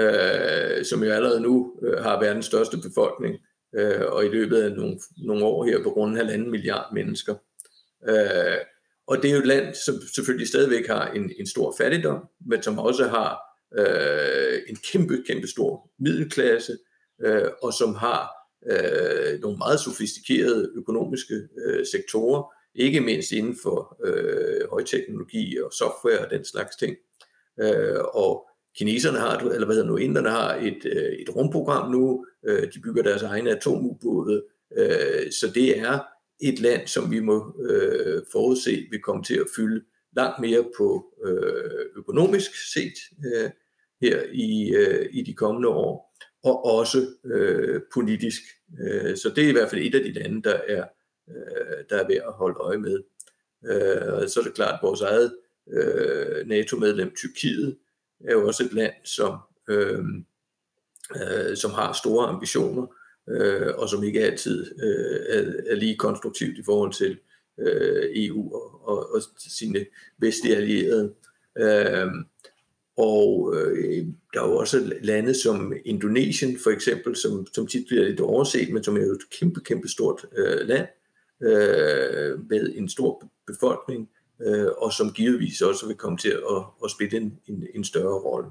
øh, 0.00 0.84
som 0.84 1.04
jo 1.04 1.10
allerede 1.10 1.40
nu 1.40 1.72
øh, 1.82 1.98
har 1.98 2.20
verdens 2.20 2.46
største 2.46 2.76
befolkning, 2.76 3.36
øh, 3.74 4.00
og 4.08 4.24
i 4.24 4.28
løbet 4.28 4.56
af 4.56 4.72
nogle, 4.72 4.98
nogle 5.18 5.44
år 5.44 5.64
her 5.64 5.82
på 5.82 5.90
grund 5.90 6.12
af 6.12 6.24
halvanden 6.24 6.50
milliard 6.50 6.94
mennesker. 6.94 7.34
Øh, 8.08 8.58
og 9.06 9.22
det 9.22 9.30
er 9.30 9.34
jo 9.34 9.40
et 9.40 9.46
land, 9.46 9.74
som 9.74 9.94
selvfølgelig 10.14 10.48
stadigvæk 10.48 10.86
har 10.86 11.10
en, 11.10 11.32
en 11.38 11.46
stor 11.46 11.74
fattigdom, 11.78 12.28
men 12.46 12.62
som 12.62 12.78
også 12.78 13.08
har 13.08 13.38
øh, 13.78 14.58
en 14.68 14.76
kæmpe, 14.92 15.22
kæmpe 15.26 15.46
stor 15.48 15.90
middelklasse, 15.98 16.76
øh, 17.24 17.48
og 17.62 17.72
som 17.72 17.94
har 17.94 18.30
øh, 18.70 19.40
nogle 19.40 19.58
meget 19.58 19.80
sofistikerede 19.80 20.70
økonomiske 20.76 21.34
øh, 21.66 21.86
sektorer, 21.86 22.52
ikke 22.74 23.00
mindst 23.00 23.32
inden 23.32 23.56
for 23.62 23.96
øh, 24.04 24.70
højteknologi 24.70 25.58
og 25.58 25.72
software 25.72 26.18
og 26.18 26.30
den 26.30 26.44
slags 26.44 26.76
ting. 26.76 26.96
Øh, 27.60 28.00
og 28.14 28.49
kineserne 28.76 29.18
har, 29.18 29.38
eller 29.38 29.66
hvad 29.66 29.76
hedder 29.76 29.88
nu, 29.88 29.96
inderne 29.96 30.28
har 30.28 30.54
et, 30.54 30.84
øh, 30.84 31.12
et 31.12 31.36
rumprogram 31.36 31.90
nu, 31.90 32.26
øh, 32.46 32.72
de 32.74 32.80
bygger 32.80 33.02
deres 33.02 33.22
egne 33.22 33.50
atomubåde, 33.50 34.44
øh, 34.76 35.30
så 35.30 35.50
det 35.54 35.78
er 35.78 35.98
et 36.40 36.60
land, 36.60 36.86
som 36.86 37.10
vi 37.10 37.20
må 37.20 37.56
øh, 37.70 38.22
forudse 38.32 38.86
vil 38.90 39.02
komme 39.02 39.22
til 39.22 39.34
at 39.34 39.46
fylde 39.56 39.84
langt 40.16 40.40
mere 40.40 40.64
på 40.76 41.04
øh, 41.26 41.86
økonomisk 41.96 42.50
set 42.72 42.94
øh, 43.26 43.50
her 44.00 44.22
i, 44.32 44.74
i 45.10 45.22
de 45.22 45.34
kommende 45.34 45.68
år, 45.68 46.16
og 46.44 46.64
også 46.64 47.06
politisk. 47.94 48.42
så 49.14 49.32
det 49.36 49.44
er 49.44 49.48
i 49.48 49.52
hvert 49.52 49.70
fald 49.70 49.80
et 49.80 49.94
af 49.94 50.04
de 50.04 50.12
lande, 50.12 50.42
der 50.42 50.54
er, 50.68 50.84
der 51.90 51.96
er 51.96 52.08
værd 52.08 52.24
at 52.26 52.32
holde 52.32 52.58
øje 52.60 52.78
med. 52.78 52.98
Og 54.12 54.30
så 54.30 54.40
er 54.40 54.44
det 54.44 54.54
klart, 54.54 54.74
at 54.74 54.80
vores 54.82 55.00
eget 55.00 55.36
NATO-medlem 56.46 57.14
Tyrkiet 57.16 57.76
er 58.28 58.32
jo 58.32 58.46
også 58.46 58.64
et 58.64 58.72
land, 58.72 58.92
som, 59.04 59.38
øh, 59.68 60.04
øh, 61.16 61.56
som 61.56 61.70
har 61.70 61.92
store 61.92 62.26
ambitioner, 62.26 62.86
øh, 63.28 63.74
og 63.76 63.88
som 63.88 64.04
ikke 64.04 64.24
altid 64.24 64.82
øh, 64.82 65.20
er, 65.28 65.52
er 65.66 65.74
lige 65.74 65.96
konstruktivt 65.96 66.58
i 66.58 66.62
forhold 66.64 66.92
til 66.92 67.18
øh, 67.60 68.10
EU 68.14 68.54
og, 68.54 68.88
og, 68.88 69.14
og 69.14 69.22
sine 69.38 69.86
vestlige 70.18 70.56
allierede. 70.56 71.14
Øh, 71.58 72.10
og 72.96 73.54
øh, 73.56 74.06
der 74.34 74.42
er 74.42 74.48
jo 74.48 74.56
også 74.56 74.92
lande 75.02 75.34
som 75.34 75.72
Indonesien 75.84 76.58
for 76.58 76.70
eksempel, 76.70 77.16
som, 77.16 77.46
som 77.54 77.66
tit 77.66 77.86
bliver 77.88 78.04
lidt 78.04 78.20
overset, 78.20 78.72
men 78.72 78.84
som 78.84 78.96
er 78.96 79.00
jo 79.00 79.12
et 79.12 79.30
kæmpe, 79.30 79.60
kæmpe 79.60 79.88
stort 79.88 80.26
øh, 80.36 80.68
land 80.68 80.86
øh, 81.42 82.48
med 82.48 82.72
en 82.74 82.88
stor 82.88 83.30
befolkning, 83.46 84.08
øh, 84.46 84.66
og 84.78 84.92
som 84.92 85.12
givetvis 85.12 85.60
også 85.60 85.86
vil 85.86 85.96
komme 85.96 86.18
til 86.18 86.28
at, 86.28 86.62
at 86.84 86.90
spille 86.90 87.16
en, 87.16 87.38
en, 87.48 87.66
en 87.74 87.84
større 87.84 88.20
rolle. 88.20 88.50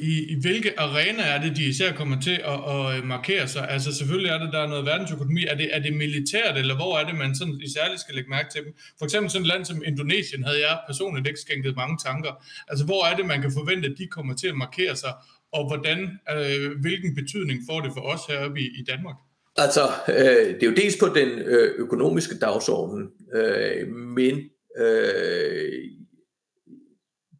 I, 0.00 0.24
I 0.32 0.40
hvilke 0.40 0.80
arena 0.80 1.22
er 1.22 1.42
det, 1.42 1.56
de 1.56 1.64
især 1.64 1.92
kommer 1.92 2.20
til 2.20 2.40
at, 2.44 2.58
at 2.74 3.04
markere 3.04 3.48
sig? 3.48 3.70
Altså 3.70 3.92
selvfølgelig 3.92 4.30
er 4.30 4.38
det, 4.38 4.52
der 4.52 4.58
er 4.58 4.66
noget 4.66 4.84
verdensøkonomi. 4.84 5.44
Er 5.44 5.54
det, 5.54 5.76
er 5.76 5.78
det 5.78 5.92
militært, 5.96 6.58
eller 6.58 6.76
hvor 6.76 6.98
er 6.98 7.06
det, 7.06 7.14
man 7.18 7.34
sådan 7.34 7.60
i 7.64 7.68
særligt 7.76 8.00
skal 8.00 8.14
lægge 8.14 8.30
mærke 8.30 8.48
til 8.52 8.64
dem? 8.64 8.74
For 8.98 9.04
eksempel 9.04 9.30
sådan 9.30 9.42
et 9.42 9.48
land 9.48 9.64
som 9.64 9.82
Indonesien 9.86 10.44
havde 10.44 10.60
jeg 10.60 10.78
personligt 10.86 11.26
ikke 11.26 11.40
skænket 11.40 11.76
mange 11.76 11.98
tanker. 12.06 12.32
Altså 12.68 12.84
hvor 12.84 13.06
er 13.06 13.16
det, 13.16 13.26
man 13.26 13.40
kan 13.42 13.52
forvente, 13.52 13.88
at 13.88 13.94
de 13.98 14.06
kommer 14.06 14.34
til 14.34 14.48
at 14.48 14.56
markere 14.56 14.96
sig, 14.96 15.12
og 15.52 15.66
hvordan, 15.66 15.98
øh, 16.36 16.80
hvilken 16.80 17.14
betydning 17.14 17.58
får 17.70 17.80
det 17.80 17.92
for 17.96 18.00
os 18.00 18.20
heroppe 18.28 18.60
i, 18.60 18.64
i 18.64 18.84
Danmark? 18.88 19.16
Altså, 19.56 19.82
øh, 20.08 20.54
det 20.54 20.62
er 20.62 20.66
jo 20.66 20.74
dels 20.74 20.96
på 20.96 21.06
den 21.14 21.28
øh, 21.28 21.74
økonomiske 21.78 22.38
dagsorden, 22.38 23.10
øh, 23.34 23.88
men 23.88 24.34
øh, 24.76 25.90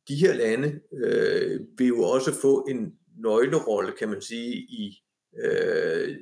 de 0.09 0.14
her 0.14 0.35
lande 0.35 0.81
øh, 0.93 1.61
vil 1.79 1.87
jo 1.87 2.03
også 2.03 2.35
få 2.41 2.66
en 2.70 2.95
nøglerolle, 3.18 3.93
kan 3.99 4.09
man 4.09 4.20
sige, 4.20 4.55
i, 4.57 5.03
øh, 5.45 6.16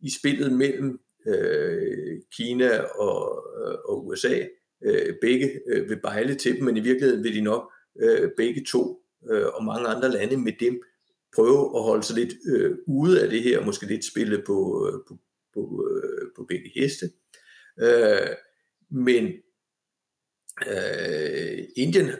i 0.00 0.10
spillet 0.10 0.52
mellem 0.52 1.00
øh, 1.26 2.18
Kina 2.36 2.78
og, 2.80 3.44
øh, 3.60 3.78
og 3.88 4.06
USA. 4.06 4.46
Øh, 4.84 5.14
begge 5.20 5.60
øh, 5.66 5.88
vil 5.88 6.00
bejle 6.00 6.34
til 6.34 6.56
dem, 6.56 6.64
men 6.64 6.76
i 6.76 6.80
virkeligheden 6.80 7.24
vil 7.24 7.34
de 7.34 7.40
nok 7.40 7.72
øh, 8.02 8.30
begge 8.36 8.64
to 8.64 9.02
øh, 9.30 9.46
og 9.46 9.64
mange 9.64 9.88
andre 9.88 10.10
lande 10.10 10.36
med 10.36 10.52
dem 10.60 10.82
prøve 11.34 11.76
at 11.76 11.82
holde 11.82 12.02
sig 12.02 12.16
lidt 12.16 12.34
øh, 12.46 12.78
ude 12.86 13.22
af 13.22 13.30
det 13.30 13.42
her, 13.42 13.64
måske 13.64 13.86
lidt 13.86 14.04
spille 14.04 14.42
på, 14.46 14.88
øh, 14.88 15.00
på, 15.08 15.18
på, 15.54 15.88
øh, 15.90 16.28
på 16.36 16.44
begge 16.44 16.70
heste. 16.74 17.06
Øh, 17.80 18.36
men 18.90 19.32
Øh, 20.68 21.64
Indien 21.76 22.10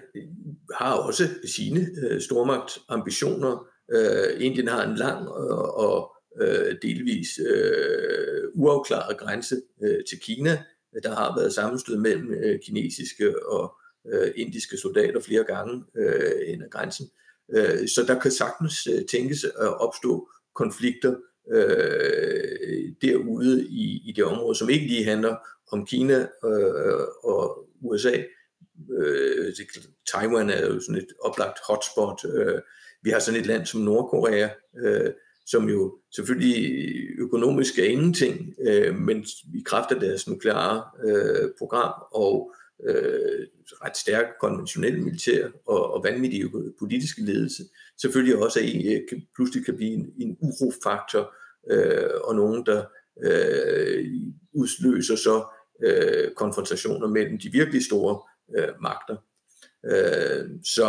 har 0.75 0.95
også 0.95 1.29
sine 1.57 1.89
øh, 2.03 2.21
stormagtambitioner. 2.21 3.67
Øh, 3.93 4.45
Indien 4.45 4.69
har 4.69 4.85
en 4.85 4.97
lang 4.97 5.29
og, 5.29 5.75
og 5.75 6.17
øh, 6.41 6.77
delvis 6.83 7.29
øh, 7.39 8.45
uafklaret 8.55 9.19
grænse 9.19 9.57
øh, 9.83 9.99
til 10.11 10.21
Kina. 10.21 10.63
Der 11.03 11.15
har 11.15 11.39
været 11.39 11.53
sammenstød 11.53 11.97
mellem 11.97 12.35
øh, 12.35 12.61
kinesiske 12.65 13.47
og 13.47 13.75
øh, 14.13 14.33
indiske 14.37 14.77
soldater 14.77 15.21
flere 15.21 15.45
gange 15.45 15.85
øh, 15.97 16.53
ind 16.53 16.63
ad 16.63 16.71
grænsen. 16.71 17.07
Øh, 17.55 17.89
så 17.89 18.05
der 18.07 18.21
kan 18.21 18.31
sagtens 18.31 18.87
øh, 18.87 19.05
tænkes 19.11 19.45
at 19.45 19.81
opstå 19.81 20.29
konflikter 20.55 21.15
øh, 21.53 22.93
derude 23.03 23.67
i, 23.67 24.03
i 24.09 24.13
det 24.17 24.25
område, 24.25 24.59
som 24.59 24.71
ikke 24.71 24.87
lige 24.87 25.05
handler 25.05 25.37
om 25.73 25.87
Kina 25.87 26.29
øh, 26.45 27.01
og 27.25 27.70
USA. 27.81 28.23
Øh, 29.01 29.55
Taiwan 30.13 30.51
er 30.51 30.67
jo 30.67 30.81
sådan 30.81 31.03
et 31.03 31.13
oplagt 31.21 31.59
hotspot. 31.69 32.21
Øh, 32.35 32.61
vi 33.03 33.11
har 33.11 33.19
sådan 33.19 33.41
et 33.41 33.47
land 33.47 33.67
som 33.67 33.81
Nordkorea, 33.81 34.49
øh, 34.85 35.11
som 35.47 35.69
jo 35.69 35.99
selvfølgelig 36.17 36.87
økonomisk 37.19 37.79
er 37.79 37.85
ingenting, 37.85 38.55
øh, 38.69 38.95
men 38.95 39.27
i 39.55 39.63
kraft 39.67 39.93
af 39.93 40.01
deres 40.01 40.29
nukleare 40.29 40.83
øh, 41.05 41.51
program 41.59 41.93
og 42.13 42.55
øh, 42.89 43.47
ret 43.85 43.97
stærk 43.97 44.27
konventionel 44.41 45.03
militær 45.03 45.49
og, 45.67 45.93
og 45.93 46.05
vanvittig 46.05 46.51
politiske 46.79 47.23
ledelse, 47.23 47.63
selvfølgelig 48.01 48.37
også 48.37 48.61
er, 48.61 48.65
en, 48.65 48.87
øh, 48.87 49.01
kan, 49.09 49.23
pludselig 49.35 49.65
kan 49.65 49.77
blive 49.77 49.93
en, 49.93 50.13
en 50.19 50.37
urofaktor, 50.41 51.35
øh, 51.71 52.11
og 52.25 52.35
nogen, 52.35 52.67
der 52.67 52.85
øh, 53.25 54.07
udløser 54.55 55.17
så 55.17 55.45
øh, 55.83 56.35
konfrontationer 56.37 57.09
mellem 57.09 57.39
de 57.39 57.53
virkelig 57.53 57.85
store 57.85 58.23
øh, 58.59 58.69
magter. 58.83 59.17
Øh, 59.85 60.51
så, 60.65 60.89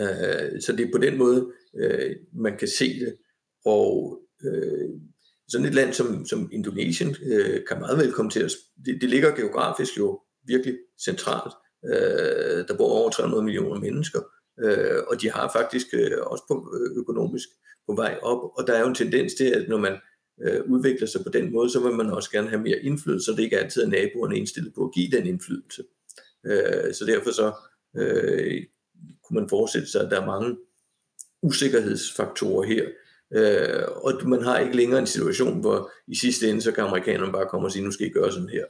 øh, 0.00 0.60
så 0.60 0.72
det 0.76 0.86
er 0.86 0.92
på 0.92 0.98
den 0.98 1.18
måde, 1.18 1.52
øh, 1.76 2.16
man 2.32 2.56
kan 2.56 2.68
se 2.68 3.00
det. 3.00 3.16
Og 3.64 4.20
øh, 4.44 4.90
sådan 5.48 5.66
et 5.66 5.74
land 5.74 5.92
som, 5.92 6.26
som 6.26 6.48
Indonesien 6.52 7.16
øh, 7.22 7.60
kan 7.68 7.78
meget 7.78 7.98
vel 7.98 8.12
komme 8.12 8.30
til 8.30 8.42
at... 8.42 8.52
Det, 8.86 9.00
det 9.00 9.10
ligger 9.10 9.36
geografisk 9.36 9.98
jo 9.98 10.20
virkelig 10.46 10.78
centralt. 11.04 11.54
Øh, 11.84 12.68
der 12.68 12.76
bor 12.76 12.88
over 12.88 13.10
300 13.10 13.44
millioner 13.44 13.80
mennesker, 13.80 14.20
øh, 14.64 15.02
og 15.08 15.22
de 15.22 15.30
har 15.30 15.50
faktisk 15.52 15.86
øh, 15.92 16.18
også 16.22 16.44
på, 16.48 16.76
øh, 16.76 16.96
økonomisk 16.96 17.48
på 17.86 17.94
vej 17.94 18.18
op. 18.22 18.50
Og 18.58 18.66
der 18.66 18.72
er 18.72 18.80
jo 18.80 18.88
en 18.88 18.94
tendens 18.94 19.34
til, 19.34 19.44
at 19.44 19.68
når 19.68 19.78
man 19.78 19.96
øh, 20.42 20.60
udvikler 20.66 21.06
sig 21.06 21.22
på 21.24 21.28
den 21.28 21.52
måde, 21.52 21.70
så 21.70 21.80
vil 21.80 21.94
man 21.94 22.10
også 22.10 22.30
gerne 22.30 22.48
have 22.48 22.62
mere 22.62 22.78
indflydelse, 22.78 23.24
så 23.24 23.32
det 23.32 23.42
ikke 23.42 23.58
altid 23.58 23.82
er 23.82 23.88
naboerne 23.88 24.36
indstillet 24.36 24.74
på 24.74 24.84
at 24.84 24.94
give 24.94 25.10
den 25.10 25.26
indflydelse. 25.26 25.84
Øh, 26.46 26.94
så 26.94 27.04
derfor 27.06 27.30
så 27.30 27.52
øh, 27.96 28.64
kunne 29.24 29.40
man 29.40 29.48
forestille 29.48 29.86
sig, 29.86 30.00
at 30.04 30.10
der 30.10 30.20
er 30.20 30.26
mange 30.26 30.56
usikkerhedsfaktorer 31.42 32.66
her. 32.66 32.84
Øh, 33.34 33.84
og 33.96 34.28
man 34.28 34.42
har 34.42 34.58
ikke 34.58 34.76
længere 34.76 35.00
en 35.00 35.06
situation, 35.06 35.60
hvor 35.60 35.90
i 36.06 36.14
sidste 36.14 36.48
ende, 36.50 36.62
så 36.62 36.72
kan 36.72 36.84
amerikanerne 36.84 37.32
bare 37.32 37.48
komme 37.48 37.66
og 37.66 37.72
sige, 37.72 37.84
nu 37.84 37.90
skal 37.90 38.06
I 38.06 38.10
gøre 38.10 38.32
sådan 38.32 38.48
her. 38.48 38.64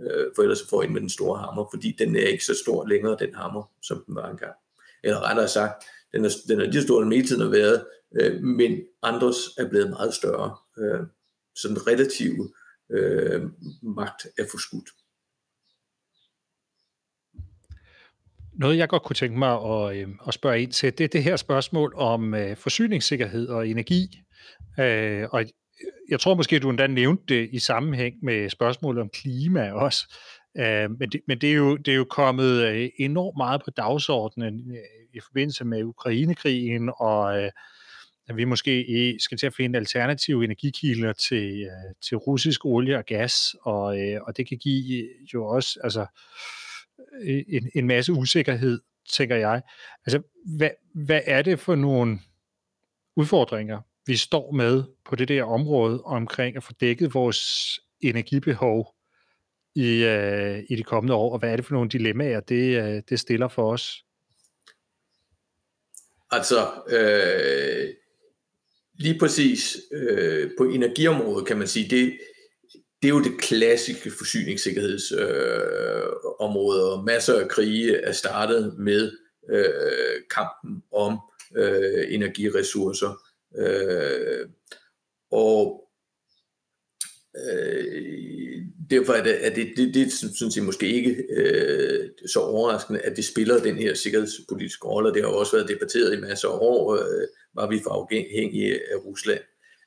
øh, 0.00 0.26
for 0.34 0.42
ellers 0.42 0.66
får 0.70 0.82
ind 0.82 0.92
med 0.92 1.00
den 1.00 1.10
store 1.10 1.38
hammer, 1.38 1.68
fordi 1.72 1.96
den 1.98 2.16
er 2.16 2.26
ikke 2.26 2.44
så 2.44 2.54
stor 2.62 2.86
længere, 2.86 3.16
den 3.20 3.34
hammer, 3.34 3.72
som 3.82 4.04
den 4.06 4.14
var 4.14 4.30
engang. 4.30 4.54
Eller 5.04 5.28
rettere 5.28 5.48
sagt, 5.48 5.84
den 6.12 6.24
er, 6.24 6.30
den 6.48 6.60
er 6.60 6.64
lige 6.64 6.80
så 6.80 6.86
stor, 6.86 7.02
den 7.02 7.12
hele 7.12 7.26
tiden 7.26 7.42
har 7.42 7.50
været, 7.50 7.86
øh, 8.20 8.42
men 8.42 8.80
andres 9.02 9.36
er 9.58 9.68
blevet 9.68 9.90
meget 9.90 10.14
større. 10.14 10.56
Øh, 10.78 11.06
så 11.54 11.68
den 11.68 11.86
relative 11.86 12.52
øh, 12.92 13.42
magt 13.82 14.26
er 14.38 14.44
forskudt. 14.50 14.90
Noget, 18.58 18.76
jeg 18.76 18.88
godt 18.88 19.02
kunne 19.02 19.16
tænke 19.16 19.38
mig 19.38 19.52
at, 19.52 19.96
øh, 19.96 20.08
at 20.26 20.34
spørge 20.34 20.62
ind 20.62 20.72
til, 20.72 20.98
det 20.98 21.04
er 21.04 21.08
det 21.08 21.22
her 21.22 21.36
spørgsmål 21.36 21.94
om 21.96 22.34
øh, 22.34 22.56
forsyningssikkerhed 22.56 23.48
og 23.48 23.68
energi. 23.68 24.20
Øh, 24.80 25.28
og 25.30 25.44
jeg 26.08 26.20
tror 26.20 26.34
måske, 26.34 26.58
du 26.58 26.70
endda 26.70 26.86
nævnte 26.86 27.34
det 27.34 27.48
i 27.52 27.58
sammenhæng 27.58 28.14
med 28.22 28.50
spørgsmålet 28.50 29.00
om 29.00 29.08
klima 29.08 29.72
også. 29.72 30.14
Øh, 30.58 30.90
men, 30.98 31.10
det, 31.12 31.20
men 31.28 31.40
det, 31.40 31.50
er 31.50 31.54
jo, 31.54 31.76
det 31.76 31.92
er 31.92 31.96
jo 31.96 32.04
kommet 32.04 32.66
øh, 32.66 32.88
enormt 32.98 33.36
meget 33.36 33.62
på 33.64 33.70
dagsordenen 33.70 34.70
øh, 34.70 34.99
i 35.14 35.20
forbindelse 35.20 35.64
med 35.64 35.84
Ukrainekrigen, 35.84 36.90
og 36.96 37.42
øh, 37.42 37.50
at 38.30 38.36
vi 38.36 38.44
måske 38.44 39.16
skal 39.18 39.38
til 39.38 39.46
at 39.46 39.54
finde 39.54 39.78
alternative 39.78 40.44
energikilder 40.44 41.12
til, 41.12 41.62
øh, 41.62 41.94
til 42.08 42.16
russisk 42.16 42.64
olie 42.64 42.98
og 42.98 43.04
gas, 43.04 43.54
og, 43.62 44.00
øh, 44.00 44.20
og 44.22 44.36
det 44.36 44.48
kan 44.48 44.58
give 44.58 45.04
øh, 45.04 45.34
jo 45.34 45.46
også 45.46 45.80
altså, 45.84 46.06
øh, 47.22 47.42
en, 47.48 47.70
en 47.74 47.86
masse 47.86 48.12
usikkerhed, 48.12 48.80
tænker 49.12 49.36
jeg. 49.36 49.62
Altså, 50.06 50.22
hvad, 50.56 50.70
hvad 50.94 51.20
er 51.26 51.42
det 51.42 51.60
for 51.60 51.74
nogle 51.74 52.18
udfordringer, 53.16 53.80
vi 54.06 54.16
står 54.16 54.52
med 54.52 54.84
på 55.04 55.16
det 55.16 55.28
der 55.28 55.44
område 55.44 56.02
omkring 56.02 56.56
at 56.56 56.62
få 56.62 56.72
dækket 56.80 57.14
vores 57.14 57.40
energibehov 58.00 58.94
i, 59.74 60.04
øh, 60.04 60.62
i 60.68 60.76
de 60.76 60.82
kommende 60.82 61.14
år, 61.14 61.32
og 61.32 61.38
hvad 61.38 61.52
er 61.52 61.56
det 61.56 61.64
for 61.64 61.74
nogle 61.74 61.90
dilemmaer, 61.90 62.40
det, 62.40 62.82
øh, 62.82 63.02
det 63.08 63.20
stiller 63.20 63.48
for 63.48 63.72
os? 63.72 64.04
Altså, 66.30 66.68
øh, 66.88 67.94
lige 68.98 69.18
præcis 69.18 69.76
øh, 69.92 70.50
på 70.58 70.64
energiområdet 70.64 71.46
kan 71.46 71.58
man 71.58 71.66
sige, 71.66 71.90
det, 71.90 72.18
det 73.02 73.08
er 73.08 73.14
jo 73.14 73.22
det 73.22 73.40
klassiske 73.40 74.10
forsyningssikkerhedsområde, 74.10 76.80
øh, 76.80 76.92
og 76.92 77.04
masser 77.04 77.40
af 77.40 77.48
krige 77.48 77.96
er 77.96 78.12
startet 78.12 78.78
med 78.78 79.12
øh, 79.50 80.22
kampen 80.30 80.82
om 80.92 81.18
øh, 81.56 82.14
energiressourcer. 82.14 83.22
Øh, 83.58 84.48
og 85.30 85.89
øh, 87.52 88.62
derfor 88.90 89.12
er 89.12 89.22
det, 89.22 89.30
at 89.30 89.56
det, 89.56 89.72
det, 89.76 89.94
det 89.94 90.12
synes 90.12 90.56
jeg 90.56 90.64
måske 90.64 90.86
ikke 90.86 91.24
øh, 91.30 92.08
så 92.26 92.40
overraskende, 92.40 93.00
at 93.00 93.16
det 93.16 93.24
spiller 93.24 93.62
den 93.62 93.76
her 93.76 93.94
sikkerhedspolitiske 93.94 94.88
rolle, 94.88 95.14
det 95.14 95.22
har 95.22 95.28
også 95.28 95.56
været 95.56 95.68
debatteret 95.68 96.18
i 96.18 96.20
masser 96.20 96.48
af 96.48 96.58
år, 96.60 96.94
øh, 96.94 97.28
var 97.54 97.70
vi 97.70 97.80
for 97.82 97.90
afhængige 97.90 98.74
af 98.74 98.96
Rusland. 99.06 99.40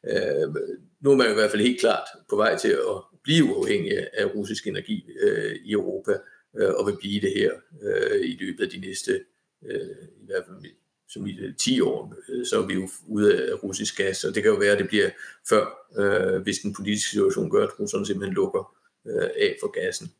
Øh, 0.08 0.56
nu 1.02 1.12
er 1.12 1.16
man 1.16 1.32
i 1.32 1.34
hvert 1.34 1.52
fald 1.52 1.62
helt 1.62 1.80
klart 1.80 2.08
på 2.30 2.36
vej 2.36 2.58
til 2.58 2.70
at 2.70 2.98
blive 3.24 3.44
uafhængig 3.44 4.08
af 4.14 4.36
russisk 4.36 4.68
energi 4.68 5.06
øh, 5.22 5.56
i 5.66 5.72
Europa, 5.72 6.12
øh, 6.58 6.70
og 6.70 6.88
vil 6.88 6.98
blive 7.00 7.22
det 7.22 7.34
her 7.36 7.52
øh, 7.84 8.22
i 8.26 8.38
løbet 8.40 8.64
af 8.64 8.70
de 8.70 8.80
næste, 8.80 9.12
øh, 9.66 9.96
i 10.22 10.26
hvert 10.26 10.44
fald 10.48 10.58
som 11.14 11.28
i 11.28 11.40
øh, 11.40 11.56
10 11.56 11.82
år, 11.82 12.16
øh, 12.30 12.46
så 12.46 12.62
er 12.62 12.68
vi 12.68 12.74
jo 12.74 12.90
ude 13.08 13.52
af 13.52 13.64
russisk 13.64 13.98
gas, 13.98 14.24
og 14.24 14.36
det 14.36 14.44
kan 14.44 14.52
jo 14.52 14.58
være, 14.58 14.72
at 14.72 14.80
det 14.80 14.88
bliver 14.88 15.10
før, 15.50 15.66
øh, 16.00 16.42
hvis 16.42 16.58
den 16.58 16.74
politiske 16.74 17.10
situation 17.10 17.50
gør, 17.50 17.64
at 17.64 17.80
russerne 17.80 18.06
simpelthen 18.06 18.36
lukker 18.36 18.76
øh, 19.08 19.30
af 19.38 19.58
for 19.62 19.72
gassen. 19.82 20.12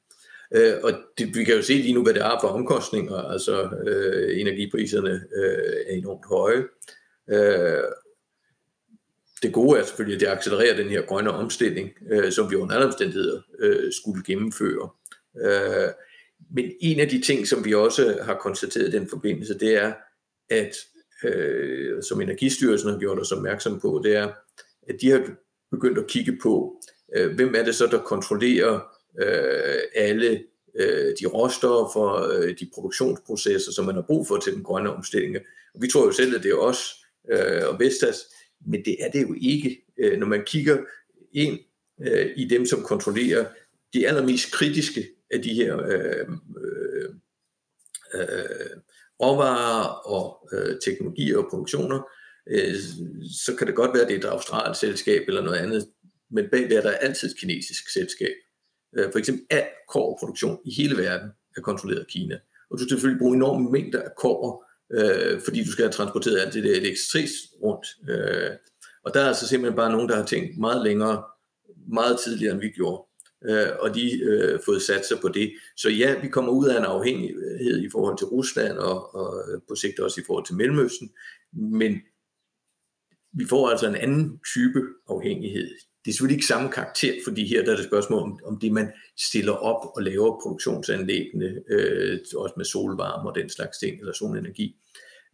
Øh, 0.56 0.74
og 0.84 0.94
det, 1.18 1.36
vi 1.36 1.44
kan 1.44 1.56
jo 1.56 1.62
se 1.62 1.74
lige 1.74 1.94
nu, 1.94 2.04
hvad 2.04 2.14
det 2.14 2.22
er 2.22 2.38
for 2.42 2.48
omkostninger, 2.48 3.16
altså 3.16 3.70
øh, 3.88 4.40
energipriserne 4.40 5.24
øh, 5.36 5.74
er 5.88 5.94
enormt 5.94 6.26
høje. 6.26 6.64
Øh, 7.30 7.84
det 9.44 9.54
gode 9.54 9.80
er 9.80 9.84
selvfølgelig, 9.84 10.16
at 10.16 10.22
det 10.22 10.28
accelererer 10.28 10.76
den 10.76 10.90
her 10.90 11.02
grønne 11.02 11.32
omstilling, 11.32 11.90
øh, 12.12 12.32
som 12.32 12.52
vi 12.52 12.56
under 12.56 12.76
alle 12.76 12.88
omstændigheder 12.88 13.42
øh, 13.60 13.92
skulle 13.92 14.24
gennemføre. 14.24 14.90
Øh, 15.42 15.90
men 16.56 16.72
en 16.82 17.00
af 17.00 17.10
de 17.10 17.22
ting, 17.22 17.48
som 17.48 17.66
vi 17.66 17.74
også 17.74 18.20
har 18.22 18.36
konstateret 18.36 18.88
i 18.88 18.92
den 18.92 19.10
forbindelse, 19.10 19.60
det 19.60 19.76
er, 19.76 19.94
at 20.50 20.76
øh, 21.24 22.04
som 22.04 22.22
Energistyrelsen 22.22 22.90
har 22.90 23.00
gjort 23.00 23.20
os 23.20 23.32
opmærksom 23.32 23.80
på, 23.80 24.02
det 24.04 24.16
er, 24.16 24.32
at 24.88 24.96
de 25.02 25.10
har 25.10 25.36
begyndt 25.72 25.98
at 25.98 26.08
kigge 26.08 26.38
på, 26.44 26.82
øh, 27.16 27.36
hvem 27.36 27.56
er 27.56 27.64
det 27.64 27.76
så, 27.76 27.88
der 27.88 28.00
kontrollerer 28.00 28.80
øh, 29.22 29.82
alle 29.96 30.44
øh, 30.76 31.14
de 31.22 31.26
råstoffer, 31.26 32.32
øh, 32.32 32.60
de 32.60 32.70
produktionsprocesser, 32.74 33.72
som 33.72 33.86
man 33.86 33.96
har 33.96 34.02
brug 34.02 34.28
for 34.28 34.38
til 34.38 34.54
den 34.54 34.64
grønne 34.64 34.94
omstilling. 34.94 35.38
Og 35.76 35.82
vi 35.82 35.88
tror 35.88 36.06
jo 36.06 36.12
selv, 36.12 36.36
at 36.36 36.44
det 36.44 36.52
er 36.52 36.56
os 36.56 36.80
øh, 37.32 37.68
og 37.68 37.80
Vestas, 37.80 38.18
men 38.66 38.86
det 38.86 38.96
er 39.00 39.12
det 39.12 39.22
jo 39.22 39.36
ikke. 39.42 39.86
Øh, 39.98 40.20
når 40.20 40.28
man 40.28 40.44
kigger 40.46 40.78
ind 41.32 41.60
øh, 42.02 42.32
i 42.36 42.46
dem, 42.46 42.66
som 42.66 42.84
kontrollerer 42.84 43.46
de 43.94 44.08
allermest 44.08 44.52
kritiske 44.52 45.10
af 45.32 45.42
de 45.42 45.54
her 45.54 45.88
øh, 45.88 46.28
øh, 46.64 47.10
øh, 48.14 48.78
råvarer 49.22 49.84
og 49.88 50.50
øh, 50.54 50.76
teknologier 50.86 51.38
og 51.38 51.48
produktioner, 51.50 52.02
øh, 52.50 52.76
så 53.46 53.56
kan 53.58 53.68
det 53.68 53.76
godt 53.76 53.94
være, 53.94 54.04
at 54.04 54.08
det 54.08 54.16
er 54.16 54.20
et 54.20 54.34
australsk 54.34 54.80
selskab 54.80 55.24
eller 55.28 55.42
noget 55.42 55.58
andet, 55.58 55.88
men 56.32 56.46
bagved 56.52 56.78
er 56.78 56.82
der 56.82 56.92
altid 56.92 57.30
et 57.30 57.38
kinesisk 57.38 57.90
selskab. 57.94 58.36
Øh, 58.98 59.12
for 59.12 59.20
eksempel 59.20 59.46
al 59.50 59.68
korproduktion 59.90 60.60
i 60.66 60.74
hele 60.74 60.98
verden 60.98 61.30
er 61.58 61.62
kontrolleret 61.62 62.00
af 62.00 62.08
Kina. 62.08 62.40
Og 62.70 62.80
du 62.80 62.84
skal 62.84 62.90
selvfølgelig 62.90 63.20
bruge 63.20 63.36
enorme 63.36 63.72
mængder 63.72 64.02
af 64.02 64.12
kår, 64.18 64.66
øh, 64.94 65.42
fordi 65.42 65.64
du 65.64 65.72
skal 65.72 65.86
have 65.86 65.92
transporteret 65.92 66.40
alt 66.40 66.54
det 66.54 66.64
der 66.64 66.76
elektricitet 66.76 67.30
rundt. 67.64 67.88
Øh, 68.10 68.52
og 69.06 69.14
der 69.14 69.22
er 69.22 69.28
altså 69.28 69.48
simpelthen 69.48 69.76
bare 69.76 69.92
nogen, 69.92 70.10
der 70.10 70.16
har 70.16 70.26
tænkt 70.26 70.58
meget 70.58 70.84
længere, 70.84 71.24
meget 71.88 72.20
tidligere, 72.20 72.54
end 72.54 72.62
vi 72.62 72.70
gjorde 72.70 73.04
øh, 73.50 73.68
og 73.80 73.96
de 73.96 74.24
øh, 74.24 74.60
fået 74.66 74.82
sat 74.82 75.06
sig 75.06 75.18
på 75.22 75.28
det. 75.28 75.54
Så 75.78 75.90
ja, 75.90 76.20
vi 76.22 76.28
kommer 76.28 76.52
ud 76.52 76.68
af 76.68 76.78
en 76.78 76.86
afhængighed 76.86 77.84
i 77.84 77.90
forhold 77.90 78.18
til 78.18 78.28
Rusland 78.28 78.78
og, 78.78 79.16
og 79.16 79.44
øh, 79.50 79.62
på 79.68 79.76
sigt 79.76 80.00
også 80.00 80.22
i 80.22 80.24
forhold 80.28 80.46
til 80.46 80.56
Mellemøsten, 80.56 81.12
men 81.54 82.02
vi 83.34 83.46
får 83.50 83.70
altså 83.70 83.88
en 83.88 83.96
anden 83.96 84.40
type 84.54 84.82
afhængighed. 85.10 85.70
Det 86.06 86.12
er 86.12 86.14
selvfølgelig 86.14 86.36
ikke 86.36 86.46
samme 86.46 86.72
karakter, 86.72 87.14
fordi 87.24 87.48
her 87.48 87.64
der 87.64 87.72
er 87.72 87.76
det 87.76 87.86
spørgsmål 87.86 88.22
om, 88.22 88.40
om 88.44 88.60
det, 88.60 88.72
man 88.72 88.92
stiller 89.18 89.52
op 89.52 89.92
og 89.96 90.04
laver 90.04 90.42
produktionsanlæggene, 90.42 91.64
øh, 91.70 92.20
også 92.36 92.54
med 92.58 92.66
solvarme 92.66 93.30
og 93.30 93.36
den 93.36 93.50
slags 93.50 93.78
ting, 93.78 94.00
eller 94.00 94.14
solenergi. 94.14 94.76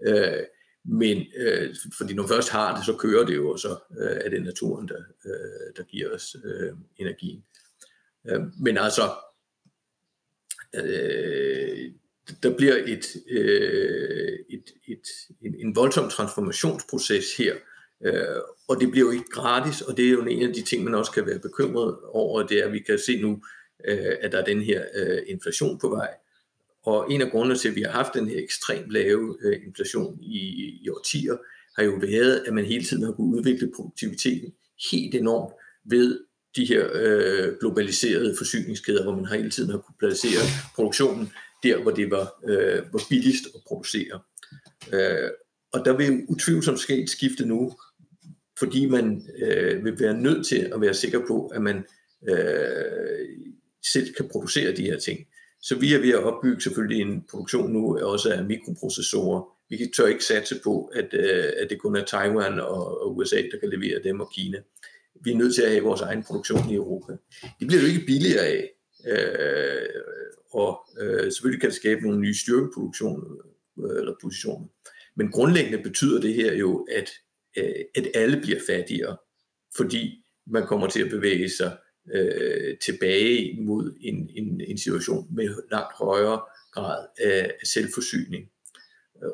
Øh, 0.07 0.43
men 0.85 1.25
øh, 1.37 1.75
fordi 1.97 2.13
når 2.13 2.23
man 2.23 2.29
først 2.29 2.49
har 2.49 2.75
det, 2.75 2.85
så 2.85 2.93
kører 2.93 3.25
det 3.25 3.35
jo, 3.35 3.51
og 3.51 3.59
så 3.59 3.77
øh, 3.99 4.17
er 4.25 4.29
det 4.29 4.43
naturen, 4.43 4.87
der, 4.87 5.01
øh, 5.25 5.73
der 5.77 5.83
giver 5.83 6.15
os 6.15 6.35
øh, 6.43 6.73
energien. 6.97 7.43
Øh, 8.27 8.41
men 8.59 8.77
altså, 8.77 9.01
øh, 10.75 11.91
der 12.43 12.57
bliver 12.57 12.75
et, 12.75 13.05
øh, 13.29 14.39
et, 14.49 14.73
et, 14.87 15.07
en, 15.41 15.55
en 15.55 15.75
voldsom 15.75 16.09
transformationsproces 16.09 17.37
her, 17.37 17.55
øh, 18.05 18.41
og 18.67 18.79
det 18.81 18.91
bliver 18.91 19.05
jo 19.05 19.11
ikke 19.11 19.29
gratis, 19.31 19.81
og 19.81 19.97
det 19.97 20.05
er 20.05 20.09
jo 20.09 20.25
en 20.25 20.47
af 20.47 20.53
de 20.53 20.61
ting, 20.61 20.83
man 20.83 20.95
også 20.95 21.11
kan 21.11 21.25
være 21.25 21.39
bekymret 21.39 21.97
over, 22.03 22.47
det 22.47 22.59
er, 22.59 22.65
at 22.65 22.73
vi 22.73 22.79
kan 22.79 22.99
se 22.99 23.21
nu, 23.21 23.41
øh, 23.87 24.15
at 24.21 24.31
der 24.31 24.37
er 24.37 24.45
den 24.45 24.61
her 24.61 24.83
øh, 24.95 25.17
inflation 25.27 25.79
på 25.79 25.89
vej. 25.89 26.09
Og 26.83 27.11
en 27.11 27.21
af 27.21 27.31
grundene 27.31 27.55
til, 27.55 27.69
at 27.69 27.75
vi 27.75 27.81
har 27.81 27.91
haft 27.91 28.13
den 28.13 28.29
her 28.29 28.43
ekstremt 28.43 28.91
lave 28.91 29.37
øh, 29.41 29.61
inflation 29.67 30.19
i, 30.21 30.39
i 30.83 30.89
årtier, 30.89 31.37
har 31.75 31.83
jo 31.83 31.91
været, 32.01 32.43
at 32.47 32.53
man 32.53 32.65
hele 32.65 32.85
tiden 32.85 33.03
har 33.03 33.11
kunnet 33.11 33.37
udvikle 33.37 33.71
produktiviteten 33.75 34.53
helt 34.91 35.15
enormt 35.15 35.53
ved 35.85 36.19
de 36.55 36.65
her 36.65 36.87
øh, 36.93 37.53
globaliserede 37.59 38.35
forsyningskæder, 38.37 39.03
hvor 39.03 39.15
man 39.15 39.25
hele 39.25 39.49
tiden 39.49 39.69
har 39.71 39.77
kunne 39.77 39.95
placere 39.99 40.41
produktionen 40.75 41.31
der, 41.63 41.81
hvor 41.81 41.91
det 41.91 42.11
var, 42.11 42.33
øh, 42.47 42.93
var 42.93 43.01
billigst 43.09 43.45
at 43.55 43.61
producere. 43.67 44.19
Øh, 44.93 45.29
og 45.73 45.85
der 45.85 45.97
vil 45.97 46.25
utvivlsomt 46.29 46.79
ske 46.79 47.03
et 47.03 47.09
skifte 47.09 47.45
nu, 47.45 47.77
fordi 48.59 48.85
man 48.85 49.21
øh, 49.41 49.85
vil 49.85 49.99
være 49.99 50.21
nødt 50.21 50.47
til 50.47 50.71
at 50.73 50.81
være 50.81 50.93
sikker 50.93 51.19
på, 51.27 51.47
at 51.47 51.61
man 51.61 51.85
øh, 52.29 53.29
selv 53.93 54.13
kan 54.13 54.29
producere 54.31 54.75
de 54.75 54.83
her 54.83 54.99
ting. 54.99 55.19
Så 55.61 55.79
vi 55.79 55.93
er 55.93 55.99
ved 55.99 56.09
at 56.09 56.23
opbygge 56.23 56.61
selvfølgelig 56.61 57.01
en 57.01 57.23
produktion 57.31 57.71
nu 57.71 57.97
også 57.97 58.33
af 58.33 58.45
mikroprocessorer. 58.45 59.43
Vi 59.69 59.91
tør 59.95 60.07
ikke 60.07 60.25
satse 60.25 60.59
på, 60.63 60.91
at, 60.95 61.13
øh, 61.13 61.51
at 61.57 61.69
det 61.69 61.81
kun 61.81 61.95
er 61.95 62.05
Taiwan 62.05 62.59
og, 62.59 63.01
og 63.01 63.17
USA, 63.17 63.35
der 63.35 63.59
kan 63.59 63.69
levere 63.69 64.03
dem, 64.03 64.19
og 64.19 64.31
Kina 64.33 64.57
vi 65.23 65.31
er 65.31 65.37
nødt 65.37 65.55
til 65.55 65.61
at 65.61 65.71
have 65.71 65.83
vores 65.83 66.01
egen 66.01 66.23
produktion 66.23 66.69
i 66.69 66.75
Europa. 66.75 67.13
Det 67.59 67.67
bliver 67.67 67.81
jo 67.81 67.87
ikke 67.87 68.05
billigere 68.05 68.45
af, 68.45 68.69
øh, 69.07 70.01
og 70.51 70.79
øh, 70.99 71.31
selvfølgelig 71.31 71.61
kan 71.61 71.69
det 71.69 71.77
skabe 71.77 72.01
nogle 72.01 72.19
nye 72.19 72.33
styrkeproduktioner 72.33 73.25
øh, 73.79 73.99
eller 73.99 74.13
positioner. 74.21 74.67
Men 75.15 75.31
grundlæggende 75.31 75.83
betyder 75.83 76.21
det 76.21 76.33
her 76.33 76.53
jo, 76.53 76.87
at, 76.91 77.09
øh, 77.57 77.85
at 77.95 78.07
alle 78.15 78.41
bliver 78.41 78.59
fattigere, 78.69 79.17
fordi 79.75 80.25
man 80.47 80.67
kommer 80.67 80.87
til 80.87 81.01
at 81.03 81.09
bevæge 81.09 81.49
sig 81.49 81.77
øh, 82.13 82.77
tilbage 82.77 83.61
mod 83.61 83.95
en, 84.01 84.29
en, 84.35 84.61
en 84.61 84.77
situation 84.77 85.27
med 85.35 85.49
langt 85.71 85.93
højere 85.93 86.41
grad 86.71 87.05
af, 87.21 87.53
selvforsyning. 87.63 88.45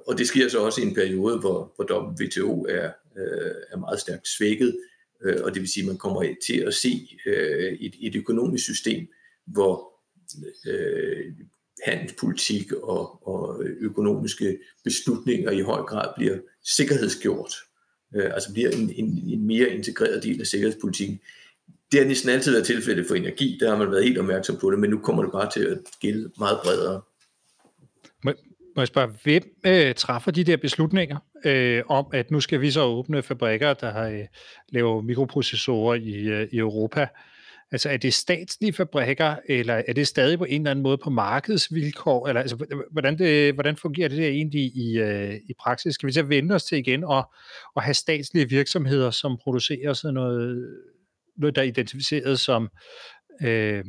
Og 0.08 0.18
det 0.18 0.28
sker 0.28 0.50
så 0.50 0.60
også 0.60 0.82
i 0.82 0.84
en 0.84 0.96
periode, 0.96 1.40
hvor, 1.40 1.74
hvor 1.76 2.16
WTO 2.22 2.66
er, 2.70 2.92
øh, 3.18 3.56
er 3.72 3.78
meget 3.78 4.00
stærkt 4.00 4.28
svækket, 4.28 4.78
øh, 5.24 5.38
og 5.44 5.54
det 5.54 5.62
vil 5.62 5.70
sige, 5.70 5.84
at 5.84 5.88
man 5.88 5.98
kommer 5.98 6.36
til 6.46 6.58
at 6.60 6.74
se 6.74 7.18
øh, 7.26 7.74
et, 7.74 7.96
et 8.02 8.16
økonomisk 8.16 8.64
system, 8.64 9.08
hvor 9.46 9.94
øh, 10.68 11.34
handelspolitik 11.84 12.72
og, 12.72 13.28
og 13.28 13.64
økonomiske 13.66 14.58
beslutninger 14.84 15.52
i 15.52 15.62
høj 15.62 15.82
grad 15.82 16.10
bliver 16.18 16.38
sikkerhedsgjort, 16.64 17.54
øh, 18.16 18.34
altså 18.34 18.54
bliver 18.54 18.70
en, 18.70 18.94
en, 18.96 19.24
en 19.28 19.48
mere 19.48 19.70
integreret 19.70 20.24
del 20.24 20.42
af 20.42 20.48
sikkerhedspolitikken. 20.48 21.20
Det 21.92 22.00
har 22.00 22.08
næsten 22.08 22.30
altid 22.30 22.52
været 22.52 22.66
tilfældet 22.66 23.08
for 23.08 23.16
energi, 23.16 23.58
der 23.60 23.70
har 23.70 23.78
man 23.78 23.92
været 23.92 24.04
helt 24.04 24.18
opmærksom 24.18 24.58
på 24.58 24.72
det, 24.72 24.80
men 24.80 24.90
nu 24.90 24.98
kommer 24.98 25.24
det 25.24 25.32
bare 25.32 25.52
til 25.52 25.66
at 25.66 25.78
gælde 26.02 26.32
meget 26.38 26.60
bredere. 26.64 27.02
Må, 28.76 28.82
jeg 28.82 28.88
spørge, 28.88 29.14
hvem 29.24 29.44
øh, 29.66 29.96
træffer 29.96 30.32
de 30.32 30.44
der 30.44 30.58
beslutninger 30.58 31.18
øh, 31.46 31.84
om, 31.90 32.06
at 32.14 32.32
nu 32.32 32.40
skal 32.40 32.62
vi 32.62 32.72
så 32.72 32.82
åbne 32.84 33.24
fabrikker, 33.24 33.74
der 33.74 33.92
har, 33.92 34.08
øh, 34.08 34.26
laver 34.70 35.02
mikroprocessorer 35.02 35.96
i, 35.96 36.14
øh, 36.14 36.48
i 36.52 36.58
Europa? 36.58 37.08
Altså 37.72 37.90
er 37.90 37.98
det 37.98 38.14
statslige 38.14 38.74
fabrikker, 38.74 39.36
eller 39.46 39.84
er 39.88 39.94
det 39.94 40.08
stadig 40.08 40.38
på 40.38 40.44
en 40.44 40.62
eller 40.62 40.72
anden 40.72 40.84
måde 40.84 40.98
på 40.98 41.10
markedsvilkår? 41.10 42.28
Eller, 42.28 42.42
altså, 42.42 42.84
hvordan, 42.92 43.18
det, 43.18 43.54
hvordan 43.54 43.76
fungerer 43.76 44.08
det 44.08 44.18
der 44.18 44.28
egentlig 44.28 44.62
i, 44.62 45.00
øh, 45.00 45.36
i 45.36 45.54
praksis? 45.60 45.94
Skal 45.94 46.08
vi 46.08 46.14
så 46.14 46.24
vende 46.24 46.56
os 46.56 46.64
til 46.64 46.78
igen 46.78 47.04
og, 47.04 47.34
og 47.76 47.84
have 47.84 47.94
statslige 47.94 48.50
virksomheder, 48.50 49.12
som 49.12 49.38
producerer 49.38 49.94
sådan 49.94 50.14
noget, 50.14 50.68
noget 51.38 51.56
der 51.56 51.62
er 51.62 51.66
identificeret 51.66 52.40
som 52.40 52.70
øh, 53.44 53.86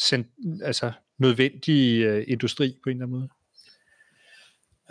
send, 0.00 0.24
altså 0.64 0.92
nødvendig 1.18 2.02
øh, 2.02 2.24
industri 2.28 2.78
på 2.84 2.90
en 2.90 2.96
eller 2.96 3.06
anden 3.06 3.18
måde? 3.18 3.28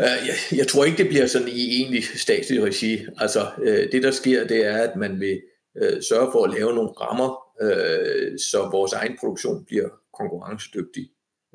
Øh, 0.02 0.28
jeg, 0.28 0.58
jeg 0.60 0.68
tror 0.68 0.86
ikke, 0.86 0.98
det 0.98 1.08
bliver 1.08 1.28
sådan 1.28 1.48
i 1.48 1.82
egentlig 1.82 2.04
statslig 2.04 2.64
regi. 2.64 3.06
Altså, 3.18 3.48
øh, 3.64 3.92
det 3.92 4.04
der 4.04 4.12
sker, 4.12 4.48
det 4.48 4.66
er, 4.66 4.78
at 4.78 4.96
man 4.96 5.20
vil 5.20 5.42
øh, 5.82 6.02
sørge 6.02 6.32
for 6.32 6.44
at 6.44 6.54
lave 6.54 6.74
nogle 6.76 6.90
rammer, 6.90 7.30
øh, 7.62 8.40
så 8.40 8.70
vores 8.72 8.94
egen 8.94 9.18
produktion 9.20 9.66
bliver 9.66 9.90
konkurrencedygtig. 10.20 11.10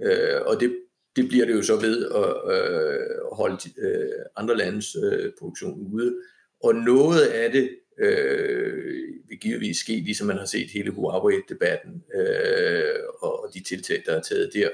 Øh, 0.05 0.41
og 0.47 0.61
det, 0.61 0.77
det 1.17 1.29
bliver 1.29 1.47
det 1.47 1.55
jo 1.55 1.63
så 1.63 1.77
ved 1.77 2.07
at 2.07 2.55
øh, 2.55 3.17
holde 3.33 3.59
øh, 3.79 4.25
andre 4.37 4.57
landes 4.57 4.97
øh, 5.05 5.33
produktion 5.39 5.89
ude. 5.93 6.17
Og 6.63 6.75
noget 6.75 7.21
af 7.21 7.53
det 7.53 7.71
øh, 7.99 9.05
vil 9.29 9.39
givetvis 9.41 9.77
ske, 9.77 9.93
ligesom 9.93 10.27
man 10.27 10.39
har 10.39 10.45
set 10.45 10.71
hele 10.71 10.91
Huawei-debatten 10.91 12.05
øh, 12.15 12.95
og 13.21 13.51
de 13.55 13.63
tiltag, 13.63 14.03
der 14.07 14.13
er 14.13 14.23
taget 14.23 14.51
der 14.55 14.69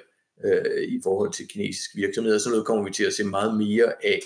øh, 0.45 0.83
i 0.83 1.01
forhold 1.03 1.33
til 1.33 1.49
kinesiske 1.49 1.97
virksomheder. 1.97 2.39
Så 2.39 2.51
noget 2.51 2.67
kommer 2.67 2.85
vi 2.85 2.91
til 2.91 3.05
at 3.05 3.13
se 3.13 3.25
meget 3.25 3.57
mere 3.57 3.93
af, 4.05 4.21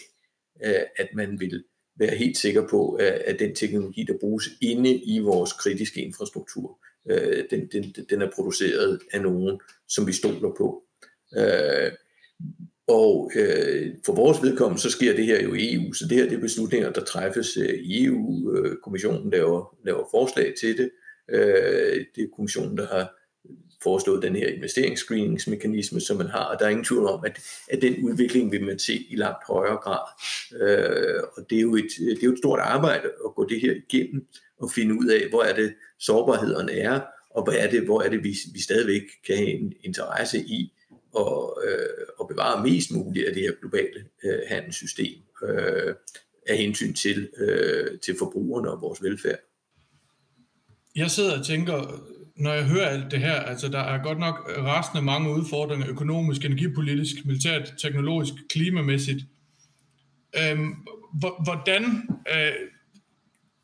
øh, 0.65 0.83
at 0.97 1.09
man 1.15 1.41
vil 1.41 1.65
være 1.99 2.17
helt 2.17 2.39
sikker 2.39 2.69
på, 2.69 2.99
øh, 3.01 3.21
at 3.25 3.39
den 3.39 3.55
teknologi, 3.55 4.05
der 4.05 4.19
bruges 4.21 4.49
inde 4.61 4.95
i 4.95 5.19
vores 5.19 5.53
kritiske 5.53 6.01
infrastruktur, 6.01 6.79
øh, 7.11 7.45
den, 7.51 7.69
den, 7.73 7.95
den 8.11 8.23
er 8.23 8.31
produceret 8.35 9.01
af 9.13 9.23
nogen, 9.23 9.61
som 9.89 10.07
vi 10.07 10.13
stoler 10.13 10.55
på. 10.59 10.83
Øh, 11.37 11.93
og 12.89 13.31
øh, 13.37 13.95
for 14.07 14.15
vores 14.15 14.43
vedkommende, 14.43 14.83
så 14.83 14.91
sker 14.91 15.17
det 15.17 15.27
her 15.27 15.43
jo 15.43 15.55
i 15.55 15.75
EU, 15.75 15.93
så 15.93 16.07
det 16.09 16.17
her 16.17 16.29
det 16.29 16.37
er 16.37 16.41
beslutninger, 16.41 16.93
der 16.93 17.05
træffes 17.05 17.57
øh, 17.57 17.75
i 17.75 18.05
EU. 18.05 18.57
Øh, 18.57 18.77
kommissionen 18.77 19.31
laver, 19.31 19.77
laver 19.85 20.09
forslag 20.11 20.55
til 20.61 20.79
det. 20.79 20.91
Øh, 21.31 22.05
det 22.15 22.25
er 22.25 22.37
kommissionen, 22.37 22.77
der 22.77 22.87
har 22.87 23.16
foreslået 23.87 24.23
den 24.23 24.37
her 24.37 24.49
investeringsscreeningsmekanisme, 24.49 26.01
som 26.01 26.17
man 26.17 26.27
har, 26.27 26.45
og 26.45 26.59
der 26.59 26.65
er 26.65 26.71
ingen 26.71 26.85
tvivl 26.85 27.07
om, 27.07 27.25
at, 27.25 27.41
at 27.69 27.83
den 27.83 28.05
udvikling 28.05 28.53
vil 28.53 28.65
man 28.65 28.79
se 28.79 29.07
i 29.11 29.17
langt 29.17 29.45
højere 29.47 29.77
grad. 29.77 30.05
Øh, 30.63 31.23
og 31.37 31.51
det 31.51 31.59
er, 31.59 31.63
jo 31.63 31.75
et, 31.77 31.91
det 31.99 32.23
er 32.23 32.27
jo 32.27 32.33
et 32.33 32.39
stort 32.39 32.61
arbejde 32.61 33.09
at 33.27 33.35
gå 33.37 33.49
det 33.49 33.61
her 33.61 33.75
igennem 33.89 34.27
og 34.61 34.71
finde 34.71 34.95
ud 35.01 35.07
af, 35.07 35.29
hvor 35.29 35.43
er 35.43 35.55
det 35.55 35.75
sårbarhederne 35.99 36.73
er, 36.73 37.01
og 37.31 37.45
hvad 37.45 37.55
er 37.55 37.71
det, 37.71 37.83
hvor 37.85 38.03
er 38.03 38.09
det, 38.09 38.25
vi, 38.25 38.37
vi 38.53 38.61
stadigvæk 38.61 39.03
kan 39.27 39.37
have 39.37 39.51
en 39.51 39.73
interesse 39.81 40.39
i 40.39 40.73
at, 41.19 41.51
øh, 41.69 42.07
at 42.21 42.29
bevare 42.29 42.63
mest 42.63 42.91
muligt 42.93 43.29
af 43.29 43.35
det 43.35 43.43
her 43.43 43.53
globale 43.61 44.05
øh, 44.25 44.39
handelssystem 44.49 45.17
øh, 45.43 45.95
af 46.47 46.57
hensyn 46.57 46.95
til, 46.95 47.29
øh, 47.39 47.99
til 47.99 48.17
forbrugerne 48.19 48.71
og 48.71 48.81
vores 48.81 49.03
velfærd. 49.03 49.39
Jeg 50.97 51.11
sidder 51.11 51.39
og 51.39 51.47
tænker, 51.47 52.03
når 52.37 52.53
jeg 52.53 52.65
hører 52.65 52.89
alt 52.89 53.11
det 53.11 53.21
her, 53.21 53.33
altså 53.33 53.69
der 53.69 53.79
er 53.79 54.03
godt 54.03 54.19
nok 54.19 54.51
resten 54.59 54.99
af 54.99 55.05
mange 55.05 55.31
udfordringer, 55.31 55.89
økonomisk, 55.89 56.45
energipolitisk, 56.45 57.25
militært, 57.25 57.73
teknologisk, 57.83 58.33
klimamæssigt. 58.51 59.25
Øhm, 60.41 60.75
hvordan 61.45 61.85
øh, 62.37 62.53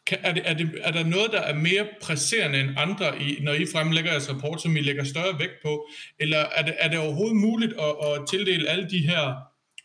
kan, 0.07 0.19
er, 0.23 0.33
det, 0.33 0.43
er, 0.45 0.55
det, 0.55 0.71
er 0.83 0.93
der 0.93 1.05
noget, 1.05 1.33
der 1.33 1.41
er 1.41 1.55
mere 1.55 1.87
presserende 2.03 2.61
end 2.61 2.71
andre, 2.77 3.23
i, 3.23 3.39
når 3.43 3.53
I 3.53 3.67
fremlægger 3.73 4.11
jeres 4.11 4.31
rapport, 4.31 4.63
som 4.63 4.77
I 4.77 4.81
lægger 4.81 5.05
større 5.05 5.39
vægt 5.39 5.63
på? 5.63 5.89
Eller 6.21 6.39
er 6.39 6.65
det, 6.65 6.75
er 6.79 6.89
det 6.89 6.99
overhovedet 6.99 7.37
muligt 7.37 7.73
at, 7.73 8.07
at 8.07 8.29
tildele 8.31 8.69
alle 8.69 8.91
de 8.91 8.99
her 8.99 9.35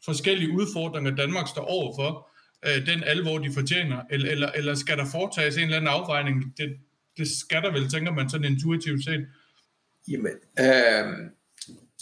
forskellige 0.06 0.52
udfordringer, 0.52 1.12
Danmark 1.16 1.48
står 1.48 1.66
overfor, 1.66 2.30
øh, 2.66 2.86
den 2.86 3.04
alvor, 3.04 3.38
de 3.38 3.54
fortjener? 3.54 4.02
Eller, 4.10 4.32
eller, 4.32 4.52
eller 4.52 4.76
skal 4.76 4.98
der 4.98 5.06
foretages 5.12 5.58
en 5.58 5.64
eller 5.64 5.78
anden 5.78 5.92
afvejning? 5.92 6.58
Det, 6.58 6.78
det 7.18 7.28
skal 7.28 7.62
der 7.62 7.72
vel, 7.72 7.90
tænker 7.90 8.12
man 8.12 8.30
sådan 8.30 8.52
intuitivt 8.52 9.04
set. 9.04 9.26
Jamen, 10.08 10.34
øh, 10.60 11.30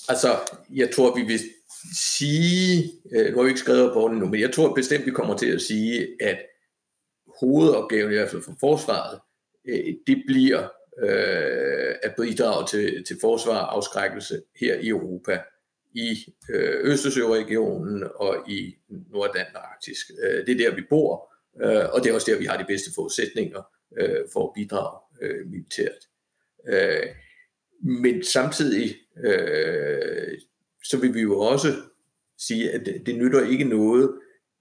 altså, 0.10 0.40
jeg 0.76 0.90
tror, 0.96 1.16
vi 1.16 1.22
vil 1.22 1.40
sige, 1.94 2.92
øh, 3.12 3.32
nu 3.32 3.38
har 3.38 3.44
vi 3.44 3.50
ikke 3.50 3.60
skrevet 3.60 3.94
på 3.94 4.08
den 4.08 4.18
nu, 4.18 4.26
men 4.26 4.42
jeg 4.42 4.54
tror 4.54 4.76
bestemt, 4.76 5.06
vi 5.06 5.12
kommer 5.12 5.38
til 5.38 5.52
at 5.52 5.62
sige, 5.62 6.08
at 6.22 6.40
hovedopgaven 7.40 8.12
i 8.12 8.16
hvert 8.16 8.30
fald 8.30 8.42
for 8.42 8.58
forsvaret, 8.60 9.20
øh, 9.68 9.94
det 10.08 10.24
bliver 10.28 10.68
øh, 11.04 11.96
at 12.04 12.16
bidrage 12.18 12.68
til, 12.68 13.04
til 13.04 13.18
forsvar 13.22 13.58
og 13.58 13.76
afskrækkelse 13.76 14.42
her 14.60 14.76
i 14.76 14.88
Europa, 14.88 15.40
i 15.94 16.34
øh, 16.50 16.92
Østersøregionen 16.92 18.04
og 18.16 18.50
i 18.50 18.76
Nordatlantisk. 18.90 20.12
Øh, 20.24 20.46
det 20.46 20.62
er 20.62 20.70
der, 20.70 20.76
vi 20.76 20.82
bor, 20.90 21.34
øh, 21.62 21.86
og 21.94 22.04
det 22.04 22.10
er 22.10 22.14
også 22.14 22.32
der, 22.32 22.40
vi 22.40 22.46
har 22.46 22.58
de 22.58 22.66
bedste 22.68 22.90
forudsætninger 22.96 23.62
øh, 24.00 24.20
for 24.34 24.48
at 24.48 24.54
bidrage 24.56 25.00
øh, 25.22 25.48
militært. 25.48 26.10
Øh, 26.68 27.08
men 27.82 28.24
samtidig 28.24 28.96
øh, 29.26 30.40
så 30.84 30.98
vil 30.98 31.14
vi 31.14 31.22
jo 31.22 31.40
også 31.40 31.74
sige, 32.38 32.72
at 32.72 32.86
det, 32.86 33.06
det 33.06 33.16
nytter 33.16 33.48
ikke 33.50 33.64
noget, 33.64 34.20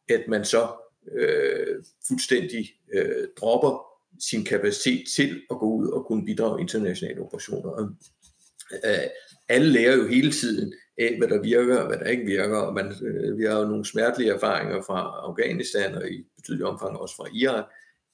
at 0.09 0.25
man 0.29 0.45
så 0.45 0.69
øh, 1.13 1.85
fuldstændig 2.09 2.71
øh, 2.95 3.29
dropper 3.41 3.87
sin 4.21 4.45
kapacitet 4.45 5.05
til 5.17 5.43
at 5.51 5.59
gå 5.59 5.67
ud 5.67 5.89
og 5.89 6.07
kunne 6.07 6.25
bidrage 6.25 6.61
internationale 6.61 7.21
operationer. 7.21 7.71
Og, 7.71 7.89
øh, 8.73 8.99
alle 9.49 9.69
lærer 9.69 9.97
jo 9.97 10.07
hele 10.07 10.33
tiden 10.33 10.75
af, 10.99 11.19
hvad 11.19 11.29
der 11.29 11.43
virker 11.43 11.79
og 11.79 11.87
hvad 11.87 11.99
der 11.99 12.07
ikke 12.07 12.25
virker, 12.25 12.57
og 12.57 12.75
man, 12.75 12.95
øh, 13.03 13.39
vi 13.39 13.45
har 13.45 13.59
jo 13.59 13.65
nogle 13.65 13.85
smertelige 13.85 14.33
erfaringer 14.33 14.83
fra 14.83 15.21
Afghanistan 15.29 15.95
og 15.95 16.11
i 16.11 16.27
betydelig 16.37 16.67
omfang 16.67 16.97
også 16.97 17.17
fra 17.17 17.29
Irak, 17.35 17.65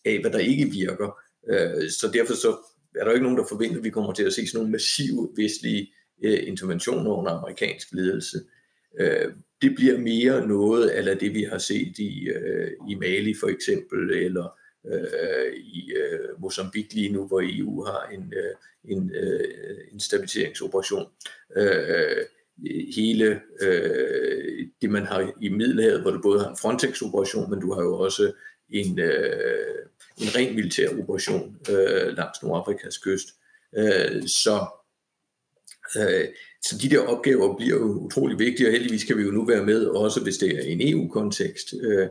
af 0.04 0.20
hvad 0.20 0.30
der 0.30 0.38
ikke 0.38 0.66
virker. 0.66 1.20
Øh, 1.48 1.90
så 1.90 2.10
derfor 2.12 2.34
så 2.34 2.56
er 2.94 3.04
der 3.04 3.10
jo 3.10 3.14
ikke 3.14 3.22
nogen, 3.22 3.38
der 3.38 3.44
forventer, 3.48 3.78
at 3.78 3.84
vi 3.84 3.90
kommer 3.90 4.12
til 4.12 4.24
at 4.24 4.32
se 4.32 4.46
sådan 4.46 4.58
nogle 4.58 4.72
massive 4.72 5.28
vestlige 5.36 5.92
øh, 6.24 6.48
interventioner 6.48 7.10
under 7.10 7.30
amerikansk 7.30 7.92
ledelse. 7.92 8.38
Øh, 9.00 9.32
det 9.62 9.74
bliver 9.76 9.98
mere 9.98 10.48
noget 10.48 10.88
af 10.88 11.18
det, 11.18 11.34
vi 11.34 11.42
har 11.42 11.58
set 11.58 11.98
i, 11.98 12.28
øh, 12.28 12.70
i 12.88 12.94
Mali 12.94 13.34
for 13.40 13.48
eksempel, 13.48 14.10
eller 14.10 14.58
øh, 14.86 15.54
i 15.54 15.92
øh, 15.96 16.40
Mozambique 16.40 16.94
lige 16.94 17.12
nu, 17.12 17.26
hvor 17.26 17.40
EU 17.44 17.84
har 17.84 18.08
en, 18.12 18.32
øh, 18.36 18.54
en, 18.96 19.14
øh, 19.14 19.78
en 19.92 20.00
stabiliseringsoperation. 20.00 21.06
Øh, 21.56 22.24
hele 22.94 23.40
øh, 23.62 24.66
det, 24.82 24.90
man 24.90 25.06
har 25.06 25.32
i 25.40 25.48
Middelhavet, 25.48 26.02
hvor 26.02 26.10
du 26.10 26.20
både 26.22 26.40
har 26.40 26.50
en 26.50 26.56
Frontex-operation, 26.56 27.50
men 27.50 27.60
du 27.60 27.72
har 27.72 27.82
jo 27.82 27.98
også 27.98 28.32
en, 28.70 28.98
øh, 28.98 29.86
en 30.20 30.36
ren 30.36 30.54
militær 30.54 30.88
operation 31.02 31.56
øh, 31.70 32.16
langs 32.16 32.42
Nordafrikas 32.42 32.98
kyst. 32.98 33.28
Øh, 33.76 34.28
så, 34.28 34.66
øh, 35.96 36.28
så 36.62 36.78
de 36.82 36.90
der 36.90 37.06
opgaver 37.06 37.56
bliver 37.56 37.76
jo 37.76 37.98
utrolig 37.98 38.38
vigtige, 38.38 38.68
og 38.68 38.72
heldigvis 38.72 39.04
kan 39.04 39.18
vi 39.18 39.22
jo 39.22 39.30
nu 39.30 39.44
være 39.44 39.64
med, 39.64 39.86
også 39.86 40.20
hvis 40.22 40.38
det 40.38 40.58
er 40.58 40.62
en 40.62 40.88
EU-kontekst. 40.88 41.74
Øh, 41.82 42.08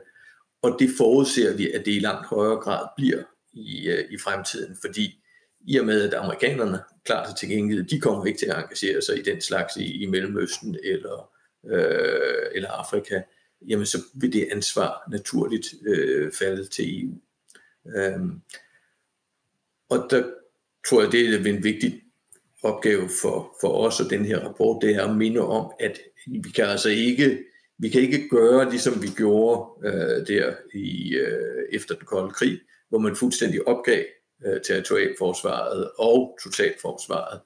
og 0.62 0.76
det 0.80 0.90
forudser 0.98 1.56
vi, 1.56 1.72
at 1.72 1.86
det 1.86 1.92
i 1.92 2.00
langt 2.00 2.28
højere 2.28 2.58
grad 2.58 2.88
bliver 2.98 3.24
i, 3.54 3.90
øh, 3.90 4.12
i 4.12 4.18
fremtiden, 4.18 4.78
fordi 4.82 5.24
i 5.68 5.78
og 5.78 5.86
med, 5.86 6.02
at 6.02 6.14
amerikanerne 6.14 6.80
klart 7.06 7.28
til 7.28 7.36
tilgængelighed, 7.40 7.86
de 7.86 8.00
kommer 8.00 8.26
ikke 8.26 8.40
til 8.40 8.46
at 8.46 8.58
engagere 8.58 9.02
sig 9.02 9.20
i 9.20 9.22
den 9.22 9.42
slags 9.42 9.76
i, 9.78 10.04
i 10.04 10.06
Mellemøsten 10.06 10.78
eller, 10.84 11.32
øh, 11.72 12.46
eller 12.56 12.70
Afrika, 12.70 13.22
jamen 13.68 13.86
så 13.86 13.98
vil 14.14 14.34
det 14.34 14.48
ansvar 14.52 15.04
naturligt 15.12 15.68
øh, 15.88 16.32
falde 16.32 16.66
til 16.66 17.04
EU. 17.04 17.14
Øhm, 17.96 18.42
og 19.90 20.08
der 20.10 20.24
tror 20.90 21.02
jeg, 21.02 21.12
det 21.12 21.34
er 21.34 21.54
en 21.54 21.64
vigtig 21.64 22.02
opgave 22.64 23.10
for, 23.22 23.56
for 23.62 23.68
os 23.68 24.00
og 24.00 24.10
den 24.10 24.26
her 24.26 24.40
rapport, 24.40 24.82
det 24.82 24.96
er 24.96 25.08
at 25.08 25.18
minde 25.18 25.42
om, 25.42 25.72
at 25.80 26.00
vi 26.28 26.50
kan 26.56 26.66
altså 26.66 26.90
ikke, 26.90 27.40
vi 27.78 27.90
kan 27.90 28.02
ikke 28.02 28.30
gøre, 28.30 28.70
ligesom 28.70 29.02
vi 29.02 29.08
gjorde 29.18 29.88
øh, 29.88 30.28
der 30.28 30.54
i, 30.74 31.16
øh, 31.16 31.66
efter 31.72 31.96
den 31.96 32.06
kolde 32.06 32.34
krig, 32.34 32.60
hvor 32.90 33.00
man 33.00 33.16
fuldstændig 33.16 33.68
opgav 33.68 34.04
øh, 34.46 34.62
territorialforsvaret 34.62 35.92
og 35.98 36.38
totalforsvaret. 36.44 37.40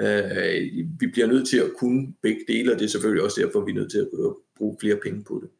Øh, 0.00 0.86
vi 1.00 1.06
bliver 1.06 1.26
nødt 1.26 1.48
til 1.48 1.58
at 1.58 1.72
kunne 1.78 2.14
begge 2.22 2.40
dele, 2.48 2.72
og 2.72 2.78
det 2.78 2.84
er 2.84 2.88
selvfølgelig 2.88 3.24
også 3.24 3.40
derfor, 3.40 3.64
vi 3.64 3.70
er 3.70 3.74
nødt 3.74 3.90
til 3.90 3.98
at 3.98 4.08
bruge 4.56 4.76
flere 4.80 4.96
penge 4.96 5.24
på 5.24 5.40
det. 5.42 5.50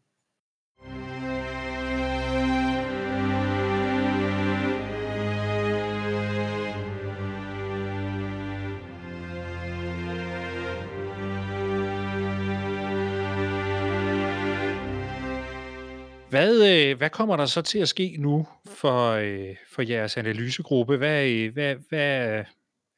Hvad, 16.31 16.55
øh, 16.73 16.99
hvad 16.99 17.11
kommer 17.11 17.37
der 17.37 17.47
så 17.47 17.63
til 17.63 17.79
at 17.79 17.89
ske 17.89 18.17
nu 18.19 18.47
for, 18.67 19.11
øh, 19.11 19.57
for 19.75 19.83
jeres 19.83 20.17
analysegruppe? 20.17 20.97
Hvad, 20.97 21.29
øh, 21.29 21.53
hvad, 21.53 21.75
hvad 21.89 22.45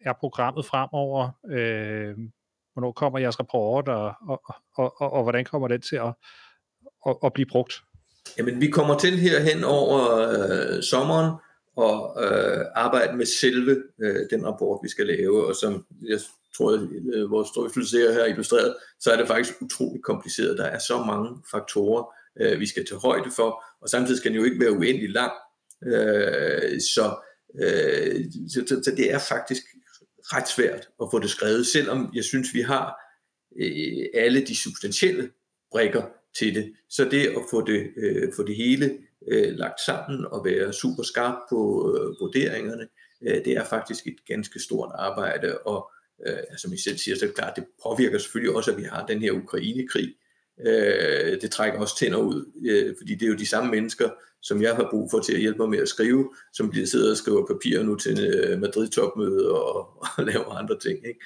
er 0.01 0.13
programmet 0.21 0.67
fremover? 0.67 1.31
Hvornår 2.73 2.93
kommer 2.93 3.19
jeres 3.19 3.41
rapport, 3.41 3.89
og, 3.89 4.13
og, 4.29 4.43
og, 4.77 4.95
og, 5.01 5.13
og 5.13 5.23
hvordan 5.23 5.45
kommer 5.45 5.69
den 5.69 5.81
til 5.81 5.97
at, 5.97 6.15
at, 7.07 7.17
at 7.25 7.33
blive 7.33 7.47
brugt? 7.47 7.73
Jamen, 8.39 8.61
vi 8.61 8.71
kommer 8.71 8.99
til 8.99 9.19
her 9.19 9.41
hen 9.41 9.65
over 9.65 10.29
øh, 10.29 10.83
sommeren 10.83 11.35
og 11.77 12.25
øh, 12.25 12.65
arbejde 12.75 13.17
med 13.17 13.27
selve 13.27 13.83
øh, 14.03 14.17
den 14.31 14.47
rapport, 14.47 14.81
vi 14.83 14.89
skal 14.89 15.07
lave, 15.07 15.47
og 15.47 15.57
som 15.57 15.87
jeg 16.03 16.19
tror, 16.57 16.73
øh, 17.15 17.31
vores 17.31 17.49
drøftelse 17.51 17.99
her 17.99 18.13
har 18.13 18.25
illustreret, 18.25 18.77
så 19.01 19.13
er 19.13 19.17
det 19.17 19.27
faktisk 19.27 19.63
utroligt 19.63 20.05
kompliceret. 20.05 20.59
Der 20.59 20.65
er 20.65 20.79
så 20.79 21.05
mange 21.05 21.29
faktorer, 21.51 22.15
øh, 22.41 22.61
vi 22.61 22.67
skal 22.67 22.87
tage 22.87 23.01
højde 23.01 23.31
for, 23.37 23.65
og 23.83 23.89
samtidig 23.89 24.19
skal 24.19 24.31
den 24.31 24.39
jo 24.39 24.45
ikke 24.45 24.61
være 24.61 24.73
uendelig 24.73 25.11
lang. 25.11 25.33
Øh, 25.87 26.81
så, 26.81 27.17
øh, 27.63 28.25
så, 28.49 28.65
så, 28.67 28.83
så 28.85 28.93
det 28.97 29.13
er 29.13 29.19
faktisk 29.19 29.63
ret 30.23 30.49
svært 30.49 30.89
at 31.03 31.09
få 31.11 31.19
det 31.19 31.31
skrevet, 31.31 31.67
selvom 31.67 32.13
jeg 32.15 32.25
synes, 32.25 32.55
vi 32.55 32.61
har 32.61 32.95
øh, 33.61 34.07
alle 34.15 34.47
de 34.47 34.57
substantielle 34.57 35.31
brikker 35.71 36.03
til 36.39 36.55
det. 36.55 36.73
Så 36.91 37.05
det 37.05 37.27
at 37.27 37.43
få 37.51 37.67
det, 37.67 37.91
øh, 37.97 38.33
få 38.37 38.43
det 38.43 38.57
hele 38.57 38.99
øh, 39.29 39.55
lagt 39.55 39.81
sammen 39.81 40.27
og 40.27 40.45
være 40.45 40.73
super 40.73 41.03
skarp 41.03 41.39
på 41.51 41.59
øh, 41.91 42.21
vurderingerne, 42.21 42.89
øh, 43.23 43.45
det 43.45 43.53
er 43.53 43.65
faktisk 43.65 44.07
et 44.07 44.27
ganske 44.27 44.61
stort 44.61 44.91
arbejde, 44.95 45.59
og 45.59 45.91
øh, 46.27 46.59
som 46.59 46.73
I 46.73 46.77
selv 46.77 46.99
siger, 46.99 47.17
så 47.17 47.25
er 47.25 47.29
det 47.29 47.37
klart, 47.37 47.57
det 47.57 47.65
påvirker 47.83 48.19
selvfølgelig 48.19 48.57
også, 48.57 48.71
at 48.71 48.77
vi 48.77 48.83
har 48.83 49.07
den 49.07 49.21
her 49.21 49.33
Ukraine-krig, 49.33 50.15
Øh, 50.67 51.41
det 51.41 51.51
trækker 51.51 51.81
også 51.81 51.99
tænder 51.99 52.19
ud, 52.19 52.53
øh, 52.67 52.95
fordi 52.99 53.15
det 53.15 53.23
er 53.23 53.31
jo 53.31 53.37
de 53.37 53.49
samme 53.49 53.71
mennesker, 53.71 54.11
som 54.43 54.63
jeg 54.63 54.77
har 54.77 54.89
brug 54.91 55.11
for 55.11 55.19
til 55.19 55.35
at 55.35 55.41
hjælpe 55.41 55.59
mig 55.59 55.71
med 55.71 55.79
at 55.79 55.89
skrive, 55.89 56.35
som 56.53 56.71
bliver 56.71 56.87
siddet 56.87 57.11
og 57.11 57.17
skriver 57.17 57.47
papirer 57.47 57.83
nu 57.83 57.97
til 57.97 58.35
øh, 58.35 58.61
Madrid-topmøde 58.61 59.53
og, 59.53 59.77
og 60.17 60.25
laver 60.25 60.55
andre 60.55 60.79
ting. 60.79 60.99
Ikke? 61.07 61.21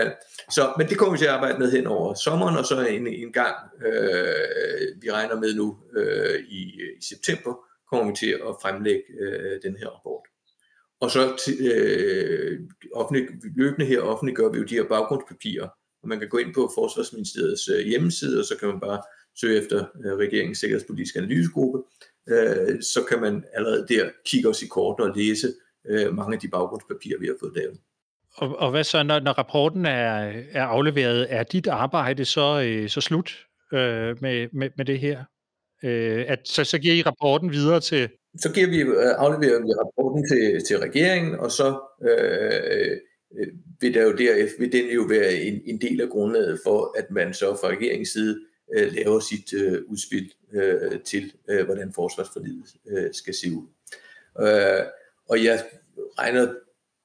Øh, 0.00 0.10
så, 0.50 0.72
men 0.78 0.88
det 0.88 0.98
kommer 0.98 1.12
vi 1.12 1.18
til 1.18 1.26
at 1.26 1.32
arbejde 1.32 1.58
med 1.58 1.72
hen 1.72 1.86
over 1.86 2.14
sommeren, 2.14 2.56
og 2.56 2.64
så 2.64 2.86
en, 2.86 3.06
en 3.06 3.32
gang, 3.32 3.56
øh, 3.86 5.02
vi 5.02 5.10
regner 5.10 5.40
med 5.40 5.54
nu 5.54 5.78
øh, 5.96 6.40
i, 6.48 6.62
i 6.98 7.02
september, 7.02 7.54
kommer 7.90 8.10
vi 8.10 8.16
til 8.16 8.30
at 8.48 8.56
fremlægge 8.62 9.04
øh, 9.20 9.62
den 9.62 9.76
her 9.76 9.88
rapport. 9.88 10.22
Og 11.00 11.10
så 11.10 11.20
øh, 11.60 12.60
offentlig, 12.94 13.28
løbende 13.56 13.86
her 13.86 14.00
offentliggør 14.00 14.48
vi 14.52 14.58
jo 14.58 14.64
de 14.64 14.74
her 14.74 14.88
baggrundspapirer, 14.88 15.68
man 16.08 16.18
kan 16.18 16.28
gå 16.28 16.38
ind 16.38 16.54
på 16.54 16.70
Forsvarsministeriets 16.74 17.68
øh, 17.68 17.86
hjemmeside, 17.86 18.38
og 18.40 18.44
så 18.44 18.56
kan 18.60 18.68
man 18.68 18.80
bare 18.80 19.02
søge 19.40 19.62
efter 19.62 19.78
øh, 20.04 20.12
regeringens 20.12 20.58
sikkerhedspolitiske 20.58 21.18
analysegruppe. 21.18 21.78
Øh, 22.28 22.82
så 22.82 23.00
kan 23.08 23.20
man 23.20 23.44
allerede 23.54 23.86
der 23.88 24.10
kigge 24.26 24.48
os 24.48 24.62
i 24.62 24.66
korten 24.66 25.04
og 25.10 25.16
læse 25.16 25.48
mange 26.12 26.34
af 26.34 26.40
de 26.40 26.48
baggrundspapirer, 26.48 27.18
vi 27.18 27.26
har 27.26 27.34
fået 27.40 27.52
lavet. 27.56 27.78
Og, 28.34 28.58
og 28.58 28.70
hvad 28.70 28.84
så, 28.84 29.02
når, 29.02 29.20
når 29.20 29.32
rapporten 29.32 29.86
er, 29.86 30.32
er 30.52 30.64
afleveret, 30.64 31.26
er 31.30 31.42
dit 31.42 31.66
arbejde 31.66 32.24
så, 32.24 32.46
så 32.88 33.00
slut 33.00 33.46
øh, 33.72 34.22
med, 34.22 34.48
med, 34.52 34.70
med 34.76 34.84
det 34.84 34.98
her? 34.98 35.24
Øh, 35.84 36.24
at, 36.28 36.38
så, 36.44 36.64
så 36.64 36.78
giver 36.78 36.94
I 36.94 37.02
rapporten 37.02 37.52
videre 37.52 37.80
til... 37.80 38.08
Så 38.40 38.52
giver 38.52 38.68
vi, 38.68 38.80
afleverer 39.18 39.60
vi 39.60 39.72
rapporten 39.82 40.28
til, 40.28 40.64
til 40.66 40.78
regeringen, 40.78 41.34
og 41.34 41.50
så 41.50 41.68
øh, 42.08 42.96
Øh, 43.36 43.48
vil, 43.80 43.94
der 43.94 44.02
jo 44.02 44.12
der, 44.12 44.48
vil 44.58 44.72
den 44.72 44.90
jo 44.90 45.02
være 45.02 45.34
en, 45.34 45.60
en 45.64 45.80
del 45.80 46.00
af 46.00 46.08
grundlaget 46.08 46.60
for, 46.64 46.94
at 46.98 47.10
man 47.10 47.34
så 47.34 47.56
fra 47.60 47.68
regeringens 47.68 48.08
side 48.08 48.40
øh, 48.76 48.92
laver 48.92 49.20
sit 49.20 49.52
øh, 49.52 49.82
udspil 49.86 50.32
øh, 50.52 51.00
til, 51.00 51.32
øh, 51.50 51.64
hvordan 51.64 51.92
forsvarsforlidet 51.92 52.76
øh, 52.88 53.08
skal 53.12 53.34
se 53.34 53.48
ud. 53.52 53.66
Øh, 54.40 54.84
og 55.28 55.44
jeg 55.44 55.64
regner 56.18 56.54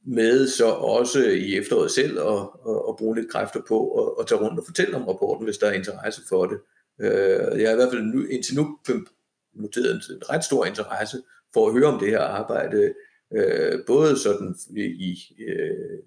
med 0.05 0.47
så 0.47 0.65
også 0.65 1.23
i 1.23 1.57
efteråret 1.57 1.91
selv 1.91 2.19
at, 2.19 2.49
at, 2.67 2.81
at 2.89 2.95
bruge 2.97 3.15
lidt 3.15 3.31
kræfter 3.31 3.61
på 3.67 4.01
at, 4.01 4.13
at 4.19 4.27
tage 4.27 4.41
rundt 4.41 4.59
og 4.59 4.65
fortælle 4.65 4.95
om 4.95 5.07
rapporten, 5.07 5.45
hvis 5.45 5.57
der 5.57 5.67
er 5.67 5.73
interesse 5.73 6.21
for 6.29 6.45
det. 6.45 6.59
Øh, 7.01 7.61
jeg 7.61 7.69
har 7.69 7.73
i 7.73 7.75
hvert 7.75 7.91
fald 7.91 8.01
nu, 8.01 8.25
indtil 8.25 8.55
nu 8.55 8.77
noteret 9.53 9.91
en 10.09 10.29
ret 10.29 10.43
stor 10.43 10.65
interesse 10.65 11.17
for 11.53 11.67
at 11.67 11.73
høre 11.73 11.85
om 11.93 11.99
det 11.99 12.09
her 12.09 12.19
arbejde, 12.19 12.93
øh, 13.33 13.79
både 13.87 14.19
sådan 14.19 14.55
i, 14.77 15.17
øh, 15.47 15.99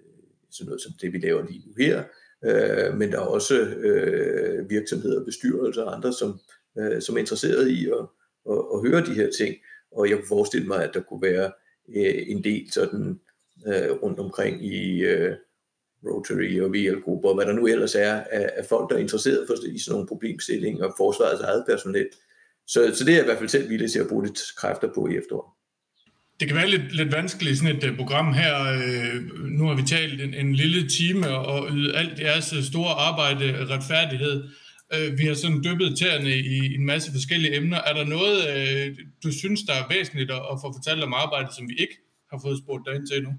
sådan 0.57 0.67
noget 0.69 0.81
som 0.81 0.91
det, 1.01 1.13
vi 1.13 1.17
laver 1.17 1.45
lige 1.47 1.63
nu 1.67 1.73
her, 1.77 2.03
øh, 2.45 2.97
men 2.97 3.11
der 3.11 3.17
er 3.17 3.25
også 3.25 3.55
øh, 3.59 4.69
virksomheder, 4.69 5.25
bestyrelser 5.25 5.83
og 5.83 5.95
andre, 5.95 6.13
som, 6.13 6.39
øh, 6.77 7.01
som 7.01 7.15
er 7.15 7.19
interesseret 7.19 7.67
i 7.67 7.85
at, 7.85 8.05
at, 8.51 8.61
at 8.73 8.81
høre 8.81 9.05
de 9.05 9.13
her 9.13 9.29
ting. 9.37 9.55
Og 9.91 10.09
jeg 10.09 10.17
kunne 10.17 10.27
forestille 10.27 10.67
mig, 10.67 10.83
at 10.83 10.93
der 10.93 11.01
kunne 11.01 11.21
være 11.21 11.51
øh, 11.95 12.23
en 12.27 12.43
del 12.43 12.71
sådan 12.71 13.19
øh, 13.67 13.91
rundt 14.03 14.19
omkring 14.19 14.65
i 14.65 15.03
øh, 15.03 15.35
Rotary 16.05 16.59
og 16.61 16.73
VL-grupper, 16.73 17.29
og 17.29 17.35
hvad 17.35 17.45
der 17.45 17.53
nu 17.53 17.67
ellers 17.67 17.95
er 17.95 18.13
af, 18.13 18.49
af 18.55 18.65
folk, 18.65 18.89
der 18.89 18.95
er 18.95 18.99
interesseret 18.99 19.47
for, 19.47 19.53
i 19.53 19.79
sådan 19.79 19.93
nogle 19.93 20.07
problemstillinger, 20.07 20.85
og 20.85 20.93
forsvarets 20.97 21.41
eget 21.41 21.63
personel. 21.67 22.09
Så, 22.67 22.91
så 22.95 23.03
det 23.05 23.11
er 23.11 23.15
jeg 23.15 23.23
i 23.23 23.25
hvert 23.25 23.37
fald 23.37 23.49
selv 23.49 23.69
villig 23.69 23.91
til 23.91 23.99
at 23.99 24.07
bruge 24.07 24.25
lidt 24.25 24.39
kræfter 24.57 24.93
på 24.93 25.07
i 25.07 25.17
efteråret. 25.17 25.56
Det 26.39 26.47
kan 26.47 26.57
være 26.57 26.69
lidt, 26.69 26.95
lidt 26.95 27.11
vanskeligt 27.11 27.53
i 27.53 27.57
sådan 27.57 27.75
et 27.75 27.83
uh, 27.89 27.97
program 27.97 28.33
her. 28.33 28.53
Uh, 28.73 29.39
nu 29.57 29.67
har 29.67 29.75
vi 29.75 29.81
talt 29.81 30.21
en, 30.21 30.33
en 30.33 30.55
lille 30.55 30.89
time 30.89 31.27
og 31.29 31.69
ydet 31.71 31.95
alt 31.95 32.19
jeres 32.19 32.53
øh, 32.53 32.63
store 32.63 32.93
arbejde 33.07 33.65
retfærdighed. 33.73 34.43
Uh, 34.95 35.19
vi 35.19 35.25
har 35.25 35.33
sådan 35.33 35.63
dyppet 35.63 35.97
tæerne 35.99 36.29
i 36.29 36.75
en 36.75 36.85
masse 36.85 37.11
forskellige 37.11 37.55
emner. 37.55 37.77
Er 37.77 37.93
der 37.93 38.05
noget, 38.05 38.37
uh, 38.37 38.95
du 39.23 39.31
synes, 39.39 39.61
der 39.67 39.73
er 39.73 39.93
væsentligt 39.95 40.31
at, 40.31 40.41
at 40.51 40.57
få 40.63 40.73
fortalt 40.73 41.03
om 41.03 41.13
arbejdet, 41.13 41.55
som 41.55 41.69
vi 41.69 41.75
ikke 41.75 41.97
har 42.31 42.39
fået 42.43 42.57
spurgt 42.63 42.83
dig 42.85 42.95
ind 42.95 43.07
til 43.07 43.17
endnu? 43.17 43.33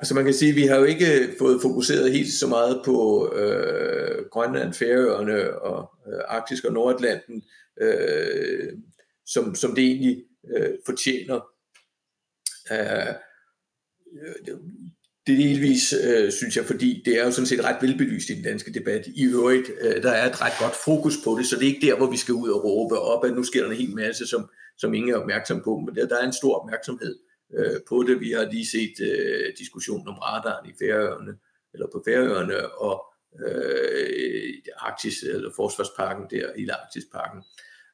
Altså 0.00 0.14
man 0.14 0.24
kan 0.24 0.34
sige, 0.34 0.50
at 0.50 0.56
vi 0.56 0.62
har 0.62 0.76
jo 0.76 0.84
ikke 0.84 1.28
fået 1.38 1.62
fokuseret 1.62 2.12
helt 2.12 2.32
så 2.32 2.46
meget 2.46 2.82
på 2.84 2.96
øh, 3.36 4.24
Grønland, 4.30 4.74
Færøerne 4.74 5.60
og 5.62 5.90
øh, 6.08 6.20
Arktisk 6.28 6.64
og 6.64 6.72
Nordatlanten, 6.72 7.42
øh, 7.80 8.72
som, 9.26 9.54
som 9.54 9.74
det 9.74 9.84
egentlig 9.84 10.16
øh, 10.56 10.70
fortjener. 10.86 11.40
Øh, 12.72 13.14
det 14.46 14.58
delvis, 15.26 15.94
øh, 16.04 16.32
synes 16.32 16.56
jeg, 16.56 16.64
fordi 16.64 17.02
det 17.04 17.18
er 17.20 17.24
jo 17.24 17.30
sådan 17.30 17.46
set 17.46 17.64
ret 17.64 17.82
velbelyst 17.82 18.30
i 18.30 18.34
den 18.34 18.42
danske 18.42 18.72
debat. 18.72 19.06
I 19.06 19.24
øvrigt, 19.24 19.70
øh, 19.80 20.02
der 20.02 20.10
er 20.10 20.30
et 20.30 20.42
ret 20.42 20.52
godt 20.60 20.74
fokus 20.84 21.14
på 21.24 21.36
det, 21.38 21.46
så 21.46 21.56
det 21.56 21.62
er 21.62 21.74
ikke 21.74 21.86
der, 21.86 21.96
hvor 21.96 22.10
vi 22.10 22.16
skal 22.16 22.34
ud 22.34 22.48
og 22.48 22.64
råbe 22.64 22.98
op, 22.98 23.24
at 23.24 23.34
nu 23.34 23.42
sker 23.42 23.62
der 23.62 23.70
en 23.70 23.76
hel 23.76 23.94
masse, 23.94 24.26
som, 24.26 24.50
som 24.78 24.94
ingen 24.94 25.10
er 25.10 25.16
opmærksom 25.16 25.62
på, 25.64 25.76
men 25.86 25.96
der, 25.96 26.08
der 26.08 26.18
er 26.18 26.26
en 26.26 26.32
stor 26.32 26.54
opmærksomhed 26.58 27.18
øh, 27.58 27.80
på 27.88 28.04
det. 28.08 28.20
Vi 28.20 28.30
har 28.30 28.44
lige 28.44 28.66
set 28.66 28.94
øh, 29.00 29.52
diskussionen 29.58 30.08
om 30.08 30.18
radaren 30.18 30.70
i 30.70 30.72
Færøerne, 30.78 31.32
eller 31.74 31.86
på 31.92 32.02
Færøerne, 32.06 32.72
og 32.72 33.04
øh, 33.46 34.54
Arktis, 34.76 35.22
eller 35.22 35.50
Forsvarsparken 35.56 36.24
der, 36.30 36.46
i 36.56 36.68
Arktisparken. 36.68 37.42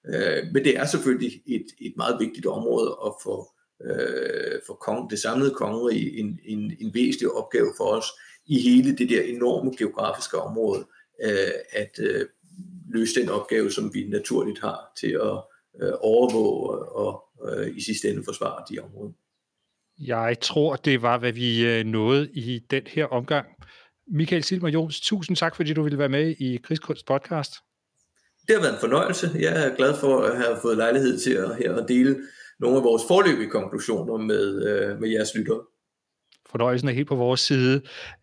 Øh, 0.06 0.52
men 0.52 0.64
det 0.64 0.78
er 0.78 0.86
selvfølgelig 0.86 1.42
et, 1.46 1.66
et 1.80 1.94
meget 1.96 2.16
vigtigt 2.20 2.46
område 2.46 2.96
at 3.06 3.12
få 3.22 3.48
øh, 3.84 4.60
for 4.66 4.74
kong, 4.74 5.10
det 5.10 5.18
samlede 5.18 5.54
kongerige 5.54 6.18
en, 6.18 6.38
en, 6.44 6.76
en 6.80 6.94
væsentlig 6.94 7.30
opgave 7.30 7.72
for 7.76 7.84
os 7.84 8.06
i 8.46 8.60
hele 8.60 8.96
det 8.96 9.08
der 9.08 9.22
enorme 9.22 9.72
geografiske 9.78 10.38
område, 10.38 10.86
øh, 11.24 11.52
at 11.72 11.98
øh, 11.98 12.26
løse 12.94 13.20
den 13.20 13.28
opgave, 13.28 13.70
som 13.70 13.94
vi 13.94 14.08
naturligt 14.08 14.60
har 14.60 14.92
til 15.00 15.10
at 15.12 15.38
øh, 15.82 15.92
overvåge 16.00 16.78
og 16.78 17.24
øh, 17.48 17.76
i 17.76 17.80
sidste 17.80 18.10
ende 18.10 18.22
forsvare 18.24 18.64
de 18.70 18.78
områder. 18.78 19.12
Jeg 19.98 20.36
tror, 20.40 20.76
det 20.76 21.02
var, 21.02 21.18
hvad 21.18 21.32
vi 21.32 21.66
øh, 21.66 21.84
nåede 21.84 22.30
i 22.32 22.60
den 22.70 22.82
her 22.86 23.06
omgang. 23.06 23.46
Michael 24.06 24.44
Silmer 24.44 24.68
Jons, 24.68 25.00
tusind 25.00 25.36
tak, 25.36 25.56
fordi 25.56 25.72
du 25.72 25.82
ville 25.82 25.98
være 25.98 26.08
med 26.08 26.34
i 26.38 26.56
Krigskunst 26.56 27.06
podcast. 27.06 27.52
Det 28.46 28.54
har 28.54 28.62
været 28.62 28.74
en 28.74 28.80
fornøjelse. 28.80 29.30
Jeg 29.38 29.66
er 29.66 29.76
glad 29.76 29.94
for 30.00 30.20
at 30.20 30.36
have 30.36 30.58
fået 30.62 30.76
lejlighed 30.76 31.18
til 31.18 31.32
at, 31.32 31.56
her 31.56 31.74
at 31.74 31.88
dele 31.88 32.16
nogle 32.62 32.76
af 32.76 32.84
vores 32.84 33.02
forløbige 33.08 33.50
konklusioner 33.50 34.16
med, 34.16 34.66
øh, 34.68 35.00
med 35.00 35.08
jeres 35.08 35.34
lyttere. 35.34 35.60
Fornøjelsen 36.50 36.88
er 36.88 36.92
helt 36.92 37.08
på 37.08 37.14
vores 37.14 37.40
side. 37.40 37.82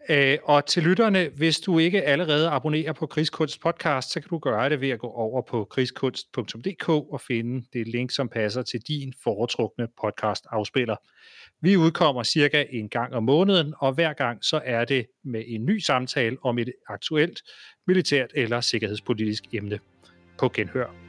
Øh, 0.09 0.37
og 0.43 0.65
til 0.65 0.83
lytterne, 0.83 1.29
hvis 1.37 1.59
du 1.59 1.79
ikke 1.79 2.01
allerede 2.01 2.49
abonnerer 2.49 2.93
på 2.93 3.05
Krigskunst 3.05 3.61
podcast, 3.61 4.11
så 4.11 4.21
kan 4.21 4.29
du 4.29 4.37
gøre 4.37 4.69
det 4.69 4.81
ved 4.81 4.89
at 4.89 4.99
gå 4.99 5.07
over 5.07 5.41
på 5.41 5.67
krigskunst.dk 5.71 6.89
og 6.89 7.21
finde 7.21 7.65
det 7.73 7.87
link, 7.87 8.11
som 8.11 8.29
passer 8.29 8.61
til 8.61 8.79
din 8.87 9.13
foretrukne 9.23 9.87
podcast 10.01 10.45
afspiller. 10.49 10.95
Vi 11.61 11.77
udkommer 11.77 12.23
cirka 12.23 12.65
en 12.69 12.89
gang 12.89 13.13
om 13.13 13.23
måneden, 13.23 13.73
og 13.79 13.93
hver 13.93 14.13
gang 14.13 14.45
så 14.45 14.61
er 14.65 14.85
det 14.85 15.05
med 15.23 15.43
en 15.47 15.65
ny 15.65 15.79
samtale 15.79 16.37
om 16.41 16.59
et 16.59 16.71
aktuelt 16.89 17.41
militært 17.87 18.31
eller 18.35 18.61
sikkerhedspolitisk 18.61 19.43
emne. 19.53 19.79
På 20.37 20.49
genhør. 20.53 21.08